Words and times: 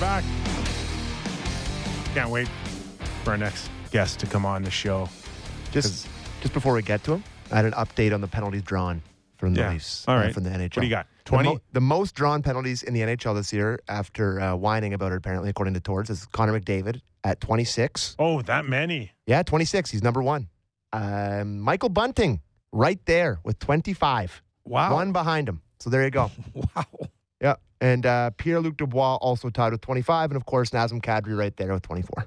back. 0.00 0.24
Can't 2.14 2.30
wait 2.30 2.48
for 3.24 3.30
our 3.30 3.36
next 3.36 3.70
guest 3.92 4.18
to 4.20 4.26
come 4.26 4.44
on 4.46 4.62
the 4.62 4.70
show. 4.70 5.08
Just 5.70 6.08
just 6.40 6.52
before 6.54 6.72
we 6.74 6.82
get 6.82 7.04
to 7.04 7.14
him, 7.14 7.24
I 7.52 7.56
had 7.56 7.64
an 7.66 7.72
update 7.72 8.12
on 8.14 8.20
the 8.20 8.26
penalties 8.28 8.62
drawn 8.62 9.02
from 9.36 9.54
the 9.54 9.60
Yeah. 9.60 9.70
Leafs 9.72 10.04
All 10.08 10.16
uh, 10.18 10.30
from 10.30 10.44
the 10.44 10.50
NHL. 10.50 10.62
What 10.62 10.72
do 10.80 10.82
you 10.84 10.90
got? 10.90 11.06
The 11.24 11.30
20? 11.30 11.48
mo- 11.48 11.60
The, 11.72 11.80
most 11.80 12.14
drawn 12.14 12.42
penalties 12.42 12.82
in 12.82 12.92
the 12.94 13.00
NHL 13.00 13.34
this 13.36 13.52
year, 13.52 13.78
after 13.88 14.40
uh, 14.40 14.54
whining 14.56 14.94
about 14.94 15.12
it, 15.12 15.16
apparently, 15.16 15.48
according 15.50 15.74
to 15.74 15.80
Torts, 15.80 16.10
is 16.10 16.26
Connor 16.26 16.58
McDavid 16.58 17.00
at 17.24 17.40
26. 17.40 18.16
Oh, 18.18 18.42
that 18.42 18.66
many. 18.66 19.12
Yeah, 19.26 19.42
26. 19.42 19.90
He's 19.90 20.02
number 20.02 20.22
one. 20.22 20.48
Um, 20.92 21.60
Michael 21.60 21.88
Bunting, 21.88 22.40
right 22.72 22.98
there 23.06 23.38
with 23.44 23.58
25. 23.60 24.42
Wow. 24.64 24.94
One 24.94 25.12
behind 25.12 25.48
him. 25.48 25.62
So 25.78 25.88
there 25.90 26.02
you 26.04 26.10
go. 26.10 26.30
Wow. 26.74 26.84
Yeah. 27.80 27.86
And 27.88 28.06
uh, 28.06 28.30
Pierre 28.36 28.60
Luc 28.60 28.76
Dubois 28.76 29.16
also 29.16 29.48
tied 29.50 29.72
with 29.72 29.80
25. 29.80 30.30
And 30.30 30.36
of 30.36 30.46
course, 30.46 30.70
Nazem 30.70 31.02
Kadri 31.02 31.36
right 31.36 31.56
there 31.56 31.72
with 31.72 31.82
24. 31.82 32.26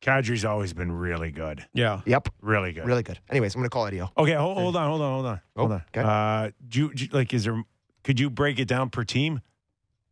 Kadri's 0.00 0.44
always 0.44 0.72
been 0.72 0.92
really 0.92 1.30
good. 1.30 1.66
Yeah. 1.74 2.00
Yep. 2.06 2.28
Really 2.40 2.72
good. 2.72 2.86
Really 2.86 3.02
good. 3.02 3.18
Anyways, 3.30 3.54
I'm 3.54 3.60
going 3.60 3.68
to 3.68 3.74
call 3.74 3.86
Eddie 3.86 4.00
O. 4.00 4.08
Okay, 4.16 4.32
hold, 4.34 4.56
hold 4.56 4.76
on, 4.76 4.88
hold 4.88 5.02
on, 5.02 5.12
hold 5.12 5.26
on, 5.26 5.40
hold 5.56 5.72
on. 5.72 5.82
okay. 5.94 6.00
Uh, 6.02 6.50
do 6.68 6.78
you, 6.80 6.94
do 6.94 7.04
you- 7.04 7.10
like? 7.12 7.34
Is 7.34 7.44
there? 7.44 7.62
Could 8.04 8.20
you 8.20 8.30
break 8.30 8.58
it 8.58 8.66
down 8.68 8.90
per 8.90 9.02
team? 9.04 9.40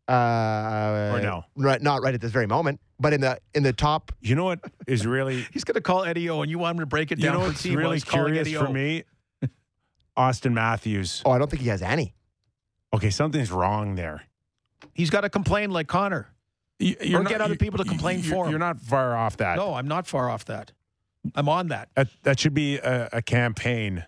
Uh, 0.09 0.13
Or 1.15 1.21
no? 1.21 1.45
Right, 1.57 1.81
not 1.81 2.03
right 2.03 2.15
at 2.15 2.21
this 2.21 2.31
very 2.33 2.47
moment, 2.47 2.81
but 3.01 3.13
in 3.13 3.21
the 3.21 3.39
in 3.55 3.63
the 3.63 3.73
top. 3.73 4.13
You 4.21 4.35
know 4.35 4.45
what 4.45 4.61
is 4.87 5.07
really? 5.07 5.47
He's 5.53 5.65
going 5.65 5.75
to 5.77 5.81
call 5.81 6.05
Eddie 6.05 6.29
O, 6.31 6.43
and 6.43 6.51
you 6.51 6.59
want 6.59 6.77
him 6.77 6.81
to 6.81 6.87
break 6.87 7.11
it 7.13 7.19
you 7.19 7.25
down 7.25 7.35
know 7.35 7.41
per 7.41 7.47
what's 7.49 7.63
team 7.63 7.77
really 7.79 8.01
curious 8.01 8.53
for 8.53 8.69
me? 8.69 9.05
Auston 10.17 10.53
Matthews. 10.53 11.23
Oh, 11.25 11.31
I 11.31 11.39
don't 11.39 11.51
think 11.51 11.63
he 11.63 11.69
has 11.69 11.83
any. 11.83 12.15
Okay, 12.97 13.11
something's 13.11 13.51
wrong 13.51 13.95
there. 13.95 14.23
He's 14.95 15.11
got 15.11 15.23
to 15.23 15.29
complain 15.31 15.71
like 15.71 15.87
Connor. 15.87 16.29
You- 16.79 16.97
Or 17.19 17.25
get 17.25 17.41
other 17.41 17.57
people 17.57 17.79
to 17.79 17.85
complain 17.89 18.21
you're, 18.21 18.35
for 18.35 18.45
him. 18.47 18.51
You're 18.51 18.59
not 18.59 18.81
far 18.81 19.17
off 19.17 19.37
that. 19.39 19.57
No, 19.57 19.75
I'm 19.75 19.89
not 19.89 20.07
far 20.07 20.29
off 20.31 20.45
that. 20.47 20.73
I'm 21.35 21.49
on 21.49 21.69
that. 21.69 21.89
That, 21.95 22.09
that 22.23 22.39
should 22.41 22.55
be 22.55 22.77
a, 22.79 23.09
a 23.15 23.23
campaign. 23.23 24.05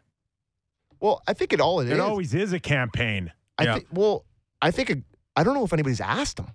Well, 1.01 1.23
I 1.27 1.33
think 1.33 1.53
it 1.53 1.61
all 1.61 1.81
is 1.81 1.89
it 1.89 1.93
It 1.93 1.97
is. 1.97 2.01
always 2.01 2.35
is 2.35 2.53
a 2.53 2.61
campaign. 2.61 3.33
I 3.59 3.65
Yeah. 3.65 3.75
think. 3.75 3.87
Well, 3.93 4.25
I 4.63 4.71
think 4.71 4.91
it, 4.91 5.03
I 5.37 5.43
don't 5.45 5.55
know 5.55 5.65
if 5.65 5.73
anybody's 5.73 6.01
asked 6.01 6.39
him. 6.39 6.49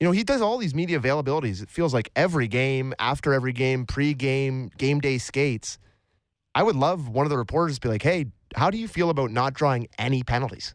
You 0.00 0.06
know, 0.06 0.12
he 0.12 0.24
does 0.24 0.40
all 0.40 0.56
these 0.58 0.74
media 0.74 0.98
availabilities. 0.98 1.62
It 1.62 1.68
feels 1.68 1.92
like 1.92 2.10
every 2.16 2.48
game, 2.48 2.94
after 2.98 3.34
every 3.34 3.52
game, 3.52 3.84
pre-game, 3.84 4.70
game 4.78 4.98
day 5.00 5.18
skates. 5.18 5.78
I 6.54 6.62
would 6.62 6.76
love 6.76 7.08
one 7.08 7.26
of 7.26 7.30
the 7.30 7.36
reporters 7.38 7.76
to 7.76 7.80
be 7.82 7.88
like, 7.90 8.02
"Hey, 8.02 8.26
how 8.56 8.70
do 8.70 8.78
you 8.78 8.88
feel 8.88 9.10
about 9.10 9.30
not 9.30 9.52
drawing 9.54 9.88
any 9.98 10.22
penalties?" 10.22 10.74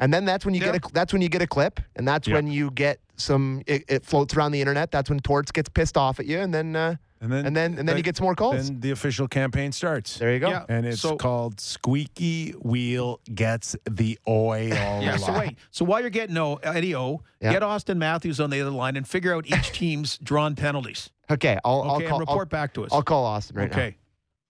And 0.00 0.12
then 0.12 0.24
that's 0.24 0.44
when 0.44 0.54
you 0.54 0.60
Yeah. 0.60 0.72
get 0.72 0.84
a 0.84 0.92
that's 0.92 1.12
when 1.12 1.22
you 1.22 1.28
get 1.28 1.42
a 1.42 1.46
clip, 1.46 1.80
and 1.96 2.06
that's 2.08 2.26
Yeah. 2.28 2.34
when 2.34 2.46
you 2.48 2.70
get 2.70 3.00
some. 3.16 3.62
It, 3.66 3.84
it 3.88 4.04
floats 4.04 4.34
around 4.34 4.52
the 4.52 4.60
internet. 4.60 4.90
That's 4.90 5.08
when 5.10 5.20
Torts 5.20 5.52
gets 5.52 5.68
pissed 5.68 5.96
off 5.96 6.18
at 6.18 6.26
you, 6.26 6.40
and 6.40 6.52
then 6.52 6.74
uh, 6.74 6.96
And 7.20 7.30
then 7.30 7.46
and 7.46 7.54
then 7.56 7.78
and 7.78 7.88
then 7.88 7.96
you 7.96 8.02
get 8.02 8.16
some 8.16 8.24
more 8.24 8.34
calls. 8.34 8.66
Then 8.68 8.80
the 8.80 8.90
official 8.90 9.28
campaign 9.28 9.70
starts. 9.70 10.18
there 10.18 10.32
you 10.32 10.40
go. 10.40 10.48
Yeah. 10.48 10.64
and 10.68 10.84
it's 10.84 11.00
So- 11.02 11.16
called 11.16 11.60
Squeaky 11.60 12.50
Wheel 12.62 13.20
Gets 13.32 13.76
the 13.88 14.18
Oil. 14.26 14.70
Yeah. 15.02 15.16
So 15.18 15.38
wait. 15.38 15.56
So 15.70 15.84
while 15.84 16.00
you're 16.00 16.10
getting 16.10 16.36
o, 16.36 16.56
Eddie 16.64 16.96
O, 16.96 17.22
Yeah. 17.40 17.52
get 17.52 17.62
Auston 17.62 17.98
Matthews 17.98 18.40
on 18.40 18.50
the 18.50 18.60
other 18.60 18.70
line 18.72 18.96
and 18.96 19.06
figure 19.06 19.32
out 19.34 19.46
each 19.46 19.70
team's 19.78 20.18
drawn 20.18 20.56
penalties. 20.56 21.10
Okay, 21.30 21.58
I'll 21.64 21.82
Okay, 21.82 21.88
I'll 21.90 21.96
and 22.00 22.08
call. 22.08 22.18
report 22.18 22.38
I'll, 22.40 22.46
back 22.46 22.74
to 22.74 22.84
us. 22.84 22.90
I'll 22.92 23.02
call 23.04 23.24
Auston 23.38 23.56
right 23.56 23.70
now. 23.70 23.76
okay. 23.76 23.96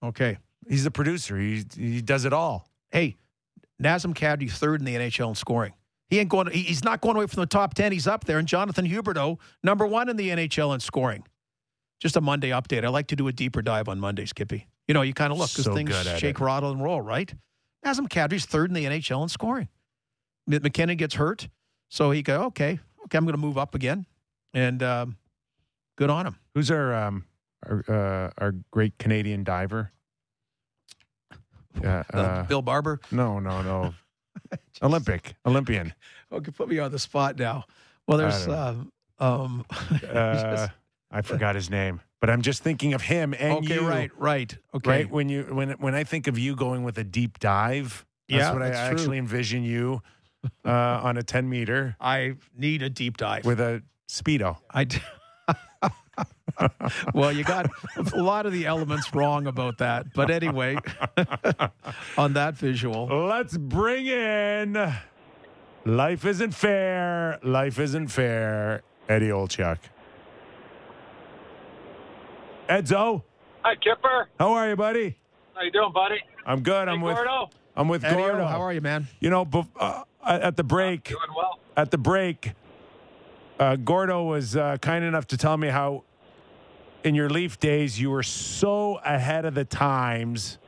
Okay. 0.03 0.39
He's 0.69 0.85
the 0.85 0.91
producer. 0.91 1.39
He 1.39 1.65
he 1.77 2.01
does 2.01 2.25
it 2.25 2.33
all. 2.33 2.71
Hey, 2.91 3.17
Nazem 3.83 4.15
Kadri 4.15 4.51
third 4.51 4.81
in 4.81 4.85
the 4.85 4.95
NHL 4.95 5.29
in 5.31 5.35
scoring. 5.35 5.73
He 6.09 6.19
ain't 6.19 6.29
going. 6.29 6.51
He's 6.51 6.85
not 6.85 7.01
going 7.01 7.17
away 7.17 7.27
from 7.27 7.41
the 7.41 7.47
top 7.47 7.75
ten. 7.75 7.91
He's 7.93 8.07
up 8.07 8.25
there. 8.25 8.39
And 8.39 8.47
Jonathan 8.47 8.87
Huberdeau, 8.87 9.39
number 9.63 9.87
one 9.87 10.09
in 10.09 10.17
the 10.17 10.29
NHL 10.29 10.75
in 10.75 10.81
scoring. 10.81 11.25
Just 12.01 12.17
a 12.17 12.21
Monday 12.21 12.51
update. 12.51 12.85
I 12.85 12.89
like 12.89 13.07
to 13.09 13.17
do 13.17 13.29
a 13.29 13.33
deeper 13.33 13.63
dive 13.63 13.89
on 13.89 14.01
Mondays, 14.01 14.33
Kippy. 14.33 14.67
You 14.89 14.95
know, 14.95 15.03
you 15.03 15.15
kind 15.15 15.33
of 15.33 15.39
look 15.39 15.51
because 15.51 15.65
So 15.65 15.75
things 15.75 15.95
shake, 16.19 16.41
it. 16.41 16.41
rattle, 16.41 16.73
and 16.73 16.83
roll, 16.83 17.01
right? 17.01 17.33
Nazem 17.87 18.09
Kadri's 18.09 18.45
third 18.45 18.71
in 18.71 18.75
the 18.75 18.85
NHL 18.85 19.23
in 19.23 19.29
scoring. 19.29 19.69
MacKinnon 20.47 20.97
gets 20.97 21.15
hurt, 21.15 21.49
so 21.89 22.11
he 22.11 22.23
go, 22.23 22.43
okay, 22.47 22.81
okay, 23.05 23.19
I'm 23.19 23.25
going 23.25 23.35
to 23.35 23.39
move 23.41 23.57
up 23.57 23.75
again, 23.77 24.07
and 24.53 24.83
um, 24.83 25.17
good 25.97 26.11
on 26.11 26.27
him. 26.27 26.37
Who's 26.55 26.71
our 26.71 26.93
um 26.95 27.25
our 27.65 27.85
uh, 27.89 28.31
our 28.39 28.53
great 28.73 28.99
Canadian 28.99 29.45
diver? 29.45 29.93
Yeah. 31.81 32.03
Uh, 32.13 32.43
Bill 32.45 32.63
Barber. 32.63 33.01
no, 33.11 33.39
no, 33.39 33.63
no. 33.63 33.95
Olympic, 34.83 35.35
Olympian. 35.47 35.93
Okay, 36.33 36.51
put 36.51 36.69
me 36.69 36.79
on 36.79 36.91
the 36.91 36.99
spot 36.99 37.39
now. 37.39 37.65
Well, 38.07 38.19
there's 38.19 38.49
I 38.49 38.69
um, 38.69 38.93
um 39.19 39.65
Uh, 40.13 40.69
I 41.11 41.21
forgot 41.23 41.55
his 41.55 41.69
name, 41.71 42.01
but 42.21 42.31
I'm 42.31 42.41
just 42.43 42.63
thinking 42.63 42.95
of 42.95 43.03
him 43.03 43.35
and 43.39 43.59
okay, 43.59 43.75
you. 43.75 43.87
right, 43.87 44.11
right, 44.17 44.57
okay. 44.75 44.91
Right 44.91 45.11
when 45.11 45.29
you 45.29 45.43
when 45.45 45.71
when 45.73 45.95
I 45.95 46.05
think 46.05 46.27
of 46.27 46.39
you 46.39 46.57
going 46.57 46.83
with 46.85 46.97
a 46.99 47.05
deep 47.05 47.39
dive, 47.39 48.05
that's 48.29 48.41
Yeah, 48.41 48.53
what 48.53 48.63
I 48.63 48.69
true. 48.71 48.77
actually 48.79 49.19
envision 49.19 49.63
you 49.63 50.01
uh, 50.65 50.71
on 51.05 51.17
a 51.19 51.23
10 51.23 51.49
meter 51.49 51.95
I 52.01 52.35
need 52.57 52.83
a 52.83 52.89
deep 52.91 53.17
dive. 53.19 53.45
with 53.45 53.61
a 53.61 53.83
speedo. 54.09 54.57
I 54.71 54.85
d- 54.85 54.99
well, 57.15 57.33
you 57.33 57.45
got 57.45 57.71
a 58.13 58.17
lot 58.23 58.47
of 58.47 58.53
the 58.53 58.67
elements 58.67 59.15
wrong 59.15 59.47
about 59.47 59.79
that. 59.79 60.13
But 60.15 60.31
anyway, 60.31 60.77
on 62.19 62.33
that 62.35 62.57
visual, 62.57 63.07
Let's 63.27 63.57
bring 63.57 64.07
in 64.07 64.93
Life 65.85 66.25
Isn't 66.25 66.53
Fair. 66.55 67.39
Life 67.43 67.79
Isn't 67.79 68.09
Fair. 68.09 68.83
Eddie 69.09 69.29
Olczyk. 69.29 69.79
Edzo, 72.69 73.23
Hi, 73.63 73.75
Kipper. 73.77 74.29
how 74.39 74.53
are 74.53 74.69
you, 74.71 74.77
buddy? 74.77 75.17
How 75.55 75.63
you 75.63 75.71
doing, 75.71 75.93
buddy? 75.93 76.21
I'm 76.47 76.63
good. 76.63 76.89
I'm 76.89 77.01
with 77.01 77.17
Gordo. 77.17 77.51
I'm 77.77 77.89
with 77.89 78.05
Eddie, 78.05 78.17
Gordo. 78.17 78.47
how 78.47 78.61
are 78.63 78.73
you, 78.73 78.81
man? 78.81 79.09
You 79.21 79.31
know, 79.31 79.47
uh, 79.79 80.03
at 80.25 80.57
the 80.57 80.65
break, 80.65 81.05
Doing 81.05 81.21
well. 81.37 81.59
at 81.77 81.91
the 81.91 81.99
break, 81.99 82.53
uh, 83.59 83.77
Gordo 83.77 84.25
was 84.25 84.57
uh, 84.57 84.77
kind 84.79 85.05
enough 85.05 85.27
to 85.29 85.37
tell 85.37 85.57
me 85.57 85.69
how, 85.69 86.05
in 87.05 87.15
your 87.15 87.29
Leaf 87.29 87.59
days, 87.59 88.01
you 88.01 88.11
were 88.11 88.23
so 88.23 89.01
ahead 89.05 89.45
of 89.45 89.55
the 89.55 89.65
times 89.65 90.59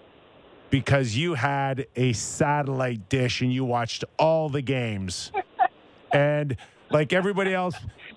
because 0.70 1.16
you 1.16 1.34
had 1.34 1.86
a 1.94 2.12
satellite 2.12 3.08
dish 3.08 3.40
and 3.40 3.52
you 3.52 3.64
watched 3.64 4.04
all 4.18 4.48
the 4.48 4.62
games, 4.62 5.30
and 6.12 6.56
like 6.90 7.12
everybody 7.12 7.54
else, 7.54 7.76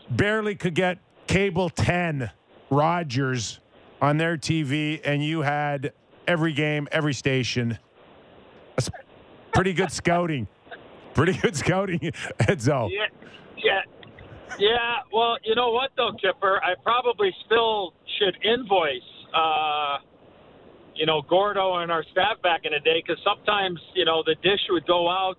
barely 0.10 0.56
could 0.56 0.74
get 0.74 0.98
cable 1.28 1.70
ten 1.70 2.32
Rogers 2.70 3.60
on 4.02 4.18
their 4.18 4.38
TV, 4.38 5.00
and 5.04 5.24
you 5.24 5.42
had 5.42 5.94
every 6.28 6.54
game, 6.54 6.88
every 6.92 7.14
station. 7.14 7.78
That's 8.76 8.90
pretty 9.54 9.74
good 9.74 9.92
scouting. 9.92 10.48
Pretty 11.14 11.34
good 11.34 11.56
scouting, 11.56 12.00
Edzo. 12.40 12.90
Yeah, 12.92 13.06
yeah, 13.58 13.82
yeah. 14.60 14.96
Well, 15.12 15.38
you 15.44 15.56
know 15.56 15.72
what 15.72 15.92
though, 15.98 16.12
Kipper? 16.22 16.62
I 16.64 16.76
probably 16.84 17.34
still 17.46 17.94
should 18.18 18.38
invoice, 18.44 19.02
uh, 19.34 19.98
you 20.96 21.06
know, 21.06 21.22
Gordo 21.22 21.76
and 21.76 21.92
our 21.92 22.04
staff 22.12 22.42
back 22.42 22.62
in 22.64 22.72
the 22.72 22.80
day 22.80 23.04
because 23.06 23.22
sometimes 23.24 23.80
you 23.94 24.06
know 24.06 24.24
the 24.26 24.36
dish 24.42 24.62
would 24.70 24.86
go 24.86 25.10
out 25.10 25.38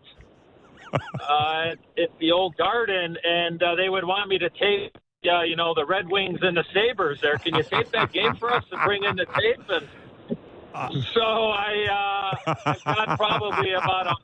uh, 0.95 1.73
at, 1.73 1.79
at 2.03 2.19
the 2.21 2.33
old 2.33 2.57
garden, 2.57 3.17
and 3.23 3.63
uh, 3.63 3.75
they 3.75 3.89
would 3.89 4.05
want 4.05 4.29
me 4.29 4.39
to 4.39 4.51
tape. 4.51 4.97
Uh, 5.29 5.43
you 5.43 5.57
know 5.57 5.75
the 5.75 5.85
Red 5.85 6.09
Wings 6.09 6.39
and 6.43 6.57
the 6.57 6.65
Sabres. 6.73 7.21
There, 7.21 7.37
can 7.39 7.57
you 7.57 7.65
tape 7.65 7.91
that 7.91 8.13
game 8.13 8.37
for 8.37 8.55
us 8.55 8.65
and 8.71 8.81
bring 8.85 9.03
in 9.03 9.17
the 9.17 9.27
tape? 9.27 9.61
And 9.69 9.89
so 11.15 11.21
I, 11.21 12.37
uh, 12.47 12.55
I've 12.67 12.85
got 12.85 13.19
probably 13.19 13.73
about 13.73 14.17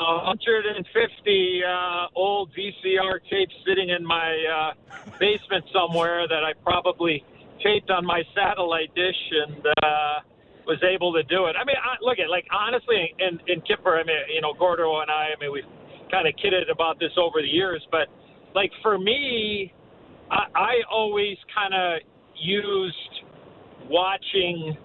a 0.00 0.04
150 0.04 1.62
uh, 1.64 2.06
old 2.14 2.50
VCR 2.52 3.18
tapes 3.30 3.54
sitting 3.66 3.90
in 3.90 4.04
my 4.04 4.74
uh, 4.76 5.08
basement 5.18 5.64
somewhere 5.72 6.28
that 6.28 6.44
I 6.44 6.52
probably 6.64 7.24
taped 7.64 7.90
on 7.90 8.04
my 8.04 8.22
satellite 8.34 8.94
dish 8.94 9.16
and 9.32 9.66
uh, 9.82 10.16
was 10.66 10.78
able 10.84 11.12
to 11.14 11.22
do 11.24 11.46
it. 11.46 11.56
I 11.56 11.64
mean, 11.64 11.76
I, 11.80 11.96
look 12.04 12.18
at 12.18 12.28
like 12.28 12.46
honestly, 12.52 13.14
in, 13.18 13.40
in 13.48 13.60
Kipper, 13.62 13.96
I 13.96 14.04
mean, 14.04 14.16
you 14.32 14.40
know, 14.40 14.52
Gordo 14.52 15.00
and 15.00 15.10
I, 15.10 15.32
I 15.32 15.40
mean, 15.40 15.52
we've 15.52 15.64
kind 16.10 16.28
of 16.28 16.34
kidded 16.40 16.68
about 16.68 17.00
this 17.00 17.12
over 17.16 17.40
the 17.40 17.48
years, 17.48 17.82
but 17.90 18.08
like 18.54 18.70
for 18.82 18.98
me, 18.98 19.72
I, 20.30 20.44
I 20.54 20.72
always 20.92 21.36
kind 21.56 21.72
of 21.72 22.00
used 22.36 23.24
watching 23.88 24.76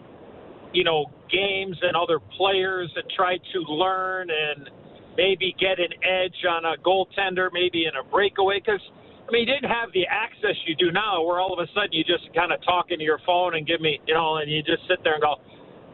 you 0.73 0.83
know, 0.83 1.05
games 1.31 1.77
and 1.81 1.95
other 1.95 2.19
players 2.37 2.91
and 2.95 3.03
try 3.15 3.37
to 3.37 3.59
learn 3.71 4.29
and 4.29 4.69
maybe 5.17 5.55
get 5.59 5.79
an 5.79 5.91
edge 6.03 6.45
on 6.47 6.65
a 6.65 6.75
goaltender, 6.85 7.49
maybe 7.51 7.85
in 7.85 7.91
a 7.99 8.09
breakaway. 8.09 8.59
Because, 8.63 8.81
I 9.29 9.31
mean, 9.31 9.47
you 9.47 9.53
didn't 9.53 9.69
have 9.69 9.93
the 9.93 10.09
access 10.09 10.57
you 10.65 10.73
do 10.75 10.91
now 10.91 11.21
where 11.21 11.39
all 11.39 11.53
of 11.53 11.61
a 11.61 11.69
sudden 11.77 11.93
you 11.93 12.03
just 12.03 12.25
kind 12.33 12.51
of 12.51 12.57
talk 12.65 12.89
into 12.89 13.05
your 13.05 13.19
phone 13.27 13.55
and 13.55 13.67
give 13.67 13.79
me, 13.79 14.01
you 14.07 14.15
know, 14.15 14.37
and 14.37 14.49
you 14.49 14.63
just 14.63 14.81
sit 14.89 14.97
there 15.03 15.13
and 15.13 15.21
go, 15.21 15.37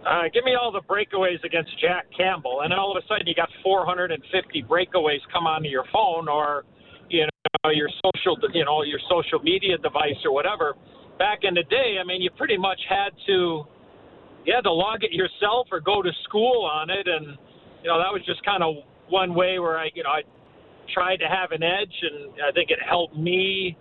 uh, 0.07 0.31
give 0.33 0.45
me 0.45 0.55
all 0.55 0.71
the 0.71 0.81
breakaways 0.87 1.43
against 1.43 1.69
Jack 1.81 2.07
Campbell. 2.15 2.61
And 2.63 2.71
then 2.71 2.79
all 2.79 2.95
of 2.95 3.03
a 3.03 3.05
sudden 3.11 3.27
you 3.27 3.35
got 3.35 3.49
450 3.61 4.15
breakaways 4.63 5.19
come 5.33 5.47
onto 5.47 5.67
your 5.67 5.83
phone 5.91 6.29
or, 6.29 6.63
you 7.09 7.27
know 7.27 7.69
your 7.71 7.89
social 8.03 8.37
you 8.53 8.65
know 8.65 8.83
your 8.83 8.99
social 9.09 9.39
media 9.39 9.77
device 9.77 10.17
or 10.23 10.33
whatever. 10.33 10.73
Back 11.17 11.39
in 11.43 11.53
the 11.53 11.63
day, 11.63 11.97
I 12.01 12.03
mean, 12.05 12.21
you 12.21 12.29
pretty 12.37 12.57
much 12.57 12.79
had 12.89 13.09
to 13.27 13.65
you 14.45 14.53
had 14.53 14.61
to 14.61 14.71
log 14.71 15.03
it 15.03 15.11
yourself 15.11 15.67
or 15.71 15.79
go 15.79 16.01
to 16.01 16.11
school 16.23 16.65
on 16.65 16.89
it, 16.89 17.07
and 17.07 17.37
you 17.81 17.89
know 17.89 17.97
that 17.97 18.11
was 18.13 18.21
just 18.25 18.43
kind 18.45 18.63
of 18.63 18.75
one 19.09 19.33
way 19.33 19.59
where 19.59 19.77
I 19.77 19.89
you 19.93 20.03
know 20.03 20.09
I 20.09 20.21
tried 20.93 21.17
to 21.17 21.27
have 21.27 21.51
an 21.51 21.63
edge, 21.63 21.95
and 22.01 22.33
I 22.47 22.51
think 22.51 22.69
it 22.71 22.79
helped 22.87 23.15
me 23.15 23.77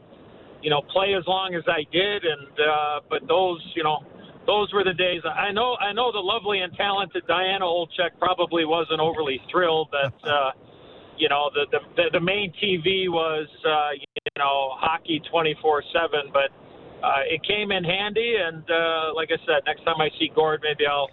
you 0.62 0.70
know 0.70 0.80
play 0.92 1.14
as 1.14 1.24
long 1.26 1.54
as 1.54 1.62
I 1.68 1.84
did, 1.92 2.24
and 2.24 2.48
uh, 2.58 3.00
but 3.10 3.28
those 3.28 3.60
you 3.76 3.84
know 3.84 4.04
those 4.46 4.72
were 4.72 4.84
the 4.84 4.94
days. 4.94 5.22
I 5.24 5.52
know 5.52 5.76
I 5.76 5.92
know 5.92 6.10
the 6.12 6.18
lovely 6.18 6.60
and 6.60 6.72
talented 6.74 7.26
Diana 7.26 7.64
Olczyk 7.64 8.18
probably 8.18 8.64
wasn't 8.64 9.00
overly 9.00 9.40
thrilled 9.50 9.88
that. 9.92 10.12
Uh, 10.24 10.50
you 11.16 11.28
know 11.28 11.50
the, 11.54 11.66
the 11.96 12.10
the 12.12 12.20
main 12.20 12.52
TV 12.62 13.08
was 13.08 13.46
uh, 13.64 13.90
you 13.94 14.06
know 14.36 14.70
hockey 14.74 15.22
24/7, 15.32 16.32
but 16.32 16.50
uh, 17.04 17.20
it 17.28 17.42
came 17.46 17.70
in 17.70 17.84
handy. 17.84 18.36
And 18.40 18.64
uh, 18.68 19.14
like 19.14 19.28
I 19.30 19.38
said, 19.46 19.62
next 19.66 19.84
time 19.84 20.00
I 20.00 20.10
see 20.18 20.30
Gord, 20.34 20.60
maybe 20.62 20.86
I'll 20.86 21.10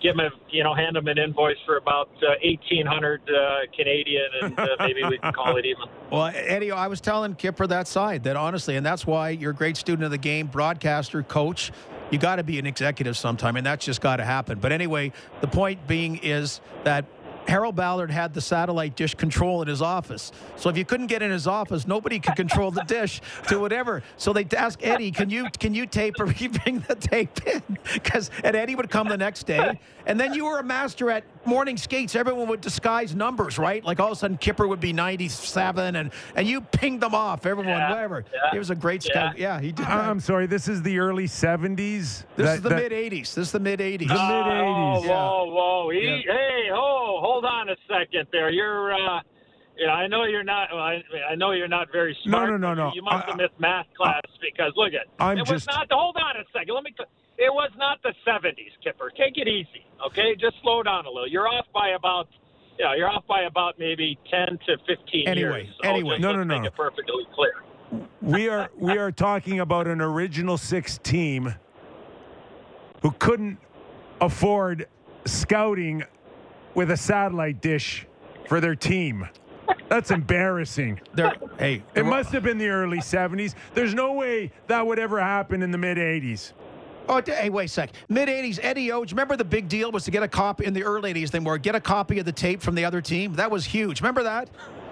give 0.00 0.16
him 0.16 0.30
you 0.50 0.64
know 0.64 0.74
hand 0.74 0.96
him 0.96 1.06
an 1.06 1.18
invoice 1.18 1.56
for 1.66 1.76
about 1.76 2.10
uh, 2.22 2.34
1,800 2.42 3.20
uh, 3.22 3.60
Canadian, 3.76 4.26
and 4.42 4.58
uh, 4.58 4.66
maybe 4.80 5.04
we 5.04 5.18
can 5.18 5.32
call 5.32 5.56
it 5.56 5.66
even. 5.66 5.84
Well, 6.10 6.32
Eddie, 6.34 6.72
I 6.72 6.88
was 6.88 7.00
telling 7.00 7.36
Kipper 7.36 7.68
that 7.68 7.86
side 7.86 8.24
that 8.24 8.34
honestly, 8.34 8.74
and 8.74 8.84
that's 8.84 9.06
why 9.06 9.30
you're 9.30 9.52
a 9.52 9.54
great 9.54 9.76
student 9.76 10.02
of 10.02 10.10
the 10.10 10.18
game, 10.18 10.48
broadcaster, 10.48 11.22
coach. 11.22 11.70
You 12.10 12.18
got 12.18 12.36
to 12.36 12.42
be 12.42 12.58
an 12.58 12.66
executive 12.66 13.16
sometime, 13.16 13.54
and 13.54 13.64
that's 13.64 13.84
just 13.84 14.00
got 14.00 14.16
to 14.16 14.24
happen. 14.24 14.58
But 14.58 14.72
anyway, 14.72 15.12
the 15.40 15.46
point 15.46 15.86
being 15.86 16.16
is 16.16 16.60
that 16.82 17.04
Harold 17.50 17.74
Ballard 17.74 18.10
had 18.12 18.32
the 18.32 18.40
satellite 18.40 18.94
dish 18.94 19.14
control 19.14 19.60
in 19.60 19.66
his 19.68 19.82
office. 19.82 20.30
So 20.56 20.68
if 20.70 20.78
you 20.78 20.84
couldn't 20.84 21.08
get 21.08 21.20
in 21.20 21.30
his 21.32 21.48
office, 21.48 21.84
nobody 21.86 22.20
could 22.20 22.36
control 22.36 22.70
the 22.70 22.82
dish 22.84 23.20
to 23.48 23.58
whatever. 23.58 24.02
So 24.16 24.32
they 24.32 24.46
asked 24.56 24.78
Eddie, 24.84 25.10
"Can 25.10 25.30
you 25.30 25.48
can 25.58 25.74
you 25.74 25.84
tape 25.86 26.20
or 26.20 26.26
can 26.32 26.52
you 26.52 26.58
bring 26.60 26.78
the 26.86 26.94
tape 26.94 27.44
in?" 27.46 27.62
Because 27.92 28.30
and 28.44 28.54
Eddie 28.54 28.76
would 28.76 28.88
come 28.88 29.08
the 29.08 29.16
next 29.18 29.46
day, 29.46 29.80
and 30.06 30.18
then 30.18 30.32
you 30.32 30.44
were 30.44 30.60
a 30.60 30.62
master 30.62 31.10
at 31.10 31.24
morning 31.44 31.76
skates. 31.76 32.14
Everyone 32.14 32.46
would 32.48 32.60
disguise 32.60 33.14
numbers, 33.16 33.58
right? 33.58 33.84
Like 33.84 33.98
all 33.98 34.06
of 34.06 34.12
a 34.12 34.16
sudden 34.16 34.36
Kipper 34.38 34.68
would 34.68 34.80
be 34.80 34.92
ninety-seven, 34.92 35.96
and 35.96 36.12
and 36.36 36.46
you 36.46 36.60
pinged 36.60 37.00
them 37.02 37.14
off. 37.16 37.46
Everyone, 37.46 37.72
Yeah, 37.76 37.90
whatever. 37.90 38.24
yeah, 38.32 38.50
He 38.52 38.58
was 38.58 38.70
a 38.70 38.74
great 38.76 39.02
scout. 39.02 39.36
Yeah, 39.38 39.60
he 39.60 39.72
did. 39.72 39.86
that. 39.86 39.90
I'm 39.90 40.20
sorry. 40.20 40.46
This 40.46 40.68
is 40.68 40.82
the 40.82 40.98
early 41.00 41.26
'70s. 41.26 41.76
this 42.36 42.46
That- 42.46 42.54
is 42.56 42.62
the 42.62 42.68
that- 42.68 42.76
mid 42.76 42.92
'80s. 42.92 43.34
This 43.34 43.38
is 43.48 43.52
the 43.52 43.58
mid 43.60 43.80
'80s. 43.80 44.08
The 44.08 44.14
mid-eighties. 44.14 45.08
Oh, 45.08 45.08
whoa, 45.08 45.52
whoa. 45.52 45.90
He, 45.90 46.24
Hey, 46.26 46.68
oh, 46.72 46.99
hold 47.20 47.44
on 47.44 47.68
a 47.68 47.76
second 47.88 48.26
there. 48.32 48.50
You're, 48.50 48.92
uh, 48.92 49.20
you 49.76 49.86
know, 49.86 49.92
I 49.92 50.06
know 50.06 50.24
you're 50.24 50.42
not. 50.44 50.68
Well, 50.72 50.82
I, 50.82 51.02
I 51.30 51.34
know 51.36 51.52
you're 51.52 51.68
not 51.68 51.88
very 51.92 52.16
smart. 52.24 52.50
no, 52.50 52.56
no, 52.56 52.68
but 52.70 52.74
no. 52.74 52.92
You 52.94 53.02
must 53.02 53.24
I- 53.26 53.30
have 53.30 53.36
missed 53.36 53.58
math 53.60 53.86
class 53.96 54.22
because 54.40 54.72
look 54.76 54.92
at. 54.94 55.06
I'm 55.22 55.38
it 55.38 55.40
just- 55.42 55.52
was 55.52 55.66
not. 55.66 55.86
Hold 55.90 56.16
on 56.16 56.36
a 56.36 56.44
second. 56.52 56.74
Let 56.74 56.84
me. 56.84 56.94
It 57.38 57.52
was 57.54 57.70
not 57.78 58.02
the 58.02 58.12
'70s, 58.26 58.72
Kipper. 58.84 59.10
Take 59.16 59.38
it 59.38 59.48
easy, 59.48 59.86
okay? 60.06 60.34
Just 60.36 60.56
slow 60.62 60.82
down 60.82 61.06
a 61.06 61.08
little. 61.10 61.28
You're 61.28 61.48
off 61.48 61.66
by 61.72 61.90
about. 61.90 62.28
You 62.78 62.86
know, 62.86 62.92
you're 62.94 63.10
off 63.10 63.26
by 63.26 63.42
about 63.42 63.78
maybe 63.78 64.18
10 64.30 64.58
to 64.66 64.76
15 64.86 65.28
Anyway, 65.28 65.64
years. 65.64 65.74
So 65.82 65.88
anyway. 65.90 66.10
just 66.12 66.22
No, 66.22 66.32
no, 66.32 66.44
no, 66.44 66.58
Make 66.60 66.66
it 66.68 66.74
perfectly 66.74 67.26
clear. 67.34 67.52
we 68.22 68.48
are 68.48 68.70
we 68.74 68.96
are 68.96 69.12
talking 69.12 69.60
about 69.60 69.86
an 69.86 70.00
original 70.00 70.56
six 70.56 70.96
team 70.96 71.54
who 73.02 73.10
couldn't 73.18 73.58
afford 74.22 74.86
scouting 75.26 76.04
with 76.80 76.90
a 76.90 76.96
satellite 76.96 77.60
dish 77.60 78.06
for 78.48 78.58
their 78.58 78.74
team. 78.74 79.28
That's 79.90 80.10
embarrassing. 80.10 80.98
There, 81.14 81.34
hey, 81.58 81.82
It 81.94 82.06
must 82.06 82.30
have 82.30 82.42
been 82.42 82.56
the 82.56 82.68
early 82.68 83.00
70s. 83.00 83.54
There's 83.74 83.92
no 83.92 84.14
way 84.14 84.50
that 84.66 84.86
would 84.86 84.98
ever 84.98 85.20
happen 85.20 85.62
in 85.62 85.72
the 85.72 85.76
mid 85.76 85.98
80s. 85.98 86.54
Oh, 87.06 87.20
hey, 87.22 87.50
wait 87.50 87.66
a 87.66 87.68
sec. 87.68 87.90
Mid 88.08 88.28
'80s, 88.28 88.60
Eddie 88.62 88.92
O. 88.92 89.02
you 89.02 89.08
Remember 89.10 89.36
the 89.36 89.44
big 89.44 89.68
deal 89.68 89.90
was 89.90 90.04
to 90.04 90.12
get 90.12 90.22
a 90.22 90.28
copy 90.28 90.64
in 90.64 90.72
the 90.72 90.84
early 90.84 91.12
'80s. 91.12 91.30
They 91.32 91.40
were 91.40 91.58
get 91.58 91.74
a 91.74 91.80
copy 91.80 92.20
of 92.20 92.24
the 92.24 92.30
tape 92.30 92.62
from 92.62 92.76
the 92.76 92.84
other 92.84 93.00
team. 93.00 93.34
That 93.34 93.50
was 93.50 93.64
huge. 93.64 94.00
Remember 94.00 94.22
that? 94.22 94.48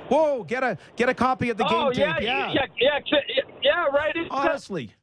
Whoa, 0.08 0.42
get 0.42 0.64
a 0.64 0.76
get 0.96 1.08
a 1.08 1.14
copy 1.14 1.48
of 1.50 1.58
the 1.58 1.64
game 1.64 1.78
oh, 1.78 1.92
tape. 1.92 2.00
yeah, 2.00 2.18
yeah, 2.20 2.52
yeah, 2.80 2.98
yeah, 3.06 3.42
yeah, 3.62 3.84
right. 3.86 4.16
It's 4.16 4.28
just- 4.28 4.32
Honestly, 4.32 4.94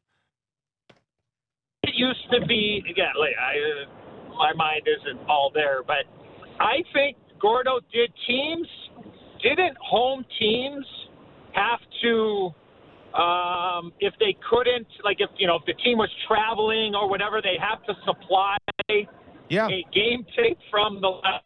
it 1.84 1.96
used 1.96 2.30
to 2.32 2.46
be 2.48 2.84
again. 2.90 3.14
Like 3.18 3.36
I, 3.40 3.54
uh, 3.54 4.36
my 4.36 4.52
mind 4.54 4.82
isn't 4.86 5.20
all 5.30 5.52
there, 5.54 5.84
but 5.84 6.04
I 6.60 6.84
think 6.94 7.18
Gordo 7.40 7.80
did 7.92 8.12
teams. 8.28 8.68
Didn't 9.42 9.78
home 9.80 10.26
teams 10.40 10.86
have 11.54 11.80
to, 12.02 12.52
um, 13.18 13.94
if 14.00 14.14
they 14.20 14.36
couldn't, 14.50 14.88
like 15.04 15.18
if 15.20 15.30
you 15.38 15.48
know, 15.48 15.58
if 15.58 15.66
the 15.66 15.74
team 15.84 15.98
was 15.98 16.10
traveling 16.28 16.96
or 16.96 17.10
whatever, 17.10 17.42
they 17.42 17.58
have 17.60 17.84
to 17.86 17.94
supply 18.06 18.58
yeah, 19.50 19.68
a 19.68 19.86
game 19.94 20.26
tape 20.36 20.58
from 20.72 21.02
the 21.02 21.08
last 21.08 21.44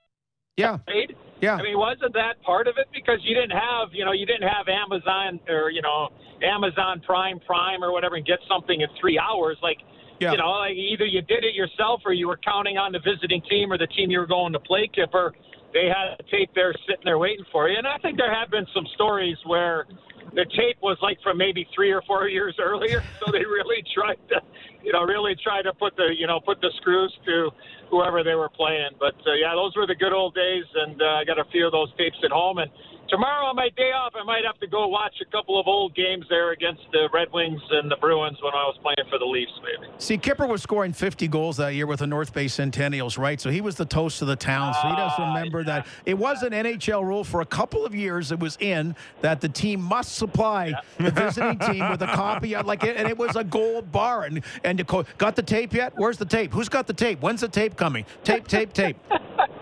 yeah, 0.58 0.78
grade. 0.88 1.16
yeah. 1.42 1.56
I 1.56 1.64
mean, 1.64 1.78
wasn't 1.78 2.14
that 2.14 2.42
part 2.44 2.68
of 2.68 2.76
it? 2.78 2.88
Because 2.94 3.20
you 3.24 3.34
didn't 3.34 3.56
have, 3.56 3.90
you 3.94 4.04
know, 4.04 4.12
you 4.12 4.26
didn't 4.26 4.48
have 4.48 4.68
Amazon 4.68 5.40
or 5.48 5.72
you 5.72 5.82
know 5.82 6.10
Amazon 6.44 7.02
Prime 7.06 7.40
Prime 7.46 7.84
or 7.84 7.92
whatever 7.92 8.16
and 8.16 8.26
get 8.26 8.40
something 8.48 8.82
in 8.82 8.88
three 9.00 9.18
hours. 9.18 9.58
Like, 9.64 9.78
Yeah. 10.20 10.32
you 10.32 10.38
know, 10.38 10.52
like 10.52 10.76
either 10.76 11.06
you 11.06 11.22
did 11.22 11.44
it 11.44 11.56
yourself 11.56 12.02
or 12.06 12.14
you 12.14 12.28
were 12.28 12.40
counting 12.44 12.78
on 12.78 12.92
the 12.92 13.00
visiting 13.00 13.42
team 13.50 13.72
or 13.72 13.78
the 13.78 13.88
team 13.88 14.12
you 14.12 14.20
were 14.20 14.28
going 14.28 14.54
to 14.54 14.60
play. 14.60 14.90
Kipper, 14.94 15.34
they 15.74 15.88
had 15.88 16.20
a 16.20 16.24
tape 16.30 16.52
there 16.56 16.74
sitting 16.88 17.06
there 17.06 17.18
waiting 17.18 17.46
for 17.52 17.70
you. 17.70 17.78
And 17.78 17.88
I 17.88 17.98
think 17.98 18.18
there 18.18 18.34
have 18.34 18.50
been 18.52 18.66
some 18.74 18.86
stories 18.96 19.38
where 19.46 19.86
the 20.34 20.46
tape 20.58 20.78
was 20.82 20.98
like 21.02 21.18
from 21.24 21.38
maybe 21.38 21.68
three 21.74 21.92
or 21.92 22.02
four 22.04 22.28
years 22.38 22.56
earlier, 22.60 23.04
so 23.20 23.32
they 23.32 23.46
really 23.46 23.84
tried 23.94 24.20
to, 24.30 24.42
you 24.84 24.94
know, 24.94 25.04
really 25.04 25.36
try 25.44 25.62
to 25.62 25.74
put 25.74 25.96
the, 25.96 26.10
you 26.18 26.28
know, 26.28 26.40
put 26.40 26.62
the 26.62 26.72
screws 26.78 27.14
to 27.26 27.50
whoever 27.90 28.24
they 28.24 28.36
were 28.36 28.50
playing. 28.50 28.92
But 29.00 29.16
uh, 29.26 29.34
yeah, 29.34 29.54
those 29.56 29.76
were 29.76 29.88
the 29.88 29.96
good 29.96 30.14
old 30.14 30.36
days, 30.36 30.66
and 30.76 31.02
uh, 31.02 31.22
I 31.22 31.24
got 31.26 31.40
a 31.40 31.46
few 31.52 31.66
of 31.66 31.72
those 31.72 31.90
tapes 31.98 32.18
at 32.24 32.32
home. 32.32 32.60
And 32.60 32.70
tomorrow 33.10 33.46
on 33.48 33.56
my 33.56 33.70
day 33.76 33.92
off, 33.92 34.14
I 34.16 34.24
might 34.24 34.44
have 34.46 34.60
to 34.60 34.68
go 34.68 34.88
watch 34.88 35.16
a 35.22 35.26
couple 35.32 35.60
of 35.60 35.68
old 35.68 35.96
games 35.96 36.26
there 36.30 36.52
against 36.52 36.82
the 36.92 37.10
Red 37.14 37.28
Wings 37.34 37.62
and 37.72 37.90
the 37.90 37.96
Bruins 37.98 38.38
when 38.42 38.54
I 38.54 38.64
was 38.66 38.78
playing 38.82 39.10
for 39.10 39.18
the 39.20 39.26
Leafs, 39.26 39.52
maybe. 39.64 39.92
See, 39.98 40.18
Kipper 40.18 40.48
was 40.48 40.62
scoring 40.62 40.94
50 40.94 41.28
goals 41.28 41.58
that 41.58 41.74
year 41.74 41.86
with 41.88 42.00
the 42.00 42.08
North 42.08 42.34
Bay 42.34 42.46
Centennials, 42.46 43.18
right? 43.18 43.40
So 43.42 43.50
he 43.50 43.62
was 43.62 43.76
the 43.76 43.86
toast 43.86 44.22
of 44.22 44.28
the 44.28 44.36
town. 44.36 44.74
So 44.76 44.88
he 44.88 44.96
does 44.96 45.12
Ah, 45.18 45.34
remember 45.34 45.64
that. 45.64 45.88
It 46.06 46.18
was 46.18 46.44
an 46.44 46.54
NHL 46.54 47.04
rule 47.04 47.24
for 47.24 47.42
a 47.42 47.46
couple 47.46 47.86
of 47.86 47.94
years. 47.96 48.32
It 48.32 48.40
was 48.40 48.58
in 48.60 48.96
that 49.22 49.42
the 49.42 49.50
team 49.50 49.82
must 49.82 50.16
supply 50.16 50.74
the 50.98 51.12
visiting 51.12 51.60
team 51.60 51.90
with 51.90 52.02
a 52.02 52.08
copy 52.14 52.56
of 52.56 52.66
like, 52.66 52.84
and 52.84 53.08
it 53.08 53.18
was 53.18 53.36
a 53.36 53.44
gold 53.44 53.92
bar. 53.92 54.24
And 54.24 54.44
and 54.64 54.86
got 55.18 55.36
the 55.36 55.44
tape 55.44 55.74
yet? 55.74 55.94
Where's 55.96 56.18
the 56.18 56.26
tape? 56.26 56.54
Who's 56.54 56.70
got 56.70 56.88
the 56.88 56.94
tape? 56.94 57.22
When's 57.22 57.42
the 57.42 57.48
tape 57.48 57.76
coming? 57.76 58.06
Tape, 58.24 58.48
tape, 58.48 58.74
tape. 58.74 58.98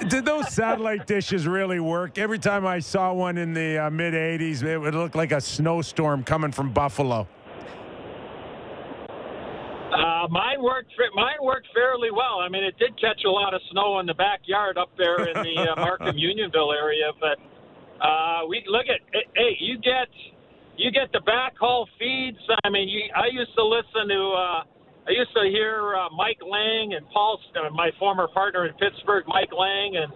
Did 0.00 0.24
those 0.24 0.52
satellite 0.52 1.06
dishes 1.06 1.46
really 1.46 1.80
work? 1.80 2.18
Every 2.18 2.38
time 2.38 2.66
I 2.66 2.80
saw 2.80 3.12
one 3.12 3.38
in 3.38 3.54
the 3.54 3.78
uh, 3.78 3.90
mid 3.90 4.14
80s, 4.14 4.62
it 4.62 4.78
would 4.78 4.94
look 4.94 5.14
like 5.14 5.32
a 5.32 5.40
snowstorm 5.40 6.24
coming 6.24 6.52
from 6.52 6.72
Buffalo. 6.72 7.28
Uh, 9.94 10.26
mine 10.28 10.60
worked. 10.60 10.90
Mine 11.14 11.38
worked 11.42 11.68
fairly 11.72 12.10
well. 12.10 12.40
I 12.40 12.48
mean, 12.48 12.64
it 12.64 12.76
did 12.78 13.00
catch 13.00 13.22
a 13.24 13.30
lot 13.30 13.54
of 13.54 13.60
snow 13.70 14.00
in 14.00 14.06
the 14.06 14.14
backyard 14.14 14.76
up 14.76 14.90
there 14.98 15.28
in 15.28 15.34
the 15.34 15.70
uh, 15.70 15.76
Markham 15.76 16.18
Unionville 16.18 16.72
area. 16.72 17.12
But 17.20 17.38
uh, 18.04 18.46
we 18.48 18.64
look 18.66 18.86
at. 18.88 19.00
Hey, 19.34 19.56
you 19.60 19.78
get 19.78 20.08
you 20.76 20.90
get 20.90 21.12
the 21.12 21.20
backhaul 21.20 21.86
feeds. 21.98 22.38
I 22.64 22.70
mean, 22.70 22.88
you, 22.88 23.02
I 23.14 23.26
used 23.30 23.54
to 23.56 23.64
listen 23.64 24.08
to. 24.08 24.64
I 25.06 25.12
used 25.12 25.32
to 25.36 25.44
hear 25.52 25.94
uh, 25.96 26.08
Mike 26.16 26.40
Lang 26.40 26.94
and 26.96 27.04
Paul, 27.12 27.38
uh, 27.56 27.68
my 27.74 27.90
former 27.98 28.26
partner 28.28 28.66
in 28.66 28.72
Pittsburgh, 28.80 29.24
Mike 29.28 29.52
Lang 29.52 29.96
and 30.00 30.10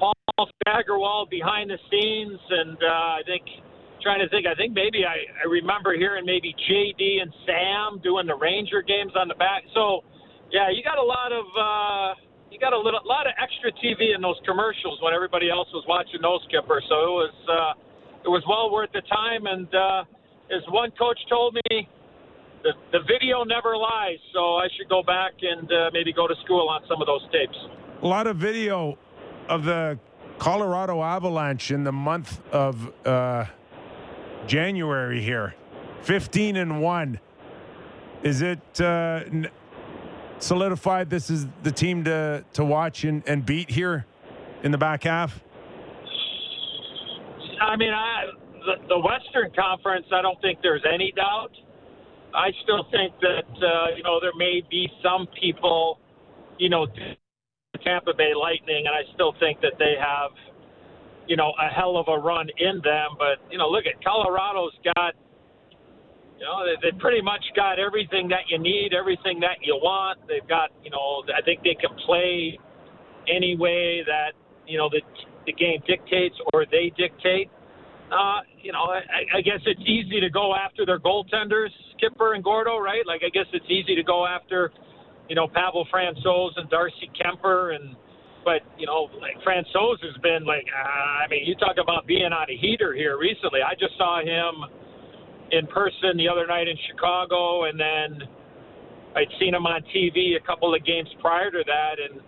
Paul 0.00 0.48
Steigerwald 0.64 1.28
behind 1.28 1.68
the 1.68 1.76
scenes, 1.92 2.40
and 2.48 2.76
uh, 2.80 3.20
I 3.20 3.22
think 3.26 3.44
trying 4.00 4.20
to 4.24 4.28
think. 4.32 4.48
I 4.48 4.56
think 4.56 4.72
maybe 4.72 5.04
I, 5.04 5.28
I 5.28 5.44
remember 5.44 5.92
hearing 5.92 6.24
maybe 6.24 6.56
JD 6.56 7.20
and 7.20 7.28
Sam 7.44 8.00
doing 8.00 8.26
the 8.26 8.36
Ranger 8.36 8.80
games 8.80 9.12
on 9.12 9.28
the 9.28 9.36
back. 9.36 9.62
So, 9.74 10.00
yeah, 10.48 10.72
you 10.72 10.82
got 10.82 10.96
a 10.96 11.04
lot 11.04 11.36
of 11.36 11.44
uh, 11.52 12.08
you 12.48 12.58
got 12.58 12.72
a 12.72 12.80
little 12.80 13.00
lot 13.04 13.28
of 13.28 13.36
extra 13.36 13.70
TV 13.76 14.16
in 14.16 14.20
those 14.24 14.40
commercials 14.48 14.98
when 15.04 15.12
everybody 15.12 15.50
else 15.50 15.68
was 15.72 15.84
watching 15.86 16.24
those 16.24 16.40
Skipper. 16.48 16.80
So 16.88 16.96
it 16.96 17.14
was 17.28 17.36
uh, 17.44 18.24
it 18.24 18.30
was 18.32 18.42
well 18.48 18.72
worth 18.72 18.90
the 18.96 19.04
time. 19.04 19.46
And 19.46 19.68
uh, 19.68 20.08
as 20.48 20.64
one 20.72 20.90
coach 20.96 21.20
told 21.28 21.60
me, 21.68 21.88
the 22.62 22.72
the 22.92 23.00
video 23.00 23.44
never 23.44 23.76
lies. 23.76 24.18
So 24.32 24.56
I 24.56 24.68
should 24.76 24.88
go 24.88 25.02
back 25.02 25.32
and 25.42 25.70
uh, 25.70 25.90
maybe 25.92 26.12
go 26.12 26.26
to 26.26 26.34
school 26.44 26.68
on 26.68 26.82
some 26.88 27.00
of 27.00 27.06
those 27.06 27.22
tapes. 27.32 27.56
A 28.02 28.06
lot 28.06 28.26
of 28.26 28.36
video 28.36 28.98
of 29.48 29.64
the 29.64 29.98
Colorado 30.38 31.02
Avalanche 31.02 31.70
in 31.70 31.84
the 31.84 31.92
month 31.92 32.40
of 32.52 32.90
uh, 33.06 33.44
January 34.46 35.20
here. 35.20 35.54
15 36.02 36.56
and 36.56 36.80
1. 36.80 37.20
Is 38.22 38.40
it 38.40 38.80
uh, 38.80 39.22
n- 39.26 39.50
solidified 40.38 41.10
this 41.10 41.28
is 41.28 41.46
the 41.62 41.70
team 41.70 42.04
to, 42.04 42.44
to 42.54 42.64
watch 42.64 43.04
and, 43.04 43.22
and 43.26 43.44
beat 43.44 43.70
here 43.70 44.06
in 44.62 44.72
the 44.72 44.78
back 44.78 45.04
half? 45.04 45.42
I 47.60 47.76
mean, 47.76 47.92
I 47.92 48.24
the, 48.60 48.88
the 48.88 48.98
Western 48.98 49.52
Conference, 49.54 50.06
I 50.12 50.22
don't 50.22 50.40
think 50.40 50.60
there's 50.62 50.84
any 50.90 51.12
doubt. 51.12 51.52
I 52.34 52.50
still 52.62 52.84
think 52.90 53.14
that 53.20 53.50
uh, 53.58 53.96
you 53.96 54.02
know 54.02 54.20
there 54.20 54.36
may 54.36 54.62
be 54.70 54.88
some 55.02 55.26
people, 55.40 55.98
you 56.58 56.68
know, 56.68 56.86
Tampa 57.84 58.12
Bay 58.16 58.32
Lightning, 58.34 58.86
and 58.86 58.94
I 58.94 59.02
still 59.14 59.34
think 59.40 59.60
that 59.60 59.74
they 59.78 59.94
have, 59.98 60.30
you 61.26 61.36
know, 61.36 61.52
a 61.58 61.68
hell 61.68 61.96
of 61.96 62.08
a 62.08 62.18
run 62.18 62.48
in 62.58 62.80
them. 62.84 63.16
But 63.18 63.42
you 63.50 63.58
know, 63.58 63.68
look 63.68 63.84
at 63.86 64.02
Colorado's 64.04 64.76
got, 64.84 65.14
you 66.38 66.44
know, 66.44 66.64
they, 66.66 66.90
they 66.90 66.98
pretty 66.98 67.22
much 67.22 67.42
got 67.56 67.78
everything 67.78 68.28
that 68.28 68.48
you 68.48 68.58
need, 68.58 68.92
everything 68.94 69.40
that 69.40 69.58
you 69.62 69.74
want. 69.76 70.20
They've 70.28 70.46
got, 70.48 70.70
you 70.84 70.90
know, 70.90 71.22
I 71.36 71.42
think 71.42 71.62
they 71.62 71.74
can 71.74 71.96
play 72.06 72.58
any 73.28 73.56
way 73.56 74.02
that 74.06 74.32
you 74.66 74.78
know 74.78 74.88
the 74.88 75.00
the 75.46 75.52
game 75.52 75.80
dictates 75.86 76.36
or 76.52 76.64
they 76.70 76.92
dictate. 76.96 77.50
Uh, 78.10 78.42
you 78.60 78.72
know, 78.72 78.90
I, 78.90 79.38
I 79.38 79.40
guess 79.40 79.62
it's 79.66 79.80
easy 79.86 80.20
to 80.20 80.30
go 80.30 80.54
after 80.54 80.84
their 80.84 80.98
goaltenders, 80.98 81.70
Kipper 82.00 82.34
and 82.34 82.42
Gordo, 82.42 82.78
right? 82.78 83.06
Like, 83.06 83.22
I 83.24 83.30
guess 83.30 83.46
it's 83.52 83.66
easy 83.70 83.94
to 83.94 84.02
go 84.02 84.26
after, 84.26 84.72
you 85.28 85.36
know, 85.36 85.46
Pavel 85.46 85.86
Francouz 85.94 86.50
and 86.56 86.68
Darcy 86.70 87.08
Kuemper, 87.14 87.76
and 87.76 87.94
but 88.44 88.62
you 88.78 88.86
know, 88.86 89.08
like 89.20 89.36
Francouz 89.46 90.02
has 90.02 90.16
been 90.22 90.44
like, 90.44 90.64
uh, 90.74 91.24
I 91.24 91.28
mean, 91.28 91.46
you 91.46 91.54
talk 91.54 91.76
about 91.80 92.06
being 92.06 92.32
on 92.32 92.50
a 92.50 92.56
heater 92.56 92.94
here 92.94 93.18
recently. 93.18 93.60
I 93.62 93.74
just 93.78 93.96
saw 93.96 94.20
him 94.20 94.64
in 95.52 95.66
person 95.68 96.16
the 96.16 96.26
other 96.26 96.46
night 96.46 96.66
in 96.66 96.76
Chicago, 96.90 97.64
and 97.64 97.78
then 97.78 98.26
I'd 99.14 99.30
seen 99.38 99.54
him 99.54 99.66
on 99.66 99.82
TV 99.94 100.34
a 100.34 100.44
couple 100.44 100.74
of 100.74 100.84
games 100.84 101.08
prior 101.20 101.50
to 101.50 101.62
that, 101.66 101.96
and 102.02 102.20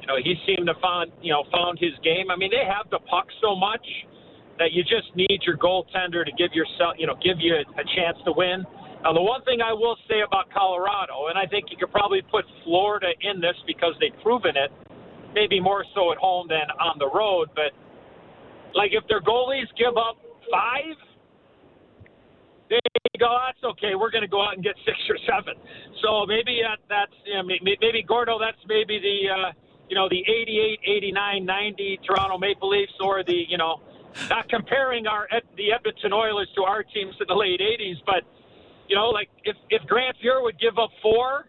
you 0.00 0.06
know, 0.06 0.16
he 0.22 0.34
seemed 0.46 0.66
to 0.68 0.74
find, 0.80 1.10
you 1.20 1.32
know, 1.32 1.44
found 1.52 1.78
his 1.78 1.92
game. 2.04 2.30
I 2.30 2.36
mean, 2.36 2.50
they 2.50 2.64
have 2.64 2.88
the 2.90 3.00
puck 3.10 3.26
so 3.42 3.56
much 3.56 3.84
that 4.58 4.72
you 4.72 4.82
just 4.82 5.14
need 5.14 5.42
your 5.46 5.56
goaltender 5.56 6.24
to 6.24 6.32
give 6.38 6.52
yourself, 6.52 6.96
you 6.98 7.06
know, 7.06 7.16
give 7.22 7.38
you 7.40 7.54
a, 7.54 7.84
chance 7.94 8.16
to 8.24 8.32
win. 8.32 8.64
Now, 9.04 9.12
the 9.12 9.22
one 9.22 9.44
thing 9.44 9.60
I 9.60 9.72
will 9.72 9.96
say 10.08 10.22
about 10.26 10.50
Colorado, 10.50 11.28
and 11.28 11.38
I 11.38 11.46
think 11.46 11.66
you 11.70 11.76
could 11.76 11.92
probably 11.92 12.22
put 12.22 12.44
Florida 12.64 13.08
in 13.20 13.40
this 13.40 13.54
because 13.66 13.94
they've 14.00 14.16
proven 14.22 14.56
it, 14.56 14.72
maybe 15.34 15.60
more 15.60 15.84
so 15.94 16.10
at 16.12 16.18
home 16.18 16.48
than 16.48 16.66
on 16.80 16.98
the 16.98 17.08
road, 17.08 17.48
but 17.54 17.76
like 18.74 18.90
if 18.92 19.06
their 19.08 19.20
goalies 19.20 19.68
give 19.78 19.96
up 19.96 20.16
five, 20.50 20.96
they 22.68 22.80
go, 23.18 23.32
that's 23.46 23.62
okay. 23.64 23.94
We're 23.94 24.10
going 24.10 24.26
to 24.26 24.30
go 24.30 24.42
out 24.42 24.54
and 24.54 24.62
get 24.62 24.74
six 24.84 24.98
or 25.08 25.18
seven. 25.24 25.54
So 26.02 26.26
maybe 26.26 26.60
that, 26.62 26.78
that's 26.88 27.14
you 27.24 27.34
know, 27.34 27.44
maybe 27.44 28.04
Gordo. 28.06 28.38
That's 28.38 28.60
maybe 28.68 28.98
the 28.98 29.18
uh, 29.32 29.52
you 29.88 29.96
know 29.96 30.08
the 30.08 30.20
88, 30.20 30.80
89, 30.84 31.44
90 31.44 32.00
Toronto 32.06 32.38
Maple 32.38 32.68
Leafs, 32.68 32.92
or 33.00 33.24
the 33.24 33.46
you 33.48 33.56
know 33.56 33.80
not 34.30 34.48
comparing 34.48 35.06
our 35.06 35.28
the 35.56 35.72
Edmonton 35.72 36.12
Oilers 36.12 36.48
to 36.56 36.62
our 36.62 36.82
teams 36.82 37.14
in 37.20 37.26
the 37.28 37.34
late 37.34 37.60
'80s, 37.60 38.00
but 38.04 38.24
you 38.88 38.96
know, 38.96 39.10
like 39.10 39.28
if 39.44 39.56
if 39.70 39.82
Grant 39.86 40.16
Fuhr 40.22 40.42
would 40.42 40.58
give 40.58 40.78
up 40.78 40.90
four, 41.02 41.48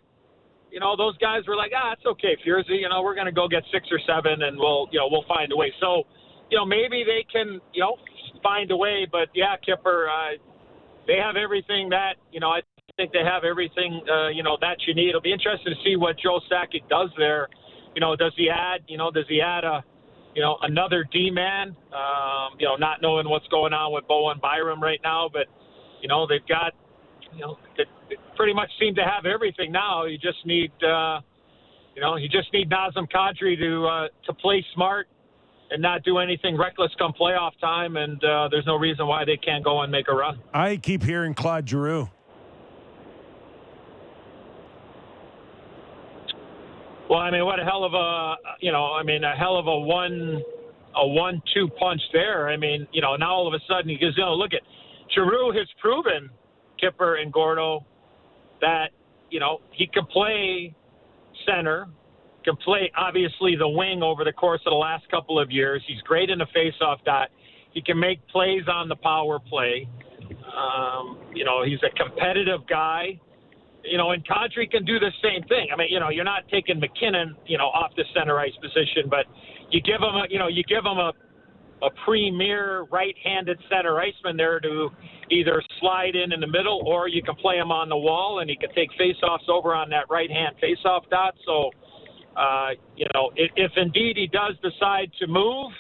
you 0.72 0.80
know, 0.80 0.96
those 0.96 1.18
guys 1.18 1.48
were 1.48 1.56
like, 1.56 1.72
ah, 1.76 1.94
it's 1.94 2.06
okay, 2.06 2.36
Furzy. 2.46 2.82
You 2.82 2.90
know, 2.90 3.02
we're 3.02 3.16
to 3.16 3.32
go 3.32 3.48
get 3.48 3.64
six 3.72 3.88
or 3.92 4.00
seven, 4.08 4.44
and 4.44 4.58
we'll 4.58 4.88
you 4.92 5.00
know 5.00 5.08
we'll 5.10 5.28
find 5.28 5.52
a 5.52 5.56
way. 5.56 5.72
So, 5.80 6.04
you 6.50 6.58
know, 6.58 6.66
maybe 6.66 7.04
they 7.06 7.26
can 7.32 7.60
you 7.74 7.82
know 7.82 7.96
find 8.44 8.70
a 8.72 8.78
way. 8.78 9.08
But 9.10 9.30
yeah, 9.34 9.56
Kipper, 9.64 10.10
uh, 10.10 10.38
they 11.06 11.18
have 11.18 11.36
everything 11.36 11.90
that 11.90 12.16
you 12.32 12.40
know. 12.40 12.50
I 12.50 12.62
think 12.96 13.12
they 13.12 13.24
have 13.24 13.44
everything 13.44 14.02
uh, 14.10 14.30
you 14.30 14.44
know 14.44 14.58
that 14.62 14.78
you 14.88 14.94
need. 14.96 15.10
It'll 15.10 15.22
be 15.22 15.34
interesting 15.34 15.74
to 15.74 15.80
see 15.84 15.96
what 15.96 16.18
Joe 16.18 16.40
Sakic 16.52 16.88
does 16.90 17.10
there. 17.18 17.48
You 17.96 18.02
know, 18.02 18.16
does 18.16 18.34
he 18.36 18.50
add? 18.50 18.82
You 18.88 18.98
know, 18.98 19.12
does 19.12 19.26
he 19.30 19.42
add 19.42 19.64
a 19.64 19.84
you 20.38 20.44
know, 20.44 20.56
another 20.62 21.04
D 21.12 21.32
man. 21.32 21.76
Um, 21.92 22.60
you 22.60 22.68
know, 22.68 22.76
not 22.76 23.02
knowing 23.02 23.28
what's 23.28 23.48
going 23.48 23.74
on 23.74 23.92
with 23.92 24.08
Bowen 24.08 24.38
Byram 24.40 24.80
right 24.80 25.00
now, 25.04 25.28
but 25.34 25.48
you 26.00 26.08
know 26.08 26.28
they've 26.28 26.46
got, 26.48 26.74
you 27.34 27.42
know, 27.42 27.58
they, 27.76 27.86
they 28.08 28.18
pretty 28.36 28.54
much 28.54 28.70
seem 28.80 28.94
to 28.96 29.02
have 29.02 29.26
everything 29.26 29.72
now. 29.72 30.06
You 30.06 30.20
just 30.20 30.46
need, 30.46 30.72
uh, 30.84 31.22
you 31.96 32.04
know, 32.04 32.18
you 32.18 32.30
just 32.30 32.54
need 32.54 32.70
Nazem 32.70 33.10
Kadri 33.12 33.58
to 33.58 33.88
uh, 33.88 34.08
to 34.28 34.34
play 34.34 34.64
smart 34.76 35.08
and 35.72 35.82
not 35.82 36.04
do 36.04 36.20
anything 36.20 36.56
reckless 36.56 36.92
come 37.00 37.14
playoff 37.20 37.60
time. 37.60 37.98
And 37.98 38.24
uh, 38.24 38.48
there's 38.52 38.68
no 38.68 38.76
reason 38.76 39.08
why 39.08 39.26
they 39.26 39.38
can't 39.38 39.64
go 39.64 39.82
and 39.82 39.92
make 39.92 40.08
a 40.08 40.14
run. 40.14 40.40
I 40.54 40.78
keep 40.78 41.02
hearing 41.02 41.34
Claude 41.34 41.68
Giroux. 41.68 42.12
Well, 47.10 47.20
I 47.20 47.32
mean, 47.32 47.46
what 47.46 47.60
a 47.60 47.64
hell 47.64 47.86
of 47.86 47.94
a 47.94 48.36
you 48.60 48.72
know, 48.72 48.94
I 48.94 49.04
mean, 49.04 49.24
a 49.24 49.36
hell 49.36 49.58
of 49.58 49.68
a 49.68 49.80
one 49.80 50.44
a 50.96 51.08
one-two 51.08 51.70
punch 51.80 52.02
there. 52.12 52.50
I 52.50 52.58
mean, 52.58 52.88
you 52.92 53.02
know, 53.02 53.16
now 53.16 53.32
all 53.32 53.48
of 53.48 53.54
a 53.54 53.60
sudden 53.68 53.88
he 53.90 53.98
goes, 53.98 54.14
you 54.18 54.24
know, 54.24 54.34
look 54.34 54.54
at 54.54 54.62
Giroux 55.14 55.52
has 55.52 55.68
proven 55.80 56.30
Kipper 56.80 57.16
and 57.16 57.32
Gordo 57.32 57.86
that 58.62 58.88
you 59.30 59.40
know 59.40 59.60
he 59.72 59.88
can 59.88 60.06
play 60.08 60.76
center, 61.46 61.88
can 62.44 62.56
play 62.58 62.92
obviously 62.98 63.56
the 63.56 63.70
wing 63.70 64.04
over 64.04 64.24
the 64.24 64.34
course 64.34 64.62
of 64.66 64.72
the 64.72 64.78
last 64.78 65.10
couple 65.10 65.40
of 65.40 65.50
years. 65.50 65.82
He's 65.88 66.02
great 66.02 66.30
in 66.30 66.40
the 66.40 66.48
face-off 66.54 67.00
dot. 67.06 67.30
He 67.72 67.82
can 67.82 68.00
make 68.00 68.26
plays 68.28 68.64
on 68.68 68.90
the 68.90 68.96
power 68.96 69.40
play. 69.40 69.88
Um, 70.58 71.20
you 71.34 71.46
know, 71.46 71.64
he's 71.64 71.80
a 71.84 71.96
competitive 71.96 72.68
guy 72.68 73.20
you 73.90 73.98
know, 73.98 74.12
and 74.12 74.26
Kadri 74.28 74.70
can 74.70 74.86
do 74.86 75.00
the 75.00 75.12
same 75.24 75.44
thing. 75.48 75.68
I 75.74 75.78
mean, 75.78 75.88
you 75.90 76.00
know, 76.00 76.10
you're 76.10 76.26
not 76.26 76.44
taking 76.50 76.80
MacKinnon, 76.80 77.36
you 77.46 77.58
know, 77.58 77.66
off 77.66 77.92
the 77.96 78.04
center 78.16 78.40
ice 78.40 78.56
position, 78.62 79.10
but 79.10 79.26
you 79.72 79.82
give 79.82 80.02
him 80.02 80.16
a, 80.16 80.26
you 80.30 80.40
know, 80.40 80.48
you 80.48 80.64
give 80.64 80.86
him 80.86 80.98
a, 80.98 81.12
a 81.84 81.90
premier 82.06 82.88
right-handed 82.92 83.60
center 83.70 84.00
iceman 84.00 84.36
there 84.36 84.60
to 84.60 84.90
either 85.30 85.62
slide 85.80 86.16
in 86.16 86.34
in 86.34 86.40
the 86.40 86.48
middle, 86.48 86.82
or 86.86 87.08
you 87.08 87.22
can 87.22 87.36
play 87.36 87.58
him 87.58 87.72
on 87.72 87.88
the 87.90 87.98
wall, 87.98 88.40
and 88.40 88.50
he 88.50 88.56
can 88.56 88.74
take 88.74 88.90
faceoffs 89.00 89.48
over 89.48 89.76
on 89.76 89.90
that 89.90 90.06
right-hand 90.10 90.56
faceoff 90.64 91.08
dot. 91.10 91.36
So, 91.46 91.70
uh, 92.36 92.70
you 92.96 93.06
know, 93.14 93.32
if, 93.36 93.52
if 93.56 93.72
indeed 93.78 94.18
he 94.18 94.28
does 94.28 94.56
decide 94.64 95.12
to 95.20 95.28
move, 95.28 95.72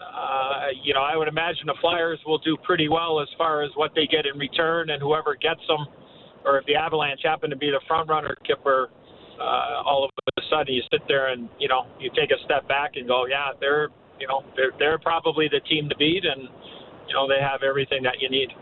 uh, 0.00 0.68
you 0.82 0.94
know, 0.94 1.02
I 1.02 1.16
would 1.16 1.28
imagine 1.28 1.66
the 1.66 1.76
Flyers 1.80 2.18
will 2.26 2.38
do 2.38 2.56
pretty 2.64 2.88
well 2.88 3.20
as 3.20 3.28
far 3.36 3.62
as 3.62 3.70
what 3.74 3.92
they 3.94 4.06
get 4.06 4.26
in 4.26 4.38
return, 4.38 4.90
and 4.90 5.00
whoever 5.02 5.36
gets 5.36 5.60
them 5.68 5.86
or 6.46 6.58
if 6.58 6.64
the 6.66 6.76
Avalanche 6.76 7.20
happen 7.24 7.50
to 7.50 7.56
be 7.56 7.70
the 7.70 7.80
front 7.86 8.08
runner, 8.08 8.36
Kipper, 8.46 8.88
uh, 9.38 9.82
all 9.84 10.04
of 10.04 10.10
a 10.38 10.42
sudden 10.48 10.72
you 10.72 10.82
sit 10.90 11.02
there 11.08 11.28
and 11.32 11.48
you 11.58 11.68
know 11.68 11.86
you 12.00 12.10
take 12.16 12.30
a 12.30 12.42
step 12.44 12.66
back 12.68 12.92
and 12.94 13.06
go, 13.06 13.26
yeah, 13.26 13.50
they're 13.60 13.88
you 14.20 14.26
know 14.26 14.44
they're 14.54 14.72
they're 14.78 14.98
probably 14.98 15.48
the 15.48 15.60
team 15.68 15.88
to 15.88 15.96
beat, 15.96 16.24
and 16.24 16.48
you 17.08 17.14
know 17.14 17.28
they 17.28 17.40
have 17.40 17.62
everything 17.62 18.02
that 18.04 18.20
you 18.20 18.30
need. 18.30 18.52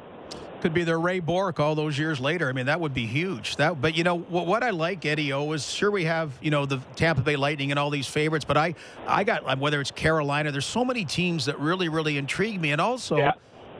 Could 0.60 0.72
be 0.72 0.82
their 0.82 0.98
Ray 0.98 1.20
Bourque 1.20 1.60
all 1.60 1.74
those 1.74 1.98
years 1.98 2.18
later. 2.18 2.48
I 2.48 2.52
mean, 2.52 2.66
that 2.66 2.80
would 2.80 2.94
be 2.94 3.04
huge. 3.04 3.56
That, 3.56 3.82
but 3.82 3.94
you 3.94 4.02
know 4.02 4.16
what, 4.16 4.46
what 4.46 4.62
I 4.62 4.70
like, 4.70 5.04
Eddie 5.04 5.30
O, 5.34 5.52
is 5.52 5.70
sure 5.70 5.90
we 5.90 6.04
have 6.04 6.32
you 6.40 6.50
know 6.50 6.64
the 6.64 6.78
Tampa 6.96 7.20
Bay 7.20 7.36
Lightning 7.36 7.70
and 7.70 7.78
all 7.78 7.90
these 7.90 8.06
favorites, 8.06 8.46
but 8.46 8.56
I 8.56 8.74
I 9.06 9.24
got 9.24 9.58
whether 9.58 9.80
it's 9.80 9.90
Carolina. 9.90 10.50
There's 10.50 10.64
so 10.64 10.84
many 10.84 11.04
teams 11.04 11.44
that 11.44 11.60
really 11.60 11.88
really 11.90 12.16
intrigue 12.16 12.60
me, 12.60 12.72
and 12.72 12.80
also 12.80 13.18
yeah. 13.18 13.32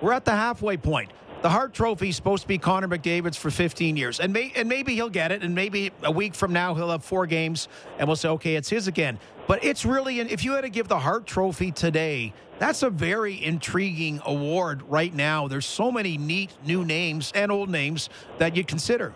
we're 0.02 0.12
at 0.12 0.26
the 0.26 0.32
halfway 0.32 0.76
point 0.76 1.11
the 1.45 1.51
Hart 1.51 1.75
Trophy 1.75 2.09
is 2.09 2.17
supposed 2.17 2.41
to 2.41 2.49
be 2.49 2.57
Connor 2.57 2.89
McDavid's 2.89 3.37
for 3.37 3.51
15 3.51 3.99
years, 3.99 4.19
and 4.19 4.33
may, 4.33 4.51
and 4.57 4.67
maybe 4.67 4.95
he'll 4.95 5.11
get 5.11 5.31
it, 5.31 5.43
and 5.43 5.55
maybe 5.55 5.93
a 6.03 6.11
week 6.11 6.35
from 6.35 6.55
now 6.55 6.75
he'll 6.75 6.89
have 6.89 7.05
four 7.05 7.27
games, 7.27 7.69
and 7.99 8.09
we'll 8.09 8.17
say, 8.17 8.31
okay, 8.31 8.57
it's 8.57 8.71
his 8.71 8.89
again. 8.89 9.19
But 9.47 9.63
it's 9.63 9.85
really, 9.85 10.21
if 10.21 10.43
you 10.43 10.55
had 10.55 10.63
to 10.63 10.71
give 10.71 10.89
the 10.89 10.99
Hart 10.99 11.27
Trophy 11.27 11.71
today, 11.71 12.33
that's 12.59 12.83
a 12.83 12.89
very 12.89 13.45
intriguing 13.45 14.23
award 14.25 14.85
right 14.89 15.13
now. 15.13 15.47
There's 15.47 15.67
so 15.67 15.93
many 15.93 16.17
neat 16.17 16.51
new 16.65 16.83
names 16.83 17.31
and 17.35 17.53
old 17.53 17.69
names 17.69 18.09
that 18.39 18.57
you'd 18.57 18.67
consider. 18.67 19.13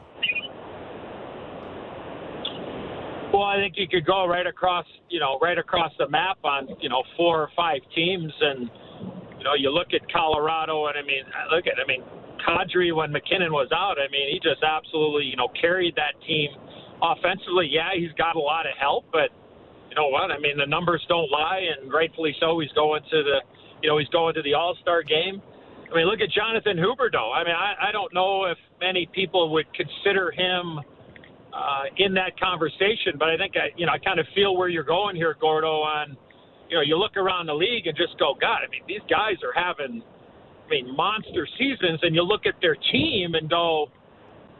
Well, 3.33 3.45
I 3.45 3.57
think 3.57 3.79
you 3.79 3.89
could 3.89 4.05
go 4.05 4.27
right 4.27 4.47
across, 4.47 4.85
you 5.09 5.19
know, 5.19 5.39
right 5.41 5.57
across 5.57 5.93
the 5.99 6.11
map 6.11 6.37
on, 6.45 6.77
you 6.83 6.91
know, 6.91 7.03
four 7.17 7.41
or 7.41 7.49
five 7.57 7.81
teams, 7.95 8.35
and 8.39 8.69
you 9.38 9.45
know, 9.45 9.54
you 9.54 9.71
look 9.71 9.95
at 9.95 10.02
Colorado, 10.12 10.87
and 10.87 10.99
I 10.99 11.02
mean, 11.02 11.25
look 11.54 11.66
at, 11.66 11.78
I 11.78 11.87
mean, 11.87 12.02
Kadri 12.42 12.95
when 12.95 13.12
MacKinnon 13.12 13.52
was 13.52 13.68
out. 13.73 13.97
I 13.99 14.11
mean, 14.11 14.30
he 14.33 14.38
just 14.38 14.62
absolutely, 14.62 15.25
you 15.25 15.37
know, 15.37 15.49
carried 15.61 15.95
that 15.97 16.18
team 16.26 16.50
offensively. 17.02 17.68
Yeah, 17.71 17.95
he's 17.95 18.12
got 18.18 18.37
a 18.37 18.40
lot 18.40 18.66
of 18.66 18.75
help, 18.78 19.07
but 19.12 19.30
you 19.90 19.97
know 19.97 20.09
what? 20.09 20.30
I 20.30 20.38
mean, 20.38 20.59
the 20.59 20.66
numbers 20.66 21.04
don't 21.09 21.30
lie, 21.30 21.62
and 21.71 21.92
rightfully 21.92 22.35
so. 22.40 22.59
He's 22.61 22.73
going 22.73 23.02
to 23.02 23.23
the, 23.23 23.38
you 23.83 23.88
know, 23.88 23.99
he's 23.99 24.09
going 24.09 24.35
to 24.35 24.42
the 24.42 24.54
All 24.54 24.76
Star 24.83 25.02
game. 25.02 25.40
I 25.90 25.97
mean, 25.97 26.07
look 26.07 26.21
at 26.21 26.30
Jonathan 26.30 26.76
Huberdeau. 26.76 27.33
I 27.33 27.45
mean, 27.45 27.57
I, 27.57 27.88
I 27.88 27.92
don't 27.92 28.12
know 28.12 28.45
if 28.45 28.59
many 28.80 29.09
people 29.14 29.50
would 29.52 29.66
consider 29.73 30.30
him 30.30 30.78
uh, 31.52 31.85
in 31.97 32.12
that 32.14 32.38
conversation, 32.38 33.16
but 33.18 33.30
I 33.30 33.37
think 33.37 33.57
I, 33.57 33.73
you 33.76 33.87
know, 33.87 33.92
I 33.92 33.99
kind 33.99 34.21
of 34.21 34.26
feel 34.35 34.57
where 34.57 34.68
you're 34.68 34.85
going 34.85 35.16
here, 35.16 35.35
Gordo. 35.40 35.80
On, 35.80 36.16
you 36.69 36.77
know, 36.77 36.83
you 36.83 36.97
look 36.97 37.17
around 37.17 37.47
the 37.47 37.55
league 37.55 37.87
and 37.87 37.97
just 37.97 38.19
go, 38.19 38.35
God, 38.41 38.61
I 38.67 38.71
mean, 38.71 38.83
these 38.87 39.05
guys 39.09 39.37
are 39.43 39.53
having 39.55 40.03
I 40.67 40.71
mean, 40.71 40.95
monster 40.95 41.49
seasons, 41.59 42.01
and 42.03 42.15
you 42.15 42.23
look 42.23 42.45
at 42.45 42.55
their 42.61 42.77
team 42.93 43.35
and 43.35 43.49
go, 43.49 43.87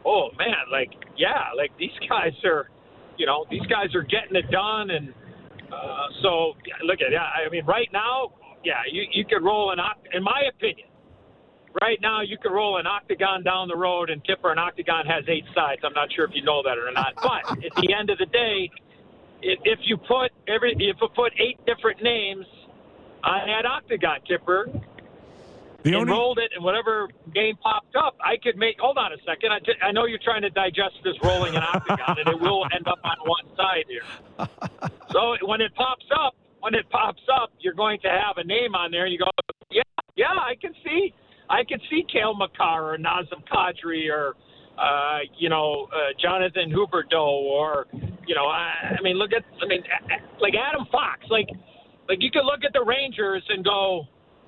oh 0.05 0.29
man, 0.37 0.65
like 0.71 0.89
yeah, 1.17 1.53
like 1.55 1.71
these 1.77 1.93
guys 2.09 2.33
are, 2.43 2.69
you 3.17 3.25
know, 3.25 3.45
these 3.51 3.65
guys 3.69 3.93
are 3.95 4.03
getting 4.03 4.35
it 4.35 4.49
done, 4.51 4.89
and 4.89 5.13
uh, 5.71 6.07
so 6.21 6.53
look 6.83 6.99
at 7.01 7.11
yeah. 7.11 7.29
I 7.45 7.49
mean, 7.49 7.65
right 7.65 7.89
now, 7.93 8.33
yeah, 8.63 8.81
you 8.91 9.03
you 9.11 9.25
could 9.25 9.43
roll 9.43 9.71
an 9.71 9.79
in 10.13 10.23
my 10.23 10.43
opinion, 10.49 10.87
right 11.81 11.99
now 12.01 12.21
you 12.21 12.37
can 12.37 12.51
roll 12.51 12.77
an 12.77 12.87
octagon 12.87 13.43
down 13.43 13.67
the 13.67 13.77
road, 13.77 14.09
and 14.09 14.23
Kipper 14.25 14.51
an 14.51 14.57
octagon 14.57 15.05
has 15.05 15.23
eight 15.27 15.45
sides. 15.53 15.81
I'm 15.83 15.93
not 15.93 16.09
sure 16.13 16.25
if 16.25 16.31
you 16.33 16.43
know 16.43 16.63
that 16.63 16.77
or 16.77 16.91
not, 16.91 17.13
but 17.15 17.63
at 17.63 17.75
the 17.77 17.93
end 17.93 18.09
of 18.09 18.17
the 18.17 18.25
day, 18.25 18.71
if, 19.41 19.59
if 19.63 19.79
you 19.83 19.97
put 19.97 20.31
every 20.47 20.73
if 20.73 20.97
you 21.01 21.07
put 21.15 21.33
eight 21.39 21.59
different 21.65 22.01
names 22.03 22.45
on 23.23 23.47
that 23.47 23.65
octagon, 23.65 24.19
Kipper, 24.27 24.69
The 25.83 25.89
and 25.89 25.95
only 25.95 26.11
rolled 26.11 26.39
it, 26.39 26.51
and 26.55 26.63
whatever 26.63 27.07
game 27.33 27.55
popped 27.57 27.95
up, 27.95 28.17
I 28.23 28.37
could 28.41 28.57
make. 28.57 28.79
Hold 28.79 28.97
on 28.97 29.13
a 29.13 29.17
second. 29.25 29.51
I, 29.51 29.87
I 29.87 29.91
know 29.91 30.05
you're 30.05 30.19
trying 30.23 30.41
to 30.43 30.49
digest 30.49 30.95
this 31.03 31.15
rolling 31.23 31.55
an 31.55 31.63
octagon, 31.63 32.17
and 32.19 32.27
it 32.27 32.39
will 32.39 32.65
end 32.75 32.87
up 32.87 32.99
on 33.03 33.17
one 33.25 33.45
side 33.55 33.85
here. 33.87 34.47
So 35.11 35.35
when 35.45 35.61
it 35.61 35.73
pops 35.75 36.05
up, 36.15 36.35
when 36.59 36.75
it 36.75 36.89
pops 36.89 37.23
up, 37.33 37.51
you're 37.59 37.73
going 37.73 37.99
to 38.01 38.09
have 38.09 38.37
a 38.37 38.43
name 38.43 38.75
on 38.75 38.91
there. 38.91 39.05
And 39.05 39.13
you 39.13 39.19
go, 39.19 39.29
yeah, 39.71 39.81
yeah, 40.15 40.27
I 40.27 40.55
can 40.59 40.73
see, 40.83 41.13
I 41.49 41.63
can 41.63 41.79
see 41.89 42.03
Cale 42.11 42.35
Makar 42.35 42.93
or 42.93 42.97
Nazem 42.97 43.43
Kadri 43.51 44.09
or, 44.11 44.35
uh, 44.79 45.19
you 45.37 45.49
know, 45.49 45.87
uh, 45.91 46.15
Jonathan 46.21 46.71
Huberdeau 46.71 47.43
or, 47.51 47.85
you 48.25 48.35
know, 48.35 48.47
I, 48.47 48.95
I 48.97 49.01
mean, 49.01 49.17
look 49.17 49.31
at, 49.33 49.43
I 49.61 49.67
mean, 49.67 49.83
like 50.39 50.53
Adam 50.55 50.87
Fox, 50.91 51.19
like, 51.29 51.49
like 52.07 52.19
you 52.21 52.31
could 52.31 52.45
look 52.45 52.63
at 52.63 52.71
the 52.71 52.83
Rangers 52.83 53.43
and 53.49 53.63
go, 53.63 54.07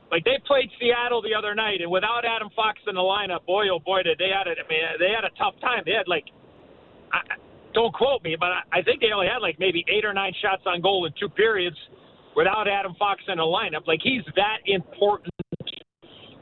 like 0.09 0.23
they 0.23 0.39
played 0.47 0.69
Seattle 0.79 1.21
the 1.21 1.35
other 1.35 1.55
night, 1.55 1.79
and 1.79 1.89
without 1.89 2.23
Adam 2.25 2.49
Fox 2.55 2.79
in 2.87 2.95
the 2.95 3.01
lineup, 3.01 3.45
boy 3.45 3.69
oh 3.71 3.79
boy 3.79 4.03
did 4.03 4.17
they 4.17 4.27
had 4.27 4.47
it. 4.47 4.57
I 4.59 4.67
mean, 4.67 4.81
they 4.99 5.11
had 5.15 5.23
a 5.23 5.31
tough 5.39 5.55
time. 5.61 5.83
They 5.85 5.93
had 5.93 6.07
like, 6.07 6.25
I, 7.13 7.39
don't 7.73 7.93
quote 7.93 8.21
me, 8.23 8.35
but 8.37 8.51
I, 8.51 8.79
I 8.79 8.81
think 8.81 8.99
they 8.99 9.11
only 9.15 9.27
had 9.27 9.39
like 9.39 9.57
maybe 9.57 9.85
eight 9.87 10.03
or 10.03 10.13
nine 10.13 10.33
shots 10.41 10.63
on 10.65 10.81
goal 10.81 11.05
in 11.05 11.13
two 11.19 11.29
periods 11.29 11.77
without 12.35 12.67
Adam 12.67 12.93
Fox 12.99 13.21
in 13.27 13.37
the 13.37 13.43
lineup. 13.47 13.87
Like 13.87 13.99
he's 14.03 14.23
that 14.35 14.59
important 14.65 15.33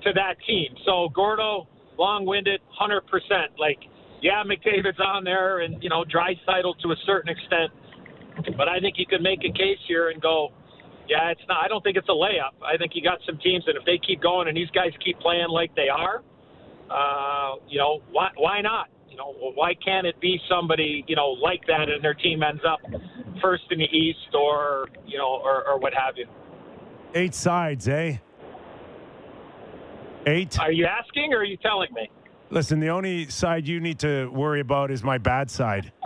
to 0.01 0.13
that 0.13 0.35
team. 0.47 0.73
So 0.85 1.09
Gordo, 1.13 1.67
long-winded, 1.99 2.61
hundred 2.69 3.01
percent. 3.07 3.51
Like, 3.59 3.77
yeah, 4.21 4.41
McDavid's 4.43 4.99
on 4.99 5.23
there, 5.23 5.59
and 5.59 5.83
you 5.83 5.89
know, 5.89 6.03
Draisaitl 6.03 6.79
to 6.79 6.91
a 6.91 6.95
certain 7.05 7.29
extent, 7.29 7.71
but 8.57 8.67
I 8.67 8.79
think 8.79 8.95
you 8.97 9.05
could 9.05 9.21
make 9.21 9.39
a 9.39 9.51
case 9.51 9.77
here 9.87 10.09
and 10.09 10.21
go. 10.21 10.49
Yeah, 11.07 11.31
it's 11.31 11.41
not. 11.47 11.57
I 11.65 11.67
don't 11.67 11.83
think 11.83 11.97
it's 11.97 12.07
a 12.07 12.11
layup. 12.11 12.53
I 12.63 12.77
think 12.77 12.93
you 12.93 13.01
got 13.03 13.17
some 13.25 13.37
teams 13.39 13.65
that 13.65 13.75
if 13.75 13.83
they 13.85 13.97
keep 13.97 14.21
going 14.21 14.47
and 14.47 14.55
these 14.55 14.69
guys 14.69 14.91
keep 15.03 15.19
playing 15.19 15.49
like 15.49 15.75
they 15.75 15.89
are, 15.89 16.21
uh, 16.89 17.55
you 17.67 17.79
know, 17.79 18.01
why 18.11 18.29
why 18.37 18.61
not? 18.61 18.89
You 19.09 19.17
know, 19.17 19.33
why 19.55 19.73
can't 19.73 20.05
it 20.05 20.21
be 20.21 20.39
somebody 20.47 21.03
you 21.07 21.15
know 21.15 21.29
like 21.29 21.61
that 21.67 21.89
and 21.89 22.03
their 22.03 22.13
team 22.13 22.43
ends 22.43 22.61
up 22.63 22.79
first 23.41 23.63
in 23.71 23.79
the 23.79 23.89
East 23.89 24.33
or 24.35 24.87
you 25.05 25.17
know 25.17 25.41
or, 25.43 25.67
or 25.67 25.79
what 25.79 25.93
have 25.93 26.15
you? 26.15 26.27
eight 27.15 27.33
sides, 27.33 27.87
eh? 27.87 28.17
Eight. 30.29 30.59
Are 30.59 30.71
you 30.71 30.85
asking 30.85 31.33
or 31.33 31.39
are 31.39 31.43
you 31.43 31.57
telling 31.57 31.91
me? 31.93 32.09
Listen, 32.51 32.79
the 32.79 32.89
only 32.89 33.27
side 33.29 33.67
you 33.67 33.79
need 33.79 33.97
to 33.99 34.27
worry 34.27 34.59
about 34.59 34.91
is 34.91 35.03
my 35.03 35.17
bad 35.17 35.49
side. 35.49 35.91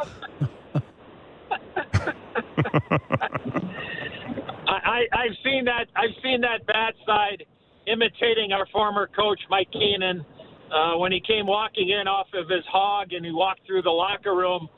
I, 4.65 4.79
I, 4.85 4.99
I've 5.11 5.35
seen 5.43 5.65
that. 5.65 5.87
I've 5.95 6.15
seen 6.23 6.39
that 6.41 6.65
bad 6.65 6.93
side 7.05 7.43
imitating 7.85 8.53
our 8.53 8.65
former 8.71 9.09
coach 9.13 9.39
Mike 9.49 9.69
Keenan 9.73 10.25
uh, 10.73 10.97
when 10.97 11.11
he 11.11 11.19
came 11.19 11.45
walking 11.45 11.89
in 11.89 12.07
off 12.07 12.27
of 12.33 12.49
his 12.49 12.63
hog 12.71 13.11
and 13.11 13.25
he 13.25 13.31
walked 13.31 13.65
through 13.67 13.81
the 13.81 13.89
locker 13.89 14.35
room 14.35 14.69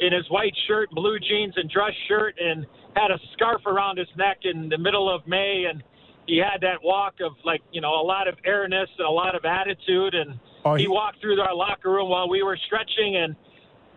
in 0.00 0.12
his 0.12 0.28
white 0.30 0.54
shirt, 0.66 0.90
blue 0.90 1.18
jeans, 1.20 1.54
and 1.56 1.70
dress 1.70 1.92
shirt, 2.08 2.34
and 2.40 2.66
had 2.94 3.10
a 3.12 3.18
scarf 3.34 3.64
around 3.66 3.98
his 3.98 4.08
neck 4.16 4.38
in 4.42 4.68
the 4.68 4.78
middle 4.78 5.12
of 5.12 5.26
May, 5.26 5.66
and 5.70 5.82
he 6.28 6.36
had 6.36 6.60
that 6.60 6.78
walk 6.84 7.14
of 7.20 7.32
like 7.44 7.62
you 7.72 7.80
know 7.80 7.94
a 8.00 8.04
lot 8.04 8.28
of 8.28 8.36
airness 8.44 8.88
and 8.98 9.06
a 9.06 9.10
lot 9.10 9.34
of 9.34 9.44
attitude, 9.44 10.14
and 10.14 10.38
Oh, 10.64 10.74
he 10.74 10.82
he- 10.82 10.88
walked 10.88 11.20
through 11.20 11.40
our 11.40 11.54
locker 11.54 11.90
room 11.90 12.08
while 12.10 12.28
we 12.28 12.42
were 12.42 12.56
stretching, 12.66 13.16
and 13.16 13.34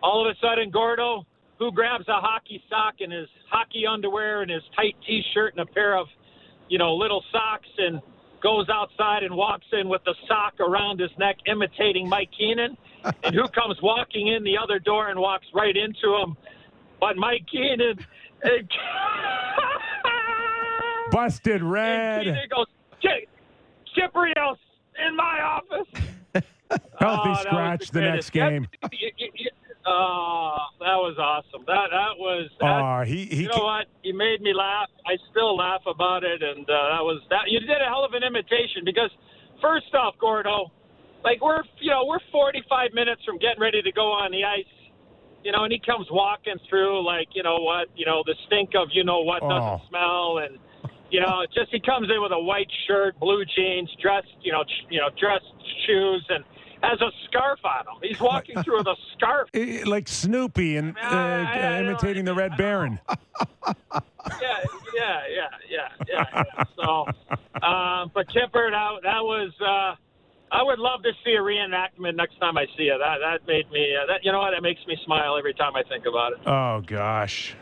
all 0.02 0.26
of 0.26 0.34
a 0.34 0.38
sudden, 0.40 0.70
Gordo, 0.70 1.24
who 1.58 1.70
grabs 1.70 2.08
a 2.08 2.20
hockey 2.20 2.62
sock 2.68 2.94
and 3.00 3.12
his 3.12 3.28
hockey 3.50 3.86
underwear 3.86 4.42
and 4.42 4.50
his 4.50 4.62
tight 4.74 4.96
T-shirt 5.06 5.54
and 5.56 5.60
a 5.68 5.72
pair 5.72 5.96
of, 5.96 6.06
you 6.68 6.78
know, 6.78 6.94
little 6.94 7.22
socks, 7.30 7.68
and 7.78 8.00
goes 8.42 8.66
outside 8.68 9.22
and 9.22 9.34
walks 9.36 9.66
in 9.72 9.88
with 9.88 10.02
the 10.04 10.14
sock 10.26 10.54
around 10.58 10.98
his 10.98 11.10
neck, 11.18 11.36
imitating 11.46 12.08
Mike 12.08 12.30
Keenan. 12.36 12.76
and 13.24 13.34
who 13.34 13.46
comes 13.48 13.76
walking 13.82 14.28
in 14.28 14.42
the 14.44 14.56
other 14.58 14.78
door 14.78 15.08
and 15.10 15.18
walks 15.20 15.46
right 15.54 15.76
into 15.76 16.16
him? 16.16 16.36
But 17.00 17.16
Mike 17.16 17.44
Keenan. 17.50 17.98
Busted 21.12 21.62
red. 21.62 22.24
Keenan 22.24 22.48
goes, 22.48 22.66
"Ki- 23.00 23.26
in 25.06 25.16
my 25.16 25.40
office. 25.42 25.88
Healthy 26.98 27.30
Oh, 27.30 27.34
scratch 27.42 27.90
the 27.90 28.00
next 28.00 28.30
game. 28.30 28.66
That- 28.80 28.90
Oh, 29.84 30.54
that 30.78 30.94
was 30.94 31.18
awesome. 31.18 31.64
That 31.66 31.90
that 31.90 32.14
was. 32.16 32.48
That, 32.60 32.70
Oh, 32.70 33.02
he 33.02 33.24
he. 33.26 33.42
you 33.42 33.48
know 33.48 33.64
what? 33.64 33.86
He 34.02 34.12
made 34.12 34.40
me 34.40 34.54
laugh. 34.54 34.86
I 35.04 35.18
still 35.32 35.56
laugh 35.56 35.82
about 35.90 36.22
it, 36.22 36.40
and 36.40 36.62
uh, 36.70 36.94
that 36.94 37.02
was 37.02 37.20
that. 37.30 37.50
You 37.50 37.58
did 37.58 37.82
a 37.82 37.90
hell 37.90 38.04
of 38.04 38.14
an 38.14 38.22
imitation 38.22 38.82
because, 38.86 39.10
first 39.60 39.92
off, 39.92 40.14
Gordo, 40.20 40.70
like 41.24 41.42
we're 41.42 41.64
you 41.80 41.90
know 41.90 42.04
we're 42.06 42.22
45 42.30 42.94
minutes 42.94 43.24
from 43.26 43.38
getting 43.38 43.58
ready 43.60 43.82
to 43.82 43.90
go 43.90 44.12
on 44.12 44.30
the 44.30 44.44
ice, 44.44 44.70
you 45.42 45.50
know, 45.50 45.64
and 45.64 45.72
he 45.72 45.80
comes 45.84 46.06
walking 46.12 46.54
through 46.70 47.04
like 47.04 47.26
you 47.34 47.42
know 47.42 47.58
what, 47.58 47.88
you 47.96 48.06
know 48.06 48.22
the 48.24 48.36
stink 48.46 48.70
of 48.78 48.86
you 48.92 49.02
know 49.02 49.20
what 49.22 49.42
Oh. 49.42 49.48
doesn't 49.50 49.88
smell, 49.88 50.38
and 50.46 50.58
you 51.12 51.20
know 51.20 51.44
just 51.54 51.70
he 51.70 51.78
comes 51.80 52.08
in 52.10 52.20
with 52.20 52.32
a 52.32 52.38
white 52.40 52.70
shirt, 52.86 53.18
blue 53.20 53.44
jeans, 53.44 53.88
dressed 54.02 54.26
you 54.42 54.50
know 54.52 54.64
ch- 54.64 54.86
you 54.90 54.98
know 55.00 55.08
dressed 55.20 55.44
shoes, 55.86 56.24
and 56.30 56.42
has 56.82 57.00
a 57.00 57.10
scarf 57.28 57.60
on 57.64 57.86
him. 57.86 58.00
He's 58.02 58.18
walking 58.20 58.60
through 58.64 58.78
with 58.78 58.88
a 58.88 58.96
scarf. 59.16 59.48
Eh, 59.54 59.82
like 59.86 60.08
Snoopy 60.08 60.76
and 60.78 60.96
uh, 60.96 61.00
I- 61.02 61.06
I- 61.06 61.52
I 61.78 61.82
don't- 61.82 61.84
imitating 61.90 62.24
the 62.24 62.34
Red 62.34 62.56
Baron. 62.56 62.98
yeah, 63.08 64.58
yeah, 64.94 65.20
yeah, 65.30 65.48
yeah, 65.70 65.88
yeah. 66.08 66.42
yeah. 66.56 66.64
So, 66.76 67.06
um, 67.64 68.10
but 68.14 68.28
Kipper, 68.32 68.70
that, 68.70 68.90
that 69.04 69.22
was. 69.22 69.52
Uh, 69.60 69.94
I 70.54 70.62
would 70.62 70.78
love 70.78 71.02
to 71.04 71.12
see 71.24 71.32
a 71.32 71.38
reenactment 71.40 72.14
next 72.16 72.38
time 72.38 72.58
I 72.58 72.66
see 72.76 72.84
it. 72.88 72.98
That 72.98 73.18
that 73.20 73.46
made 73.46 73.70
me. 73.70 73.94
Uh, 73.96 74.06
that 74.06 74.24
you 74.24 74.32
know 74.32 74.40
what? 74.40 74.50
That 74.50 74.62
makes 74.62 74.80
me 74.86 74.98
smile 75.04 75.38
every 75.38 75.54
time 75.54 75.74
I 75.76 75.82
think 75.84 76.04
about 76.06 76.32
it. 76.32 76.38
Oh 76.46 76.82
gosh. 76.86 77.54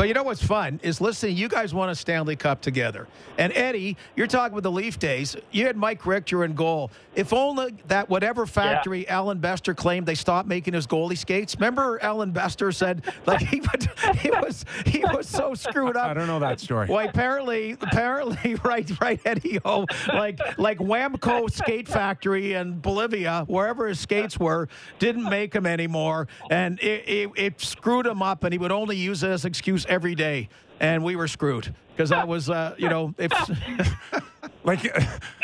But 0.00 0.08
you 0.08 0.14
know 0.14 0.22
what's 0.22 0.42
fun 0.42 0.80
is 0.82 0.98
listening. 1.02 1.36
You 1.36 1.46
guys 1.46 1.74
won 1.74 1.90
a 1.90 1.94
Stanley 1.94 2.34
Cup 2.34 2.62
together, 2.62 3.06
and 3.36 3.52
Eddie, 3.52 3.98
you're 4.16 4.26
talking 4.26 4.54
about 4.54 4.62
the 4.62 4.70
Leaf 4.70 4.98
days. 4.98 5.36
You 5.50 5.66
had 5.66 5.76
Mike 5.76 6.06
Richter 6.06 6.42
in 6.42 6.54
goal. 6.54 6.90
If 7.14 7.34
only 7.34 7.76
that 7.88 8.08
whatever 8.08 8.46
factory 8.46 9.06
Allan 9.06 9.40
Bester 9.40 9.74
claimed 9.74 10.06
they 10.06 10.14
stopped 10.14 10.48
making 10.48 10.72
his 10.72 10.86
goalie 10.86 11.18
skates. 11.18 11.54
Remember, 11.56 12.02
Allan 12.02 12.30
Bester 12.30 12.72
said 12.72 13.04
like 13.26 13.40
he 13.40 13.60
would, 13.60 13.90
he 14.16 14.30
was 14.30 14.64
he 14.86 15.00
was 15.00 15.28
so 15.28 15.52
screwed 15.52 15.98
up. 15.98 16.06
I 16.06 16.14
don't 16.14 16.28
know 16.28 16.38
that 16.38 16.60
story. 16.60 16.86
Well, 16.88 17.06
apparently, 17.06 17.72
apparently, 17.72 18.54
right, 18.64 18.90
right, 19.02 19.20
Eddie. 19.26 19.58
Oh, 19.66 19.84
like 20.08 20.40
like 20.56 20.78
Wamco 20.78 21.52
Skate 21.52 21.88
Factory 21.88 22.54
in 22.54 22.80
Bolivia, 22.80 23.44
wherever 23.48 23.86
his 23.86 24.00
skates 24.00 24.40
were, 24.40 24.66
didn't 24.98 25.28
make 25.28 25.52
them 25.52 25.66
anymore, 25.66 26.26
and 26.50 26.80
it, 26.80 27.06
it, 27.06 27.30
it 27.36 27.60
screwed 27.60 28.06
him 28.06 28.22
up, 28.22 28.44
and 28.44 28.54
he 28.54 28.58
would 28.58 28.72
only 28.72 28.96
use 28.96 29.22
it 29.22 29.28
as 29.28 29.44
an 29.44 29.50
excuse 29.50 29.84
every 29.90 30.14
day, 30.14 30.48
and 30.80 31.04
we 31.04 31.16
were 31.16 31.28
screwed 31.28 31.74
because 31.94 32.08
that 32.10 32.26
was, 32.26 32.48
uh, 32.48 32.74
you 32.78 32.88
know, 32.88 33.14
if 33.18 33.32
Like, 34.62 34.84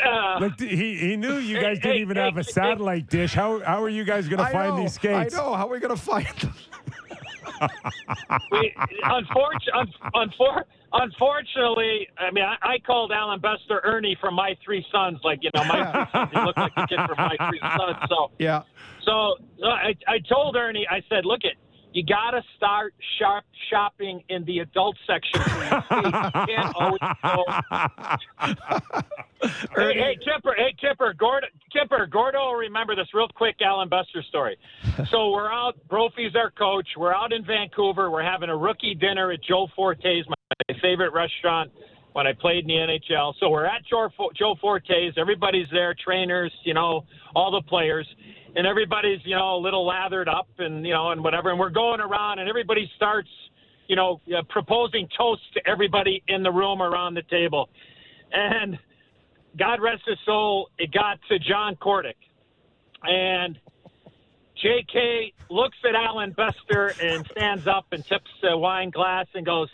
Uh, 0.03 0.39
like 0.39 0.59
he 0.59 0.95
he 0.97 1.17
knew 1.17 1.37
you 1.37 1.57
Hey, 1.57 1.61
guys 1.61 1.79
didn't 1.79 2.01
even 2.01 2.17
hey, 2.17 2.23
have 2.23 2.37
a 2.37 2.43
satellite 2.43 3.09
dish. 3.09 3.33
How 3.33 3.59
how 3.59 3.83
are 3.83 3.89
you 3.89 4.03
guys 4.03 4.27
going 4.27 4.43
to 4.43 4.51
find 4.51 4.75
know, 4.75 4.81
these 4.81 4.93
skates? 4.93 5.35
I 5.35 5.37
know. 5.37 5.53
How 5.53 5.67
are 5.67 5.71
we 5.71 5.79
going 5.79 5.95
to 5.95 6.01
find 6.01 6.27
them? 6.27 6.53
we, 8.51 8.73
unfortunately, 9.03 9.73
un, 9.73 9.91
unfor, 10.13 10.63
unfortunately, 10.93 12.07
I 12.17 12.31
mean, 12.31 12.43
I, 12.43 12.55
I 12.61 12.79
called 12.85 13.11
Allan 13.11 13.39
Bester 13.39 13.81
Ernie 13.83 14.15
from 14.21 14.35
My 14.35 14.55
Three 14.63 14.85
Sons. 14.91 15.19
Like 15.23 15.39
you 15.41 15.49
know, 15.55 15.63
my 15.63 15.91
three 15.91 16.05
sons. 16.11 16.29
He 16.31 16.39
looked 16.39 16.57
like 16.57 16.75
the 16.75 16.87
kid 16.87 16.99
from 17.07 17.17
My 17.17 17.49
Three 17.49 17.59
Sons. 17.59 17.97
So. 18.09 18.31
Yeah. 18.37 18.61
So 19.03 19.35
uh, 19.63 19.67
I, 19.67 19.95
I 20.07 20.19
told 20.29 20.55
Ernie, 20.55 20.85
I 20.89 21.01
said, 21.09 21.25
look 21.25 21.41
it, 21.43 21.57
you 21.97 22.05
got 22.05 22.29
to 22.29 22.43
start 22.55 22.93
sharp 23.17 23.43
shopping 23.71 24.23
in 24.29 24.45
the 24.45 24.59
adult 24.59 24.95
section. 25.07 25.41
for 25.41 25.49
your 25.49 25.81
skates. 25.81 26.29
You 26.35 26.45
can't 26.45 26.75
always 26.75 27.01
go. 27.23 27.43
Hey, 29.75 29.93
hey, 29.93 30.17
Kipper, 30.23 30.55
hey, 30.57 30.75
Kipper, 30.79 31.13
Gordo, 31.17 31.47
Kipper, 31.73 32.05
Gordo 32.05 32.37
will 32.39 32.55
remember 32.55 32.95
this 32.95 33.07
real 33.13 33.27
quick 33.35 33.55
Allan 33.61 33.89
Bester 33.89 34.21
story. 34.29 34.57
so 35.09 35.31
we're 35.31 35.51
out, 35.51 35.73
Brophy's 35.89 36.35
our 36.35 36.51
coach. 36.51 36.87
We're 36.95 37.15
out 37.15 37.33
in 37.33 37.43
Vancouver. 37.43 38.11
We're 38.11 38.23
having 38.23 38.49
a 38.49 38.57
rookie 38.57 38.93
dinner 38.93 39.31
at 39.31 39.43
Joe 39.43 39.67
Forte's, 39.75 40.27
my 40.27 40.79
favorite 40.81 41.13
restaurant 41.13 41.71
when 42.13 42.27
I 42.27 42.33
played 42.33 42.63
in 42.63 42.67
the 42.67 42.73
NHL. 42.73 43.33
So 43.39 43.49
we're 43.49 43.65
at 43.65 43.81
Joe, 43.89 44.09
Joe 44.35 44.55
Forte's. 44.61 45.17
Everybody's 45.17 45.67
there, 45.71 45.95
trainers, 46.03 46.51
you 46.63 46.75
know, 46.75 47.05
all 47.35 47.51
the 47.51 47.61
players. 47.67 48.07
And 48.55 48.65
everybody's, 48.65 49.19
you 49.23 49.35
know, 49.35 49.55
a 49.55 49.61
little 49.61 49.85
lathered 49.85 50.27
up 50.27 50.47
and, 50.57 50.85
you 50.85 50.93
know, 50.93 51.11
and 51.11 51.23
whatever. 51.23 51.49
And 51.49 51.59
we're 51.59 51.69
going 51.69 51.99
around 51.99 52.39
and 52.39 52.49
everybody 52.49 52.89
starts, 52.95 53.29
you 53.87 53.95
know, 53.95 54.21
uh, 54.35 54.41
proposing 54.49 55.07
toasts 55.17 55.45
to 55.53 55.61
everybody 55.67 56.23
in 56.27 56.43
the 56.43 56.51
room 56.51 56.81
around 56.81 57.13
the 57.13 57.23
table. 57.23 57.69
And 58.31 58.79
God 59.57 59.81
rest 59.81 60.03
his 60.07 60.17
soul, 60.25 60.69
it 60.77 60.91
got 60.91 61.19
to 61.29 61.39
John 61.39 61.75
Kordic. 61.75 62.15
And 63.03 63.59
JK 64.63 65.33
looks 65.49 65.77
at 65.87 65.95
Allan 65.95 66.31
Bester 66.31 66.93
and 67.01 67.25
stands 67.31 67.67
up 67.67 67.85
and 67.91 68.03
tips 68.05 68.31
a 68.43 68.57
wine 68.57 68.89
glass 68.89 69.27
and 69.35 69.45
goes, 69.45 69.69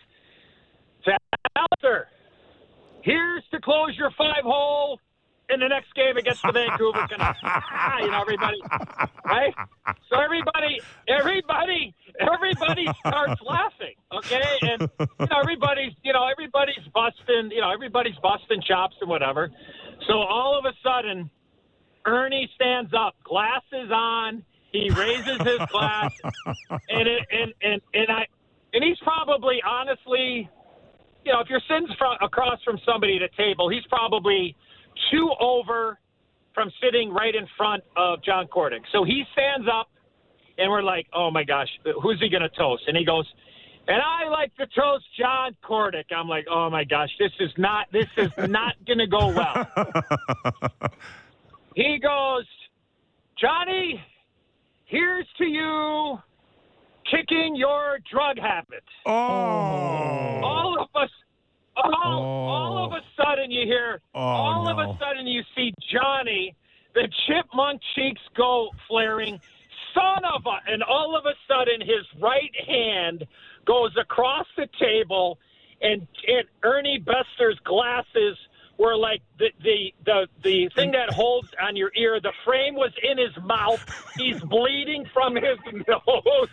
Alistair, 1.56 2.08
here's 3.02 3.44
to 3.52 3.60
close 3.60 3.96
your 3.98 4.12
five 4.18 4.44
hole 4.44 5.00
in 5.50 5.60
the 5.60 5.68
next 5.68 5.94
game 5.94 6.18
against 6.18 6.42
the 6.42 6.52
Vancouver 6.52 7.06
Canucks. 7.10 7.40
Ah, 7.44 8.00
you 8.00 8.12
know, 8.12 8.22
everybody, 8.22 8.62
right? 9.26 9.54
So 10.10 10.20
everybody, 10.20 10.80
everybody, 11.08 11.94
everybody 12.20 12.86
starts 13.06 13.42
laughing, 13.46 13.96
okay? 14.14 14.44
And 14.62 14.90
you 15.00 15.28
know, 15.30 15.40
everybody's, 15.40 15.94
you 16.04 16.14
know, 16.14 16.28
everybody's 16.28 16.86
busting, 16.94 17.52
you 17.52 17.62
know, 17.62 17.72
everybody's 17.72 18.16
busting 18.22 18.62
chops 18.68 18.96
and 19.02 19.10
whatever. 19.10 19.50
So 20.08 20.14
all 20.14 20.58
of 20.58 20.66
a 20.66 20.74
sudden, 20.84 21.30
Ernie 22.06 22.50
stands 22.56 22.92
up, 22.94 23.16
glasses 23.24 23.92
on. 23.92 24.44
He 24.72 24.90
raises 24.90 25.38
his 25.38 25.60
glass, 25.72 26.12
and 26.90 27.08
it, 27.08 27.28
and 27.32 27.54
and 27.62 27.82
and 27.94 28.08
I, 28.10 28.26
and 28.74 28.84
he's 28.84 28.98
probably 29.04 29.62
honestly, 29.64 30.50
you 31.24 31.32
know, 31.32 31.42
if 31.42 31.48
you're 31.50 31.62
sitting 31.70 31.88
from, 31.98 32.18
across 32.22 32.60
from 32.64 32.80
somebody 32.84 33.18
at 33.18 33.22
a 33.22 33.30
table, 33.38 33.70
he's 33.70 33.86
probably 33.88 34.56
two 35.12 35.32
over 35.40 36.00
from 36.54 36.72
sitting 36.82 37.12
right 37.12 37.34
in 37.34 37.48
front 37.58 37.84
of 37.96 38.24
John 38.24 38.48
Kordic. 38.48 38.82
So 38.92 39.04
he 39.04 39.24
stands 39.34 39.68
up, 39.72 39.90
and 40.58 40.70
we're 40.70 40.84
like, 40.84 41.08
oh 41.14 41.32
my 41.32 41.44
gosh, 41.44 41.68
who's 42.02 42.20
he 42.20 42.30
going 42.30 42.44
to 42.44 42.50
toast? 42.50 42.84
And 42.88 42.96
he 42.96 43.06
goes, 43.06 43.26
and 43.88 44.02
I 44.02 44.30
like 44.30 44.56
to 44.56 44.68
toast 44.68 45.06
John 45.20 45.56
Kordic. 45.64 46.06
I'm 46.16 46.28
like, 46.28 46.46
oh 46.50 46.70
my 46.70 46.84
gosh, 46.84 47.10
this 47.20 47.32
is 47.40 47.52
not 47.58 47.88
this 47.92 48.08
is 48.18 48.32
not 48.50 48.76
going 48.86 49.00
to 49.00 49.08
go 49.08 49.28
well. 49.28 49.68
he 51.76 52.00
goes, 52.00 52.46
Johnny, 53.40 54.02
here's 54.86 55.28
to 55.38 55.46
you 55.46 56.20
kicking 57.10 57.56
your 57.56 58.00
drug 58.10 58.38
habit. 58.40 58.84
Oh. 59.06 59.12
All 59.12 60.78
of 60.80 60.88
us 61.02 61.10
all, 61.76 62.24
all 62.24 62.86
of 62.86 62.94
oh. 62.94 62.96
a 62.96 63.02
sudden 63.18 63.52
you 63.52 63.66
hear 63.66 64.02
Oh, 64.14 64.20
all 64.20 64.68
of 64.68 64.78
a 64.78 64.98
sudden 65.00 65.28
you 65.28 65.44
see 65.56 65.74
Johnny, 65.92 66.56
the 66.94 67.08
chipmunk 67.28 67.82
cheeks 67.96 68.22
go 68.36 68.70
flaring. 68.88 69.40
Son 69.94 70.26
of 70.34 70.44
a 70.46 70.72
and 70.72 70.82
all 70.84 71.16
of 71.16 71.26
a 71.26 71.34
sudden 71.48 71.82
his 71.82 72.06
right 72.22 72.54
hand 72.68 73.26
goes 73.66 73.96
across 74.00 74.48
the 74.58 74.68
table 74.80 75.38
and, 75.82 76.08
and 76.28 76.48
Ernie 76.64 76.98
Bester's 77.00 77.60
glasses 77.64 78.38
were 78.78 78.96
like 78.98 79.22
the, 79.38 79.52
the 79.62 79.94
the 80.06 80.28
the 80.44 80.70
thing 80.76 80.92
that 80.92 81.14
holds 81.14 81.50
on 81.62 81.76
your 81.76 81.92
ear. 81.96 82.20
The 82.20 82.34
frame 82.44 82.74
was 82.74 82.92
in 83.04 83.18
his 83.18 83.36
mouth. 83.44 83.84
He's 84.18 84.42
bleeding 84.42 85.06
from 85.14 85.36
his 85.36 85.58
nose, 85.88 86.50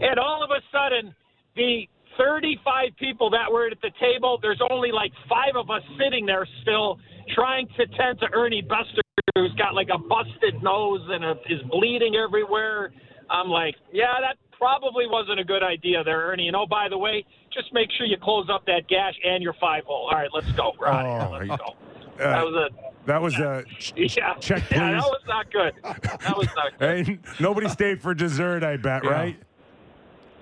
and 0.00 0.18
all 0.18 0.42
of 0.42 0.50
a 0.50 0.62
sudden, 0.72 1.14
the 1.56 1.88
35 2.18 2.90
people 2.98 3.30
that 3.30 3.50
were 3.50 3.68
at 3.68 3.80
the 3.80 3.90
table. 4.00 4.38
There's 4.42 4.60
only 4.70 4.90
like 4.92 5.12
five 5.28 5.54
of 5.56 5.70
us 5.70 5.82
sitting 5.98 6.26
there 6.26 6.46
still, 6.62 6.98
trying 7.34 7.66
to 7.78 7.86
tend 7.96 8.18
to 8.20 8.26
Ernie 8.34 8.60
Bester, 8.62 9.00
who's 9.34 9.52
got 9.54 9.74
like 9.74 9.88
a 9.94 9.98
busted 9.98 10.62
nose 10.62 11.00
and 11.08 11.24
a, 11.24 11.32
is 11.48 11.62
bleeding 11.70 12.16
everywhere. 12.16 12.92
I'm 13.30 13.48
like, 13.48 13.74
yeah, 13.92 14.14
that 14.20 14.36
probably 14.56 15.06
wasn't 15.06 15.38
a 15.38 15.44
good 15.44 15.62
idea 15.62 16.02
there, 16.02 16.26
Ernie. 16.30 16.48
And 16.48 16.56
oh, 16.56 16.66
by 16.68 16.88
the 16.88 16.98
way, 16.98 17.24
just 17.52 17.72
make 17.72 17.88
sure 17.96 18.06
you 18.06 18.16
close 18.22 18.48
up 18.52 18.66
that 18.66 18.88
gash 18.88 19.14
and 19.24 19.42
your 19.42 19.54
five 19.60 19.84
hole. 19.84 20.08
All 20.10 20.18
right, 20.18 20.30
let's 20.34 20.50
go. 20.52 20.72
We're 20.78 20.88
out 20.88 21.06
Oh, 21.32 21.38
here. 21.38 21.46
Let's 21.48 21.62
go. 21.62 21.74
Uh, 22.18 22.24
That 22.32 22.44
was 22.44 22.54
a. 22.56 23.06
that 23.06 23.22
was 23.22 23.34
a 23.38 23.64
ch- 23.78 24.16
yeah. 24.16 24.34
check, 24.40 24.68
Yeah, 24.72 24.90
that 24.90 25.02
please. 25.02 25.08
was 25.08 25.22
not 25.28 25.52
good. 25.52 25.72
That 25.84 26.36
was 26.36 26.48
not 26.56 26.76
good. 26.80 27.06
Hey, 27.06 27.18
nobody 27.38 27.68
stayed 27.68 28.02
for 28.02 28.12
dessert, 28.12 28.64
I 28.64 28.76
bet, 28.76 29.04
Yeah. 29.04 29.10
right? 29.10 29.40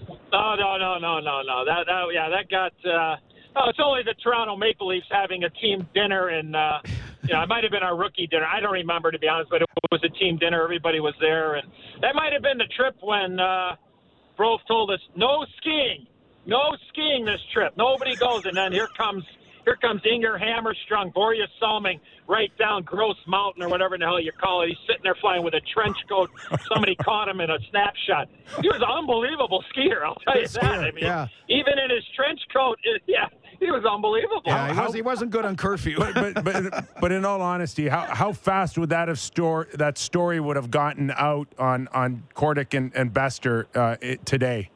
No, 0.08 0.54
no, 0.54 0.76
no, 0.76 0.98
no, 0.98 1.20
no, 1.20 1.42
no. 1.42 1.64
That, 1.64 1.86
that, 1.86 2.04
yeah, 2.12 2.28
that 2.28 2.48
got. 2.50 2.72
Uh, 2.84 3.16
oh, 3.56 3.68
it's 3.70 3.78
only 3.82 4.02
the 4.02 4.14
Toronto 4.22 4.56
Maple 4.56 4.88
Leafs 4.88 5.06
having 5.10 5.44
a 5.44 5.50
team 5.50 5.86
dinner, 5.94 6.28
and 6.28 6.54
uh, 6.54 6.78
you 7.22 7.34
know, 7.34 7.42
it 7.42 7.48
might 7.48 7.62
have 7.64 7.72
been 7.72 7.82
our 7.82 7.96
rookie 7.96 8.26
dinner. 8.26 8.46
I 8.46 8.60
don't 8.60 8.72
remember 8.72 9.10
to 9.10 9.18
be 9.18 9.28
honest, 9.28 9.50
but 9.50 9.62
it 9.62 9.68
was 9.90 10.02
a 10.04 10.08
team 10.18 10.36
dinner. 10.38 10.62
Everybody 10.62 11.00
was 11.00 11.14
there, 11.20 11.54
and 11.54 11.68
that 12.02 12.14
might 12.14 12.32
have 12.32 12.42
been 12.42 12.58
the 12.58 12.68
trip 12.76 12.96
when 13.00 13.40
uh, 13.40 13.76
Brove 14.36 14.60
told 14.68 14.90
us 14.90 15.00
no 15.16 15.44
skiing, 15.58 16.06
no 16.44 16.76
skiing 16.88 17.24
this 17.24 17.40
trip. 17.52 17.72
Nobody 17.76 18.14
goes, 18.16 18.44
and 18.44 18.56
then 18.56 18.72
here 18.72 18.88
comes. 18.96 19.24
Here 19.66 19.76
comes 19.76 20.00
Inge 20.07 20.24
Hammarström, 20.24 21.12
Börje 21.12 21.44
Salming, 21.59 21.98
right 22.29 22.57
down 22.57 22.85
Grouse 22.85 23.16
Mountain 23.26 23.64
or 23.64 23.68
whatever 23.68 23.98
the 23.98 24.05
hell 24.05 24.20
you 24.20 24.31
call 24.31 24.62
it. 24.62 24.68
He's 24.68 24.79
sitting 24.87 25.02
there 25.02 25.16
flying 25.20 25.42
with 25.42 25.55
a 25.55 25.61
trench 25.74 25.96
coat. 26.09 26.31
Somebody 26.72 26.94
caught 27.02 27.29
him 27.29 27.40
in 27.40 27.50
a 27.50 27.59
snapshot. 27.70 28.29
He 28.62 28.68
was 28.68 28.76
an 28.76 28.85
unbelievable 28.85 29.64
skier, 29.74 30.05
I'll 30.05 30.14
tell 30.24 30.40
you 30.40 30.46
that. 30.46 30.64
I 30.64 30.92
mean, 30.92 31.05
yeah. 31.05 31.26
even 31.48 31.81
in 31.81 31.90
his 31.90 32.05
trench 32.14 32.38
coat, 32.55 32.79
it, 32.85 33.02
yeah, 33.09 33.26
he 33.59 33.68
was 33.72 33.85
unbelievable. 33.85 34.42
Yeah, 34.46 34.72
he, 34.72 34.81
was, 34.81 34.94
he 34.94 35.02
wasn't 35.02 35.33
good 35.33 35.44
on 35.44 35.57
curfew. 35.57 35.96
But 35.98 36.14
but 36.14 36.44
but, 36.44 37.00
but 37.00 37.11
in 37.11 37.24
all 37.24 37.42
honesty, 37.42 37.88
how, 37.88 38.02
how 38.02 38.33
fast 38.33 38.79
would 38.79 38.90
that 38.90 39.09
have 39.09 39.18
store 39.18 39.66
that 39.74 39.98
story 39.98 40.38
would 40.38 40.55
have 40.55 40.70
gotten 40.70 41.11
out 41.11 41.48
on 41.59 41.88
on 41.88 42.22
Kordic 42.37 42.76
and, 42.76 42.94
and 42.94 43.12
Bester 43.12 43.66
uh, 43.74 43.96
it, 44.00 44.24
today? 44.24 44.70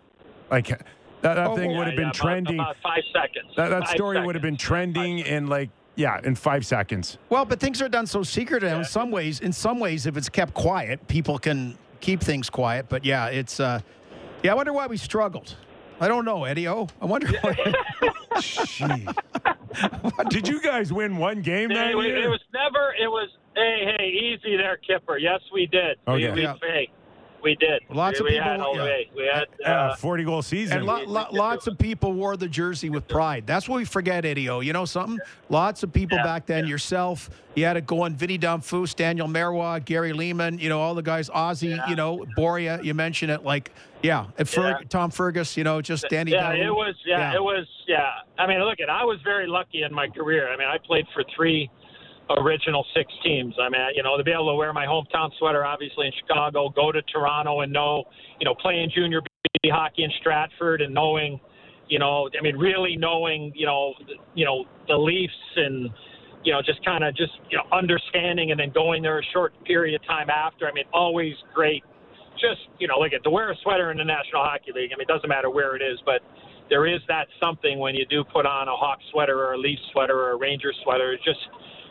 Like 0.50 0.82
that, 1.22 1.34
that 1.34 1.46
Oh, 1.48 1.56
thing 1.56 1.70
Yeah, 1.70 1.78
would 1.78 1.86
have 1.86 1.96
been 1.96 2.06
yeah, 2.06 2.12
trending. 2.12 2.60
About, 2.60 2.76
five 2.82 3.02
seconds. 3.12 3.52
that 3.56 3.68
that 3.68 3.84
Five 3.86 3.96
story 3.96 4.20
would 4.24 4.34
have 4.34 4.42
been 4.42 4.54
seconds. 4.58 4.62
trending 4.68 5.18
in 5.20 5.46
like 5.48 5.70
yeah 5.96 6.20
in 6.24 6.34
five 6.34 6.64
seconds. 6.64 7.18
Well, 7.28 7.44
but 7.44 7.60
things 7.60 7.82
are 7.82 7.88
done 7.88 8.06
so 8.06 8.22
secret 8.22 8.62
now. 8.62 8.78
In 8.78 8.84
some 8.84 9.10
ways, 9.10 9.40
in 9.40 9.52
some 9.52 9.80
ways, 9.80 10.06
if 10.06 10.16
it's 10.16 10.28
kept 10.28 10.54
quiet, 10.54 11.06
people 11.08 11.38
can 11.38 11.76
keep 12.00 12.20
things 12.20 12.48
quiet. 12.48 12.86
But 12.88 13.04
yeah, 13.04 13.26
it's 13.26 13.60
uh, 13.60 13.80
yeah. 14.42 14.52
I 14.52 14.54
wonder 14.54 14.72
why 14.72 14.86
we 14.86 14.96
struggled. 14.96 15.56
I 16.02 16.08
don't 16.08 16.24
know, 16.24 16.44
Eddie. 16.44 16.66
Oh, 16.68 16.88
I 17.02 17.04
wonder. 17.04 17.28
Why. 17.42 17.54
Did 20.30 20.48
you 20.48 20.60
guys 20.62 20.92
win 20.92 21.16
one 21.18 21.42
game 21.42 21.68
that 21.70 21.88
Hey, 21.88 21.94
we- 21.94 22.06
year? 22.06 22.24
it 22.24 22.28
was 22.28 22.40
never. 22.52 22.94
It 23.00 23.08
was. 23.08 23.28
Hey, 23.54 23.94
hey, 23.98 24.06
easy 24.08 24.56
there, 24.56 24.78
Kipper. 24.78 25.18
Yes, 25.18 25.40
we 25.52 25.66
did. 25.66 25.98
Oh, 26.06 26.14
we, 26.14 26.22
yeah. 26.24 26.34
we, 26.34 26.42
Yeah. 26.42 26.54
hey, 26.62 26.88
we 27.42 27.54
did. 27.56 27.82
Lots 27.90 28.20
of 28.20 28.24
we 28.24 28.32
people- 28.32 28.44
Had, 28.48 28.60
yeah. 28.60 28.96
we 29.16 29.24
had. 29.32 29.46
uh, 29.64 29.68
Uh, 29.70 29.96
forty 29.96 30.24
goal 30.24 30.42
season. 30.42 30.78
and 30.78 30.86
lo- 30.86 31.04
lo- 31.06 31.26
lots 31.32 31.66
of 31.66 31.78
people 31.78 32.12
wore 32.12 32.36
the 32.36 32.48
jersey 32.48 32.90
with 32.90 33.06
pride. 33.08 33.46
That's 33.46 33.68
what 33.68 33.76
we 33.76 33.84
forget, 33.84 34.24
Eddie. 34.24 34.48
O. 34.48 34.60
You 34.60 34.72
know 34.72 34.84
something? 34.84 35.18
Lots 35.48 35.82
of 35.82 35.92
people 35.92 36.18
Yeah, 36.18 36.24
back 36.24 36.46
then. 36.46 36.66
Yourself, 36.66 37.30
you 37.54 37.64
had 37.64 37.76
it 37.76 37.86
going. 37.86 38.14
Vinny 38.14 38.38
Damphousse, 38.38 38.94
Daniel 38.94 39.28
Marois, 39.28 39.80
Gary 39.80 40.12
Leeman. 40.12 40.58
You 40.60 40.68
know 40.68 40.80
all 40.80 40.94
the 40.94 41.02
guys. 41.02 41.28
Ozzy. 41.30 41.76
Yeah. 41.76 41.88
You 41.88 41.96
know 41.96 42.24
Börje. 42.36 42.84
You 42.84 42.94
mentioned 42.94 43.30
it. 43.32 43.44
Like 43.44 43.72
yeah, 44.02 44.26
and 44.38 44.48
Ferg, 44.48 44.80
Yeah. 44.80 44.86
Tom 44.88 45.10
Fergus. 45.10 45.56
You 45.56 45.64
know 45.64 45.80
just 45.82 46.06
Danny. 46.08 46.32
yeah, 46.32 46.42
Dowling. 46.52 46.62
it 46.62 46.74
was. 46.74 46.94
Yeah, 47.04 47.18
Yeah. 47.32 47.34
it 47.36 47.42
was. 47.42 47.66
Yeah. 47.86 48.10
I 48.38 48.46
mean, 48.46 48.60
look, 48.60 48.80
at 48.80 48.88
I 48.88 49.04
was 49.04 49.18
very 49.22 49.46
lucky 49.46 49.82
in 49.82 49.92
my 49.92 50.08
career. 50.08 50.48
I 50.52 50.56
mean, 50.56 50.68
I 50.68 50.78
played 50.78 51.06
for 51.12 51.22
three 51.36 51.70
original 52.38 52.84
six 52.94 53.12
teams. 53.24 53.54
I 53.60 53.68
mean, 53.68 53.80
you 53.94 54.02
know, 54.02 54.16
to 54.16 54.24
be 54.24 54.30
able 54.30 54.50
to 54.50 54.54
wear 54.54 54.72
my 54.72 54.86
hometown 54.86 55.30
sweater, 55.38 55.64
obviously 55.64 56.06
in 56.06 56.12
Chicago, 56.20 56.68
go 56.68 56.92
to 56.92 57.02
Toronto, 57.02 57.60
and 57.60 57.72
know, 57.72 58.04
you 58.40 58.44
know, 58.44 58.54
playing 58.54 58.90
junior 58.94 59.20
B 59.62 59.70
hockey 59.70 60.04
in 60.04 60.10
Stratford, 60.20 60.80
and 60.80 60.94
knowing, 60.94 61.40
you 61.88 61.98
know, 61.98 62.28
I 62.38 62.42
mean, 62.42 62.56
really 62.56 62.96
knowing, 62.96 63.52
you 63.54 63.66
know, 63.66 63.94
you 64.34 64.44
know, 64.44 64.64
the 64.88 64.96
Leafs 64.96 65.32
and. 65.56 65.90
You 66.42 66.54
know, 66.54 66.62
just 66.64 66.82
kind 66.86 67.04
of 67.04 67.14
just 67.14 67.32
you 67.50 67.58
know 67.58 67.64
understanding, 67.70 68.50
and 68.50 68.58
then 68.58 68.70
going 68.72 69.02
there 69.02 69.18
a 69.18 69.22
short 69.34 69.52
period 69.66 70.00
of 70.00 70.06
time 70.06 70.30
after. 70.30 70.66
I 70.66 70.72
mean, 70.72 70.86
always 70.90 71.34
great 71.52 71.84
just 72.40 72.64
you 72.78 72.88
know, 72.88 72.96
like 72.96 73.12
to 73.12 73.30
wear 73.30 73.52
a 73.52 73.56
sweater 73.62 73.90
in 73.92 73.98
the 73.98 74.04
National 74.04 74.42
Hockey 74.42 74.72
League. 74.74 74.90
I 74.92 74.96
mean, 74.96 75.04
it 75.04 75.12
doesn't 75.12 75.28
matter 75.28 75.50
where 75.50 75.76
it 75.76 75.82
is, 75.82 76.00
but 76.06 76.24
there 76.70 76.86
is 76.86 77.00
that 77.08 77.26
something 77.42 77.78
when 77.78 77.94
you 77.94 78.06
do 78.06 78.24
put 78.24 78.46
on 78.46 78.68
a 78.68 78.74
Hawk 78.74 78.98
sweater 79.10 79.38
or 79.38 79.52
a 79.52 79.58
Leaf 79.58 79.78
sweater 79.92 80.16
or 80.16 80.32
a 80.32 80.38
Ranger 80.38 80.72
sweater. 80.82 81.12
It's 81.12 81.24
just 81.24 81.40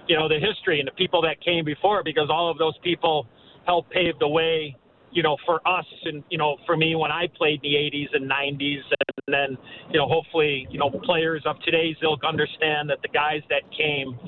you 0.10 0.18
know 0.18 0.28
the 0.28 0.40
history 0.40 0.80
and 0.80 0.88
the 0.88 0.98
people 0.98 1.22
that 1.22 1.40
came 1.44 1.64
before, 1.64 2.02
because 2.04 2.30
all 2.30 2.52
of 2.52 2.58
those 2.58 2.78
people 2.84 3.28
helped 3.66 3.92
pave 3.92 4.18
the 4.20 4.28
way. 4.28 4.76
You 5.12 5.24
know, 5.24 5.38
for 5.46 5.56
us 5.68 5.86
and 6.04 6.24
you 6.30 6.38
know, 6.38 6.58
for 6.66 6.76
me 6.76 6.96
when 6.96 7.12
I 7.12 7.28
played 7.38 7.62
in 7.64 7.72
the 7.72 7.78
80s 7.78 8.14
and 8.14 8.30
90s, 8.30 8.82
and 9.26 9.34
then 9.34 9.58
you 9.92 10.00
know, 10.00 10.08
hopefully, 10.08 10.68
you 10.70 10.78
know, 10.78 10.92
players 11.04 11.44
of 11.46 11.56
today's 11.64 11.96
ilk 12.04 12.22
understand 12.28 12.90
that 12.90 13.02
the 13.02 13.08
guys 13.08 13.42
that 13.50 13.62
came, 13.76 14.20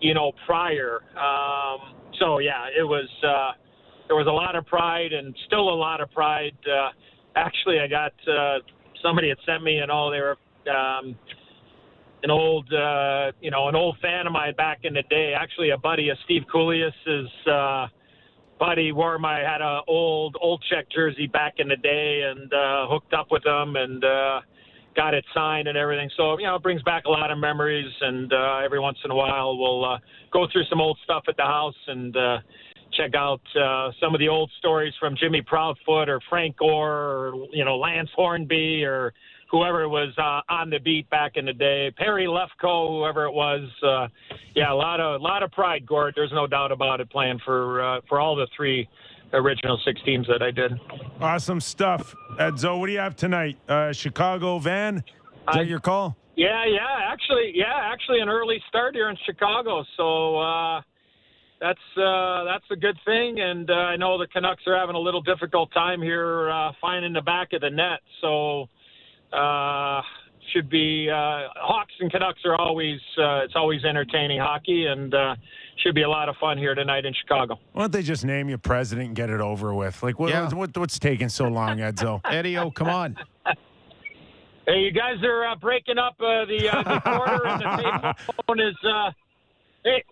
you 0.00 0.14
know, 0.14 0.32
prior. 0.46 1.00
Um, 1.18 1.96
so 2.20 2.38
yeah, 2.38 2.66
it 2.78 2.84
was. 2.84 3.08
Uh, 3.24 3.52
there 4.10 4.16
was 4.16 4.26
a 4.26 4.32
lot 4.32 4.56
of 4.56 4.66
pride 4.66 5.12
and 5.12 5.32
still 5.46 5.68
a 5.68 5.78
lot 5.78 6.00
of 6.00 6.10
pride. 6.10 6.56
Uh, 6.66 6.88
actually, 7.36 7.78
I 7.78 7.86
got 7.86 8.12
uh, 8.26 8.58
somebody 9.00 9.28
had 9.28 9.38
sent 9.46 9.62
me 9.62 9.78
and 9.78 9.88
all 9.88 10.10
they 10.10 10.18
were 10.18 10.36
um, 10.68 11.14
an 12.22 12.30
old, 12.30 12.72
uh, 12.72 13.32
you 13.40 13.50
know, 13.50 13.68
an 13.68 13.74
old 13.74 13.96
fan 14.02 14.26
of 14.26 14.32
mine 14.32 14.54
back 14.56 14.80
in 14.84 14.94
the 14.94 15.02
day. 15.10 15.32
Actually, 15.36 15.70
a 15.70 15.78
buddy 15.78 16.08
of 16.10 16.18
Steve 16.24 16.42
Coolius's 16.50 17.30
uh, 17.50 17.86
buddy 18.58 18.92
wore 18.92 19.18
my 19.18 19.38
had 19.38 19.60
a 19.60 19.80
old 19.88 20.36
old 20.40 20.62
check 20.70 20.86
jersey 20.90 21.26
back 21.26 21.54
in 21.58 21.68
the 21.68 21.76
day 21.76 22.22
and 22.30 22.52
uh, 22.52 22.86
hooked 22.88 23.12
up 23.14 23.28
with 23.30 23.44
him 23.44 23.76
and. 23.76 24.04
Uh, 24.04 24.40
got 24.96 25.14
it 25.14 25.24
signed 25.32 25.68
and 25.68 25.78
everything. 25.78 26.10
So 26.16 26.38
you 26.38 26.46
know, 26.46 26.56
it 26.56 26.62
brings 26.62 26.82
back 26.82 27.04
a 27.04 27.10
lot 27.10 27.30
of 27.30 27.38
memories. 27.38 27.92
And 28.00 28.32
uh, 28.32 28.60
every 28.64 28.80
once 28.80 28.98
in 29.04 29.10
a 29.10 29.14
while, 29.14 29.56
we'll 29.56 29.84
uh, 29.84 29.98
go 30.32 30.46
through 30.52 30.64
some 30.68 30.80
old 30.80 30.98
stuff 31.04 31.22
at 31.28 31.36
the 31.36 31.44
house 31.44 31.76
and 31.86 32.16
uh, 32.16 32.38
check 32.92 33.14
out 33.14 33.40
uh, 33.56 33.90
some 34.00 34.14
of 34.14 34.18
the 34.18 34.28
old 34.28 34.50
stories 34.58 34.92
from 34.98 35.14
Jimmy 35.16 35.42
Proudfoot 35.42 36.08
or 36.08 36.20
Frank 36.28 36.56
Gore 36.56 36.92
or 36.92 37.46
you 37.52 37.64
know 37.64 37.78
Lance 37.78 38.10
Hornby 38.14 38.84
or 38.84 39.12
whoever 39.50 39.88
was 39.88 40.12
uh, 40.18 40.40
on 40.52 40.70
the 40.70 40.78
beat 40.78 41.08
back 41.10 41.32
in 41.36 41.44
the 41.44 41.52
day, 41.52 41.92
Perry 41.96 42.26
Lefko, 42.26 42.88
whoever 42.88 43.24
it 43.24 43.32
was. 43.32 43.68
Uh, 43.82 44.08
yeah, 44.54 44.72
a 44.72 44.74
lot 44.74 45.00
of 45.00 45.20
a 45.20 45.24
lot 45.24 45.42
of 45.42 45.50
pride, 45.52 45.84
Gord. 45.86 46.14
There's 46.16 46.32
no 46.32 46.46
doubt 46.46 46.72
about 46.72 47.00
it. 47.00 47.10
Playing 47.10 47.40
for 47.44 47.82
uh, 47.82 48.00
for 48.08 48.20
all 48.20 48.36
the 48.36 48.46
three 48.56 48.88
original 49.32 49.80
six 49.84 50.00
teams 50.04 50.26
that 50.26 50.42
I 50.42 50.50
did. 50.50 50.72
Awesome 51.20 51.60
stuff. 51.60 52.14
Edzo, 52.38 52.78
what 52.78 52.86
do 52.86 52.92
you 52.92 52.98
have 52.98 53.16
tonight? 53.16 53.58
Uh, 53.68 53.92
Chicago 53.92 54.58
van? 54.58 54.98
Is 54.98 55.04
I- 55.46 55.58
that 55.58 55.66
your 55.66 55.80
call? 55.80 56.16
Yeah, 56.36 56.64
yeah, 56.64 57.10
actually, 57.12 57.52
yeah, 57.54 57.74
actually, 57.92 58.20
an 58.20 58.30
early 58.30 58.62
start 58.66 58.94
here 58.94 59.10
in 59.10 59.16
Chicago. 59.26 59.84
So 59.98 60.38
uh, 60.38 60.80
that's 61.60 61.78
uh, 61.98 62.44
that's 62.44 62.64
a 62.70 62.76
good 62.76 62.96
thing. 63.04 63.40
And 63.40 63.68
uh, 63.68 63.74
I 63.74 63.96
know 63.96 64.16
the 64.16 64.26
Canucks 64.28 64.62
are 64.66 64.74
having 64.78 64.94
a 64.94 64.98
little 64.98 65.20
difficult 65.20 65.70
time 65.74 66.00
here 66.00 66.48
uh, 66.48 66.72
finding 66.80 67.12
the 67.12 67.20
back 67.20 67.52
of 67.52 67.60
the 67.60 67.68
net. 67.68 68.00
So 68.22 68.68
uh, 69.32 70.02
should 70.52 70.68
be 70.68 71.08
uh, 71.10 71.48
Hawks 71.56 71.92
and 72.00 72.10
Canucks 72.10 72.40
are 72.44 72.56
always 72.56 72.98
uh, 73.18 73.44
it's 73.44 73.54
always 73.56 73.84
entertaining 73.84 74.40
hockey 74.40 74.86
and 74.86 75.14
uh, 75.14 75.36
should 75.76 75.94
be 75.94 76.02
a 76.02 76.08
lot 76.08 76.28
of 76.28 76.36
fun 76.36 76.58
here 76.58 76.74
tonight 76.74 77.04
in 77.06 77.14
Chicago. 77.14 77.58
Why 77.72 77.82
don't 77.84 77.92
they 77.92 78.02
just 78.02 78.24
name 78.24 78.48
you 78.48 78.58
president 78.58 79.06
and 79.08 79.16
get 79.16 79.30
it 79.30 79.40
over 79.40 79.72
with? 79.74 80.02
Like, 80.02 80.18
what, 80.18 80.30
Yeah. 80.30 80.52
what, 80.52 80.76
what's 80.76 80.98
taking 80.98 81.28
so 81.28 81.48
long, 81.48 81.78
Edzo? 81.78 82.20
Eddie, 82.30 82.58
oh, 82.58 82.70
come 82.70 82.88
on. 82.88 83.16
Hey, 84.66 84.80
you 84.80 84.92
guys 84.92 85.16
are 85.24 85.48
uh, 85.48 85.56
breaking 85.56 85.98
up 85.98 86.14
uh, 86.20 86.44
the 86.44 86.68
uh, 86.70 86.82
the 86.84 87.00
quarter 87.00 87.46
and 87.48 87.60
the 87.60 88.14
payphone 88.44 88.68
is. 88.70 88.76
Uh, 88.84 89.10
hey, 89.84 90.04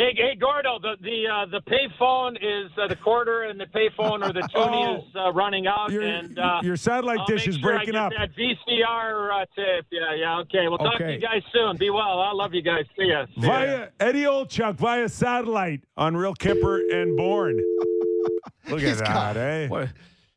hey, 0.00 0.14
hey, 0.16 0.34
Gordo, 0.40 0.78
the 0.80 0.94
the 1.02 1.26
uh, 1.28 1.46
the 1.46 1.60
payphone 1.70 2.36
is 2.36 2.70
uh, 2.78 2.88
the 2.88 2.96
quarter 2.96 3.42
and 3.44 3.60
the 3.60 3.66
payphone 3.66 4.26
or 4.26 4.32
the 4.32 4.40
toonie 4.54 4.86
Oh. 4.86 4.96
is 4.98 5.14
uh, 5.16 5.32
running 5.32 5.66
out 5.66 5.90
Your, 5.90 6.02
and. 6.02 6.38
Uh, 6.38 6.60
your 6.62 6.76
satellite 6.76 7.20
I'll 7.20 7.26
dish 7.26 7.46
is 7.46 7.56
sure 7.56 7.72
breaking 7.76 7.94
I 7.96 8.06
up. 8.06 8.12
get 8.12 8.30
That 8.36 8.36
VCR 8.36 9.42
uh, 9.42 9.46
tape. 9.56 9.86
Yeah, 9.90 10.14
yeah. 10.14 10.38
Okay. 10.40 10.68
We'll 10.68 10.78
talk 10.78 10.98
to 10.98 11.12
you 11.12 11.18
guys 11.20 11.42
soon. 11.52 11.76
Be 11.76 11.90
well. 11.90 12.20
I 12.20 12.32
love 12.32 12.54
you 12.54 12.62
guys. 12.62 12.84
See 12.98 13.06
ya. 13.06 13.26
See 13.36 13.42
ya. 13.46 13.48
Via 13.48 13.88
Eddie 14.00 14.24
Olczyk 14.24 14.76
via 14.76 15.08
satellite 15.08 15.82
on 15.96 16.16
Real 16.16 16.34
Kipper 16.34 16.78
and 16.90 17.16
Bourne. 17.16 17.58
Look 18.68 18.82
at 18.82 18.98
that, 18.98 19.06
got- 19.06 19.36
eh? 19.36 19.68
What, 19.68 19.88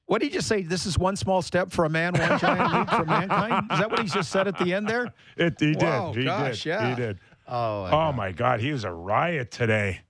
what 0.05 0.19
did 0.21 0.27
he 0.27 0.33
just 0.33 0.47
say? 0.47 0.61
This 0.63 0.85
is 0.85 0.97
one 0.99 1.15
small 1.15 1.41
step 1.41 1.71
for 1.71 1.85
a 1.85 1.89
man, 1.89 2.13
one 2.13 2.37
giant 2.39 2.73
leap 2.73 2.89
for 2.89 3.05
mankind? 3.05 3.67
Is 3.71 3.79
that 3.79 3.89
what 3.89 3.99
he 4.01 4.07
just 4.07 4.29
said 4.31 4.47
at 4.47 4.57
the 4.59 4.73
end 4.73 4.87
there? 4.87 5.07
It, 5.37 5.55
he 5.59 5.73
Wow, 5.77 6.11
did. 6.11 6.19
He 6.19 6.25
gosh, 6.25 6.63
did. 6.63 6.69
yeah. 6.69 6.89
He 6.89 6.95
did. 6.95 7.19
Oh, 7.47 7.83
Oh 7.85 8.11
my 8.11 8.31
God, 8.31 8.59
he 8.59 8.71
was 8.71 8.83
a 8.83 8.91
riot 8.91 9.51
today. 9.51 10.01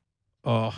Oh, 0.45 0.73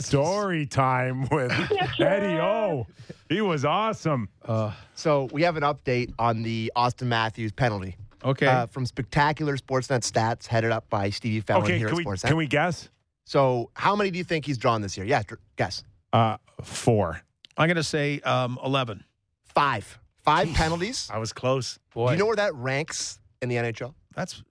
Story 0.00 0.66
time 0.66 1.26
with 1.30 1.50
Eddie 1.98 2.38
O. 2.40 2.86
He 3.28 3.40
was 3.40 3.64
awesome. 3.64 4.28
uh, 4.44 4.72
So 4.94 5.28
we 5.32 5.42
have 5.42 5.56
an 5.56 5.62
update 5.62 6.12
on 6.18 6.42
the 6.42 6.70
Auston 6.76 7.06
Matthews 7.06 7.52
penalty 7.52 7.96
okay. 8.24 8.46
uh, 8.46 8.66
from 8.66 8.84
Spectacular 8.86 9.56
Sportsnet 9.56 10.00
Stats, 10.10 10.46
headed 10.46 10.70
up 10.70 10.88
by 10.90 11.10
Stevie 11.10 11.40
Fallon 11.40 11.64
Okay, 11.64 11.78
here 11.78 11.88
can 11.88 11.94
at 11.94 11.98
we 11.98 12.04
Sportsnet. 12.04 12.26
can 12.28 12.36
we 12.36 12.46
guess? 12.46 12.88
So 13.24 13.70
how 13.74 13.96
many 13.96 14.10
do 14.10 14.18
you 14.18 14.24
think 14.24 14.44
he's 14.44 14.58
drawn 14.58 14.82
this 14.82 14.96
year? 14.96 15.06
Yeah, 15.06 15.22
guess. 15.56 15.82
Uh, 16.12 16.36
four. 16.62 17.20
I'm 17.56 17.66
going 17.68 17.76
to 17.76 17.82
say 17.82 18.20
um, 18.20 18.58
11. 18.64 19.02
Five. 19.46 19.98
Five 20.22 20.48
penalties. 20.54 21.08
I 21.12 21.18
was 21.18 21.32
close. 21.32 21.78
Boy, 21.94 22.08
Do 22.08 22.12
you 22.12 22.18
know 22.18 22.26
where 22.26 22.36
that 22.36 22.54
ranks 22.54 23.18
in 23.40 23.48
the 23.48 23.56
NHL? 23.56 23.94
that's 24.14 24.42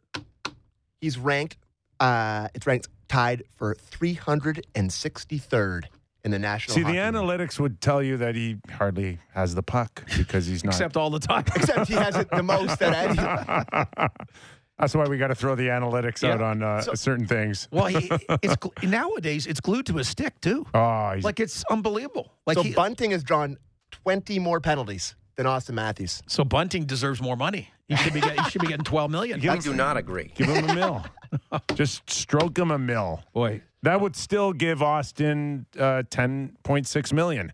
He's 1.01 1.17
ranked. 1.17 1.57
Uh, 1.99 2.47
it's 2.53 2.67
ranked 2.67 2.87
tied 3.07 3.43
for 3.55 3.75
363rd 3.75 5.83
in 6.23 6.31
the 6.31 6.39
national. 6.39 6.75
See, 6.75 6.81
the 6.81 6.87
Hockey 6.87 6.99
League. 6.99 7.13
analytics 7.13 7.59
would 7.59 7.79
tell 7.81 8.01
you 8.01 8.17
that 8.17 8.35
he 8.35 8.57
hardly 8.71 9.19
has 9.33 9.55
the 9.55 9.63
puck 9.63 10.03
because 10.17 10.45
he's 10.47 10.63
not. 10.63 10.73
except 10.73 10.97
all 10.97 11.09
the 11.09 11.19
time. 11.19 11.43
Except 11.55 11.87
he 11.87 11.93
has 11.93 12.15
it 12.15 12.29
the 12.31 12.43
most 12.43 12.81
at 12.81 12.93
Eddie. 12.93 13.17
That's 14.79 14.93
why 14.93 15.05
we 15.07 15.17
got 15.17 15.27
to 15.27 15.35
throw 15.35 15.55
the 15.55 15.67
analytics 15.67 16.21
Yeah. 16.21 16.33
out 16.33 16.41
on 16.41 16.61
uh, 16.63 16.81
So- 16.81 16.95
certain 16.95 17.27
things. 17.27 17.69
well, 17.71 17.85
he, 17.85 18.09
it's 18.43 18.55
nowadays 18.83 19.45
it's 19.47 19.61
glued 19.61 19.85
to 19.85 19.99
a 19.99 20.03
stick 20.03 20.39
too. 20.41 20.65
Oh, 20.73 21.11
he's, 21.15 21.23
Like 21.23 21.39
it's 21.39 21.63
unbelievable. 21.69 22.33
Like 22.45 22.57
so 22.57 22.63
he, 22.63 22.73
Bunting 22.73 23.11
has 23.11 23.23
drawn 23.23 23.57
20 23.91 24.37
more 24.39 24.59
penalties 24.59 25.15
than 25.37 25.45
Auston 25.45 25.75
Matthews. 25.75 26.21
so 26.27 26.43
Bunting 26.43 26.85
deserves 26.85 27.21
more 27.21 27.37
money. 27.37 27.69
He 27.87 27.95
should 27.97 28.13
be 28.13 28.21
getting, 28.21 28.43
he 28.43 28.49
should 28.49 28.61
be 28.61 28.67
getting 28.67 28.83
12 28.83 29.11
million. 29.11 29.39
Give 29.39 29.51
I 29.51 29.55
him- 29.55 29.61
do 29.61 29.73
not 29.73 29.95
agree. 29.97 30.31
give 30.35 30.47
him 30.47 30.69
a 30.69 30.73
mill. 30.75 31.05
Just 31.75 32.09
stroke 32.09 32.57
him 32.57 32.71
a 32.71 32.79
mill. 32.79 33.23
Boy, 33.33 33.61
That 33.83 34.01
would 34.01 34.15
still 34.15 34.53
give 34.53 34.79
Auston 34.79 35.65
uh, 35.77 36.03
ten 36.09 36.55
point 36.63 36.87
six 36.87 37.11
million 37.13 37.51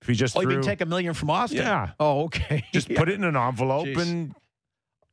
if 0.00 0.06
he 0.08 0.14
just 0.14 0.36
oh, 0.36 0.42
you 0.42 0.48
can 0.48 0.62
take 0.62 0.80
a 0.80 0.86
million 0.86 1.12
from 1.14 1.28
Auston? 1.28 1.56
Yeah. 1.56 1.90
Oh, 1.98 2.24
okay. 2.24 2.64
just 2.72 2.88
Yeah. 2.88 2.98
put 2.98 3.08
it 3.08 3.14
in 3.16 3.24
an 3.24 3.36
envelope 3.36 3.86
Jeez. 3.88 4.00
and 4.00 4.34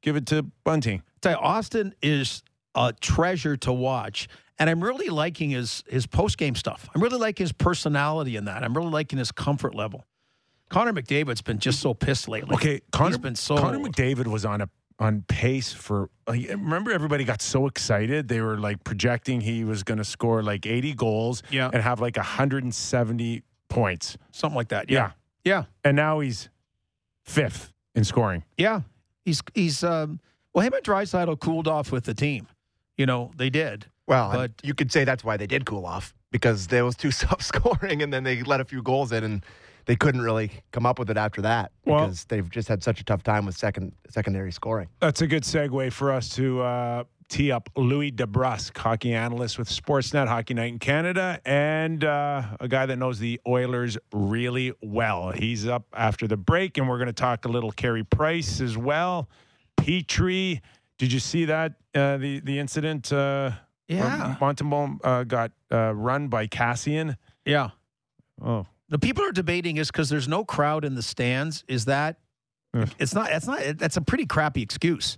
give 0.02 0.15
it 0.15 0.28
to 0.28 0.43
Bunting. 0.63 1.02
tell 1.21 1.32
you, 1.34 1.38
Auston 1.39 1.93
is 2.02 2.43
a 2.76 2.93
treasure 3.02 3.58
to 3.58 3.73
watch. 3.73 4.28
And 4.60 4.69
I'm 4.69 4.84
really 4.84 5.10
liking 5.10 5.49
his 5.49 5.84
his 5.88 6.06
post 6.06 6.38
game 6.38 6.54
stuff. 6.56 6.88
I'm 6.93 7.02
really 7.02 7.17
liking 7.17 7.43
his 7.45 7.52
personality 7.54 8.36
in 8.36 8.45
that. 8.45 8.63
I'm 8.63 8.76
really 8.78 8.91
liking 8.91 9.17
his 9.17 9.32
comfort 9.32 9.73
level. 9.73 10.06
Connor 10.69 10.93
McDavid's 10.93 11.41
been 11.41 11.60
just 11.60 11.80
so 11.80 11.93
pissed 11.93 12.28
lately. 12.28 12.56
Okay, 12.56 12.82
Connor, 12.91 13.10
he's 13.10 13.17
been 13.17 13.36
so 13.36 13.58
Connor 13.58 13.80
McDavid 13.80 14.28
was 14.28 14.45
on 14.45 14.62
a 14.62 14.69
on 14.99 15.23
pace 15.28 15.73
for. 15.73 16.10
Like, 16.28 16.47
remember, 16.49 16.91
everybody 16.91 17.23
got 17.26 17.41
so 17.41 17.67
excited. 17.67 18.28
They 18.28 18.41
were 18.41 18.58
like 18.58 18.84
projecting 18.84 19.41
he 19.41 19.63
was 19.65 19.84
going 19.84 19.97
to 19.97 20.04
score 20.06 20.41
like 20.41 20.65
80 20.65 20.93
goals 20.93 21.43
Yeah. 21.49 21.69
and 21.73 21.82
have 21.84 21.99
like 21.99 22.15
170 22.15 23.43
points. 23.69 24.17
something 24.32 24.56
like 24.56 24.69
that. 24.69 24.89
Yeah. 24.89 25.12
Yeah, 25.43 25.52
yeah, 25.60 25.63
And 25.84 25.95
now 25.97 26.19
he's 26.21 26.49
fifth 27.23 27.71
in 27.95 28.04
scoring. 28.04 28.43
yeah. 28.58 28.82
He's 29.26 29.41
he's 29.54 29.84
um, 29.86 30.19
well, 30.54 30.65
him 30.65 30.73
and 30.73 30.84
Draisaitl 30.84 31.39
cooled 31.39 31.67
off 31.67 31.91
with 31.91 32.04
the 32.06 32.13
team. 32.13 32.47
You 32.97 33.06
know 33.06 33.32
they 33.38 33.49
did. 33.49 33.86
Well, 34.06 34.32
But- 34.32 34.52
you 34.63 34.73
could 34.73 34.91
say 34.91 35.04
that's 35.06 35.23
why 35.23 35.38
they 35.38 35.47
did 35.47 35.65
cool 35.65 35.86
off 35.86 36.13
because 36.32 36.67
there 36.67 36.84
was 36.86 36.95
two 36.95 37.12
sub 37.21 37.41
scoring 37.41 38.02
and 38.02 38.12
then 38.13 38.23
they 38.23 38.43
let 38.43 38.60
a 38.62 38.65
few 38.65 38.82
goals 38.84 39.12
in 39.13 39.23
and 39.23 39.45
they 39.86 39.96
couldn't 39.96 40.22
really 40.22 40.52
come 40.72 40.86
up 40.86 41.00
with 41.00 41.10
it 41.10 41.17
after 41.17 41.41
that 41.41 41.72
Well- 41.86 42.06
because 42.06 42.26
they've 42.26 42.50
just 42.50 42.67
had 42.67 42.84
such 42.84 43.00
a 43.02 43.04
tough 43.04 43.24
time 43.24 43.46
with 43.46 43.56
second 43.58 43.93
secondary 44.10 44.52
scoring. 44.52 44.89
That's 45.00 45.22
a 45.22 45.28
good 45.28 45.43
segue 45.43 45.91
for 45.91 46.12
us 46.12 46.30
to 46.36 46.62
uh, 46.62 47.04
tee 47.30 47.52
up 47.52 47.69
Louis 47.76 48.12
DeBrusk, 48.12 48.78
hockey 48.78 49.13
analyst 49.13 49.58
with 49.58 49.67
Sportsnet 49.69 50.28
Hockey 50.28 50.54
Night 50.54 50.72
in 50.74 50.80
Canada, 50.80 51.39
and 51.46 52.04
uh, 52.04 52.43
a 52.60 52.67
guy 52.67 52.86
that 52.86 52.98
knows 52.98 53.19
the 53.19 53.39
Oilers 53.48 53.98
really 54.13 54.72
well. 54.82 55.32
He's 55.32 55.67
up 55.67 55.86
after 55.93 56.28
the 56.28 56.38
break, 56.38 56.78
and 56.78 56.88
we're 56.88 56.98
going 56.98 57.08
to 57.08 57.13
talk 57.13 57.46
a 57.46 57.50
little 57.50 57.72
Carey 57.72 58.04
Price 58.04 58.62
as 58.62 58.78
well. 58.78 59.30
Petrie, 59.78 60.62
did 60.98 61.12
you 61.12 61.19
see 61.19 61.46
that 61.46 61.74
uh, 61.96 62.17
the 62.17 62.39
the 62.39 62.60
incident? 62.60 63.12
Uh, 63.12 63.52
Yeah, 63.88 64.36
where 64.39 64.54
Montembeault 64.54 65.00
uh, 65.04 65.24
got 65.24 65.52
uh, 65.72 65.93
run 65.93 66.28
by 66.30 66.48
Kassian. 66.48 67.17
yeah. 67.46 67.72
Oh, 68.41 68.65
The 68.94 69.00
people 69.00 69.24
are 69.26 69.32
debating 69.32 69.78
is 69.78 69.90
because 69.90 70.08
there's 70.10 70.28
no 70.28 70.46
crowd 70.46 70.86
in 70.86 70.94
the 70.94 71.02
stands. 71.02 71.64
Is 71.68 71.86
that 71.86 72.20
Yeah. 72.76 72.86
it's 73.00 73.16
not? 73.16 73.32
It's 73.32 73.48
not. 73.48 73.60
That's 73.80 73.98
a 73.98 74.02
pretty 74.02 74.28
crappy 74.28 74.62
excuse. 74.62 75.18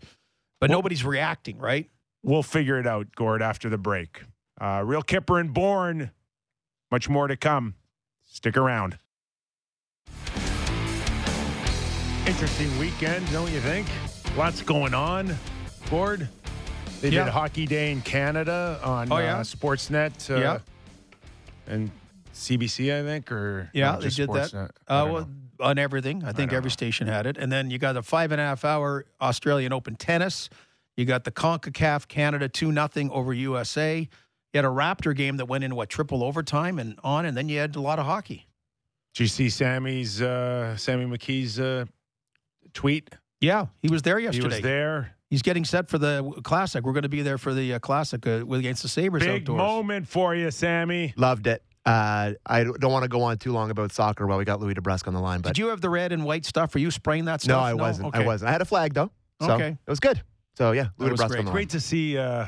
But 0.62 0.70
Well- 0.70 0.80
nobody's 0.80 1.04
reacting, 1.04 1.58
right? 1.58 1.90
we'll 2.24 2.42
figure 2.42 2.80
it 2.80 2.88
out, 2.88 3.14
Gord, 3.16 3.42
after 3.42 3.70
the 3.70 3.78
break. 3.78 4.24
Uh, 4.62 4.82
Real 4.86 5.02
Kipper 5.02 5.40
and 5.40 5.54
Bourne, 5.54 6.12
much 6.90 7.10
more 7.10 7.28
to 7.28 7.36
come. 7.36 7.76
Stick 8.24 8.56
around. 8.56 8.98
Interesting 12.26 12.80
weekend, 12.80 13.30
don't 13.34 13.52
you 13.52 13.60
think? 13.60 13.88
Lots 14.38 14.62
going 14.62 14.94
on, 14.94 15.38
Gord. 15.92 16.30
They 17.02 17.10
Yeah. 17.10 17.26
did 17.26 17.34
Hockey 17.34 17.66
Day 17.68 17.92
in 17.92 18.02
Canada 18.02 18.80
on 18.82 19.12
Oh, 19.12 19.18
yeah? 19.18 19.40
uh, 19.40 19.44
Sportsnet 19.44 20.34
uh, 20.34 20.40
Yeah. 20.40 20.60
and 21.68 21.92
CBC, 22.36 22.94
I 22.98 23.04
think, 23.04 23.32
or 23.32 23.70
Yeah, 23.74 23.96
they 23.96 24.10
did 24.10 24.30
that. 24.34 24.52
Sportsnet? 24.52 24.70
Uh, 24.88 25.10
well, 25.12 25.30
on 25.60 25.78
everything. 25.78 26.24
I 26.24 26.34
think 26.34 26.50
don't 26.52 26.58
every 26.58 26.68
know. 26.70 26.74
station 26.74 27.08
had 27.08 27.26
it. 27.26 27.38
And 27.38 27.52
then 27.52 27.72
you 27.72 27.78
got 27.78 27.96
a 27.98 28.04
five 28.04 28.32
and 28.32 28.42
a 28.42 28.44
half 28.44 28.66
hour 28.66 29.06
Australian 29.22 29.72
Open 29.74 29.96
tennis. 29.96 30.50
You 30.98 31.06
got 31.06 31.24
the 31.24 31.32
CONCACAF 31.32 32.08
Canada 32.08 32.48
2 32.50 32.72
nothing 32.72 33.10
over 33.12 33.34
USA. 33.34 34.00
You 34.00 34.08
had 34.58 34.66
a 34.66 34.70
Raptor 34.70 35.16
game 35.16 35.38
that 35.38 35.46
went 35.48 35.64
into 35.64 35.76
what 35.76 35.90
triple 35.90 36.24
overtime 36.24 36.78
and 36.80 37.00
on, 37.04 37.26
and 37.26 37.36
then 37.38 37.50
you 37.50 37.60
had 37.60 37.76
a 37.76 37.82
lot 37.82 38.00
of 38.00 38.06
hockey. 38.06 38.48
Did 39.14 39.24
you 39.24 39.28
see 39.28 39.50
Sammy's 39.50 40.22
uh, 40.22 40.76
Sammy 40.78 41.06
McKee's 41.06 41.60
uh, 41.60 41.86
tweet? 42.74 43.10
Yeah, 43.42 43.68
he 43.82 43.90
was 43.90 44.02
there 44.02 44.18
He 44.20 44.26
yesterday. 44.26 44.48
was 44.48 44.62
there. 44.62 45.16
He's 45.30 45.42
getting 45.42 45.66
set 45.66 45.90
for 45.90 45.98
the 45.98 46.24
classic. 46.44 46.86
We're 46.86 46.94
going 46.94 47.04
to 47.04 47.10
be 47.10 47.22
there 47.22 47.38
for 47.38 47.54
the 47.54 47.74
uh, 47.76 47.80
classic 47.80 48.26
uh, 48.28 48.44
with 48.46 48.60
against 48.60 48.84
the 48.84 48.90
Sabres 48.90 49.24
Big 49.24 49.42
outdoors. 49.42 49.58
moment 49.58 50.08
for 50.08 50.36
you, 50.36 50.52
Sammy. 50.52 51.14
Loved 51.18 51.48
it. 51.48 51.64
Uh, 51.86 52.34
I 52.46 52.64
don't 52.64 52.92
want 52.92 53.04
to 53.04 53.10
go 53.10 53.22
on 53.22 53.38
too 53.38 53.52
long 53.52 53.70
about 53.70 53.92
soccer 53.92 54.26
while 54.26 54.38
we 54.40 54.46
got 54.46 54.60
Louis 54.60 54.74
DeBrusk 54.74 55.08
on 55.08 55.14
the 55.14 55.20
line, 55.20 55.42
but 55.42 55.50
Did 55.50 55.60
you 55.60 55.68
have 55.68 55.82
the 55.82 55.90
red 55.90 56.12
and 56.12 56.24
white 56.26 56.44
stuff? 56.46 56.74
Were 56.74 56.80
you 56.80 56.90
spraying 56.90 57.26
that 57.26 57.42
stuff? 57.42 57.50
no, 57.50 57.60
stuff? 57.60 57.70
I 57.70 57.74
wasn't. 57.76 58.16
I 58.16 58.26
wasn't. 58.26 58.50
I 58.50 58.52
had 58.54 58.62
a 58.62 58.66
flag 58.66 58.94
though. 58.94 59.12
So 59.42 59.52
Okay. 59.52 59.68
it 59.70 59.90
was 59.90 60.00
good. 60.00 60.22
So 60.58 60.72
yeah, 60.72 60.88
Louis 60.98 61.12
was 61.12 61.20
DeBrusk 61.20 61.28
great. 61.28 61.40
on 61.40 61.46
the 61.46 61.50
line. 61.52 61.54
Great 61.56 61.70
to 61.72 61.80
see 61.80 62.18
uh, 62.18 62.46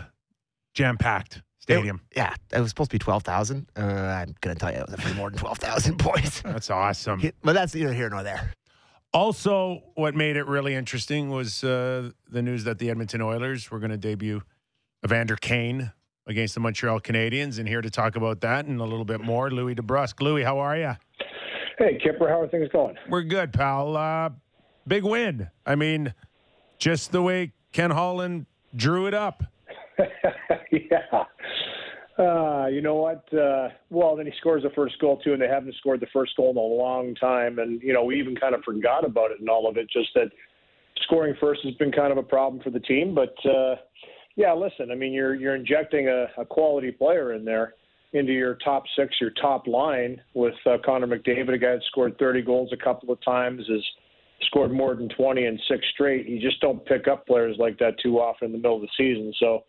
jam 0.73 0.97
packed 0.97 1.41
stadium. 1.59 2.01
Yeah, 2.15 2.33
it 2.51 2.59
was 2.59 2.69
supposed 2.69 2.89
to 2.91 2.95
be 2.95 2.99
twelve 2.99 3.23
thousand. 3.23 3.67
Uh, 3.77 3.81
I'm 3.81 4.33
gonna 4.41 4.55
tell 4.55 4.71
you, 4.71 4.79
it 4.79 4.89
was 5.05 5.15
more 5.15 5.29
than 5.29 5.37
twelve 5.37 5.59
thousand 5.59 5.97
boys. 6.03 6.41
That's 6.43 6.69
awesome. 6.71 7.21
but 7.43 7.53
that's 7.53 7.75
neither 7.75 7.93
here 7.93 8.09
nor 8.09 8.23
there. 8.23 8.53
Also, 9.13 9.83
what 9.95 10.15
made 10.15 10.35
it 10.35 10.47
really 10.47 10.73
interesting 10.75 11.29
was 11.29 11.63
uh, 11.63 12.09
the 12.29 12.41
news 12.41 12.63
that 12.65 12.77
the 12.79 12.89
Edmonton 12.89 13.21
Oilers 13.21 13.71
were 13.71 13.79
going 13.79 13.91
to 13.91 13.97
debut 13.97 14.41
Evander 15.05 15.35
Kane 15.37 15.91
against 16.27 16.53
the 16.53 16.59
Montreal 16.59 16.99
Canadiens. 16.99 17.59
And 17.59 17.67
here 17.67 17.81
to 17.81 17.89
talk 17.89 18.15
about 18.15 18.41
that 18.41 18.65
and 18.65 18.79
a 18.79 18.83
little 18.83 19.05
bit 19.05 19.21
more, 19.21 19.49
Louis 19.49 19.75
DeBrusk. 19.75 20.21
Louis, 20.21 20.43
how 20.43 20.59
are 20.59 20.77
you? 20.77 20.93
Hey, 21.77 21.99
Kipper, 22.03 22.27
how 22.27 22.41
are 22.41 22.47
things 22.47 22.69
going? 22.69 22.95
We're 23.09 23.21
good, 23.21 23.53
pal. 23.53 23.95
Uh, 23.95 24.29
big 24.87 25.03
win. 25.03 25.49
I 25.65 25.75
mean, 25.75 26.13
just 26.79 27.11
the 27.11 27.21
way 27.21 27.53
Ken 27.71 27.91
Holland 27.91 28.45
drew 28.75 29.07
it 29.07 29.13
up. 29.13 29.43
yeah. 30.71 31.23
Uh, 32.17 32.65
you 32.67 32.81
know 32.81 32.95
what? 32.95 33.31
Uh, 33.31 33.69
well, 33.91 34.15
then 34.15 34.25
he 34.25 34.31
scores 34.39 34.63
the 34.63 34.71
first 34.71 34.99
goal 34.99 35.17
too, 35.23 35.33
and 35.33 35.41
they 35.41 35.47
haven't 35.47 35.75
scored 35.75 35.99
the 35.99 36.07
first 36.11 36.35
goal 36.35 36.49
in 36.49 36.57
a 36.57 36.59
long 36.59 37.13
time. 37.15 37.59
And 37.59 37.81
you 37.81 37.93
know, 37.93 38.03
we 38.03 38.19
even 38.19 38.35
kind 38.35 38.55
of 38.55 38.63
forgot 38.63 39.05
about 39.05 39.31
it 39.31 39.39
and 39.39 39.49
all 39.49 39.69
of 39.69 39.77
it. 39.77 39.87
Just 39.91 40.09
that 40.15 40.31
scoring 41.03 41.35
first 41.39 41.61
has 41.63 41.75
been 41.75 41.91
kind 41.91 42.11
of 42.11 42.17
a 42.17 42.23
problem 42.23 42.61
for 42.63 42.71
the 42.71 42.79
team. 42.79 43.13
But 43.13 43.35
uh, 43.45 43.75
yeah, 44.37 44.53
listen, 44.53 44.91
I 44.91 44.95
mean, 44.95 45.11
you're 45.11 45.35
you're 45.35 45.55
injecting 45.55 46.07
a, 46.07 46.27
a 46.39 46.45
quality 46.45 46.91
player 46.91 47.33
in 47.33 47.43
there 47.43 47.73
into 48.13 48.31
your 48.31 48.55
top 48.63 48.83
six, 48.95 49.15
your 49.19 49.31
top 49.31 49.67
line 49.67 50.21
with 50.35 50.53
uh, 50.65 50.77
Connor 50.85 51.07
McDavid, 51.07 51.55
a 51.55 51.57
guy 51.57 51.73
that 51.73 51.83
scored 51.87 52.17
30 52.19 52.43
goals 52.43 52.69
a 52.71 52.77
couple 52.77 53.11
of 53.11 53.21
times, 53.25 53.63
has 53.67 53.83
scored 54.43 54.71
more 54.71 54.95
than 54.95 55.09
20 55.09 55.45
in 55.45 55.59
six 55.67 55.83
straight. 55.93 56.27
You 56.27 56.39
just 56.39 56.61
don't 56.61 56.85
pick 56.85 57.07
up 57.07 57.25
players 57.25 57.57
like 57.59 57.79
that 57.79 57.99
too 58.01 58.19
often 58.19 58.47
in 58.47 58.51
the 58.53 58.57
middle 58.59 58.75
of 58.75 58.83
the 58.83 58.89
season. 58.95 59.33
So 59.39 59.63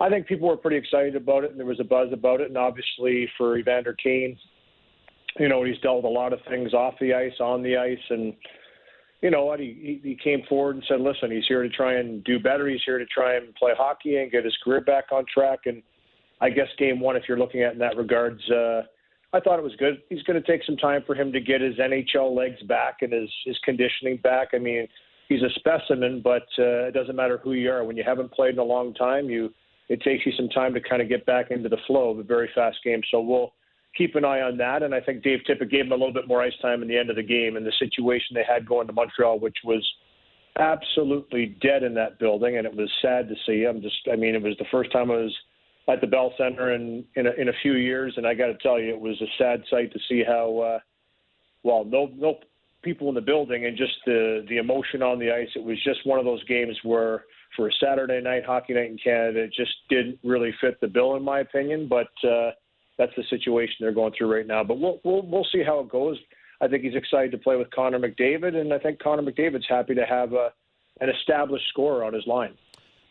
I 0.00 0.08
think 0.08 0.26
people 0.26 0.48
were 0.48 0.56
pretty 0.56 0.78
excited 0.78 1.14
about 1.14 1.44
it, 1.44 1.50
and 1.50 1.60
there 1.60 1.66
was 1.66 1.78
a 1.78 1.84
buzz 1.84 2.08
about 2.10 2.40
it. 2.40 2.48
And 2.48 2.56
obviously 2.56 3.28
for 3.36 3.58
Evander 3.58 3.94
Kane, 4.02 4.38
you 5.38 5.48
know, 5.48 5.64
he's 5.64 5.78
dealt 5.78 6.04
a 6.04 6.08
lot 6.08 6.32
of 6.32 6.40
things 6.48 6.72
off 6.72 6.94
the 6.98 7.14
ice, 7.14 7.38
on 7.40 7.62
the 7.62 7.76
ice, 7.76 7.98
and 8.08 8.32
you 9.20 9.30
know 9.30 9.44
what? 9.44 9.58
He 9.58 10.00
he 10.02 10.16
came 10.22 10.42
forward 10.48 10.76
and 10.76 10.84
said, 10.88 11.00
"Listen, 11.00 11.30
he's 11.30 11.46
here 11.46 11.62
to 11.62 11.68
try 11.68 11.94
and 11.94 12.22
do 12.24 12.38
better. 12.38 12.68
He's 12.68 12.82
here 12.86 12.98
to 12.98 13.06
try 13.06 13.34
and 13.36 13.54
play 13.54 13.72
hockey 13.76 14.16
and 14.16 14.30
get 14.30 14.44
his 14.44 14.56
career 14.62 14.80
back 14.80 15.06
on 15.10 15.24
track." 15.32 15.60
And 15.66 15.82
I 16.40 16.50
guess 16.50 16.68
game 16.78 17.00
one, 17.00 17.16
if 17.16 17.24
you're 17.28 17.38
looking 17.38 17.62
at 17.62 17.72
in 17.72 17.78
that 17.80 17.96
regards, 17.96 18.40
uh, 18.50 18.82
I 19.32 19.40
thought 19.40 19.58
it 19.58 19.64
was 19.64 19.74
good. 19.78 20.02
He's 20.08 20.22
going 20.22 20.40
to 20.40 20.46
take 20.46 20.64
some 20.64 20.76
time 20.76 21.02
for 21.06 21.14
him 21.14 21.32
to 21.32 21.40
get 21.40 21.60
his 21.60 21.76
NHL 21.76 22.34
legs 22.34 22.62
back 22.62 22.98
and 23.02 23.12
his 23.12 23.30
his 23.44 23.58
conditioning 23.64 24.18
back. 24.18 24.48
I 24.54 24.58
mean, 24.58 24.86
he's 25.28 25.42
a 25.42 25.50
specimen, 25.56 26.20
but 26.22 26.46
uh, 26.58 26.86
it 26.86 26.94
doesn't 26.94 27.16
matter 27.16 27.38
who 27.38 27.52
you 27.52 27.70
are. 27.70 27.84
When 27.84 27.96
you 27.96 28.04
haven't 28.06 28.32
played 28.32 28.54
in 28.54 28.60
a 28.60 28.64
long 28.64 28.94
time, 28.94 29.28
you 29.28 29.52
it 29.88 30.00
takes 30.02 30.24
you 30.26 30.32
some 30.36 30.48
time 30.50 30.74
to 30.74 30.80
kind 30.80 31.02
of 31.02 31.08
get 31.08 31.26
back 31.26 31.50
into 31.50 31.68
the 31.68 31.78
flow 31.86 32.10
of 32.10 32.18
a 32.18 32.22
very 32.22 32.50
fast 32.54 32.78
game. 32.84 33.00
So 33.10 33.20
we'll 33.20 33.52
keep 33.98 34.14
an 34.14 34.24
eye 34.24 34.40
on 34.40 34.56
that. 34.58 34.82
And 34.82 34.94
I 34.94 35.00
think 35.00 35.22
Dave 35.22 35.40
Tippett 35.46 35.70
gave 35.70 35.86
him 35.86 35.92
a 35.92 35.96
little 35.96 36.12
bit 36.12 36.28
more 36.28 36.40
ice 36.40 36.56
time 36.62 36.80
in 36.82 36.88
the 36.88 36.96
end 36.96 37.10
of 37.10 37.16
the 37.16 37.22
game 37.22 37.56
and 37.56 37.66
the 37.66 37.72
situation 37.78 38.34
they 38.34 38.44
had 38.48 38.64
going 38.66 38.86
to 38.86 38.92
Montreal, 38.92 39.40
which 39.40 39.58
was 39.64 39.86
absolutely 40.58 41.56
dead 41.60 41.82
in 41.82 41.94
that 41.94 42.18
building, 42.18 42.56
and 42.56 42.66
it 42.66 42.74
was 42.74 42.90
sad 43.02 43.28
to 43.28 43.34
see. 43.46 43.64
I'm 43.64 43.82
just, 43.82 43.96
I 44.10 44.16
mean, 44.16 44.34
it 44.34 44.42
was 44.42 44.56
the 44.58 44.64
first 44.70 44.92
time 44.92 45.10
I 45.10 45.16
was 45.16 45.36
at 45.88 46.00
the 46.00 46.06
Bell 46.06 46.32
Center 46.36 46.74
in 46.74 47.04
in 47.16 47.26
a, 47.26 47.30
in 47.32 47.48
a 47.48 47.52
few 47.62 47.74
years, 47.74 48.14
and 48.16 48.26
I 48.26 48.34
got 48.34 48.46
to 48.46 48.58
tell 48.62 48.78
you, 48.80 48.90
it 48.90 49.00
was 49.00 49.20
a 49.20 49.26
sad 49.38 49.62
sight 49.70 49.92
to 49.92 49.98
see 50.08 50.22
how 50.26 50.58
uh, 50.58 50.78
well 51.62 51.84
no 51.84 52.10
no 52.14 52.38
people 52.82 53.08
in 53.08 53.14
the 53.14 53.20
building 53.20 53.66
and 53.66 53.76
just 53.76 53.94
the 54.06 54.44
the 54.48 54.58
emotion 54.58 55.02
on 55.02 55.18
the 55.18 55.30
ice. 55.30 55.48
It 55.54 55.64
was 55.64 55.82
just 55.82 56.06
one 56.06 56.18
of 56.18 56.24
those 56.24 56.44
games 56.44 56.76
where 56.82 57.24
for 57.56 57.68
a 57.68 57.72
Saturday 57.82 58.20
night 58.20 58.44
hockey 58.44 58.74
night 58.74 58.90
in 58.90 58.98
Canada, 59.02 59.44
it 59.44 59.52
just 59.54 59.72
didn't 59.88 60.18
really 60.22 60.54
fit 60.60 60.80
the 60.80 60.88
bill 60.88 61.16
in 61.16 61.22
my 61.22 61.40
opinion. 61.40 61.88
But 61.88 62.08
uh, 62.28 62.50
that's 62.98 63.12
the 63.16 63.24
situation 63.30 63.76
they're 63.80 63.92
going 63.92 64.12
through 64.16 64.34
right 64.34 64.46
now. 64.46 64.62
But 64.64 64.78
we'll 64.78 65.00
we'll 65.04 65.22
we'll 65.22 65.46
see 65.52 65.62
how 65.64 65.80
it 65.80 65.88
goes. 65.88 66.18
I 66.60 66.68
think 66.68 66.82
he's 66.82 66.96
excited 66.96 67.30
to 67.30 67.38
play 67.38 67.56
with 67.56 67.70
Connor 67.70 68.00
McDavid, 68.00 68.56
and 68.56 68.72
I 68.74 68.78
think 68.78 69.00
Connor 69.00 69.22
McDavid's 69.22 69.66
happy 69.68 69.94
to 69.94 70.04
have 70.04 70.32
a, 70.32 70.52
an 71.00 71.08
established 71.08 71.68
scorer 71.68 72.04
on 72.04 72.12
his 72.12 72.26
line. 72.26 72.54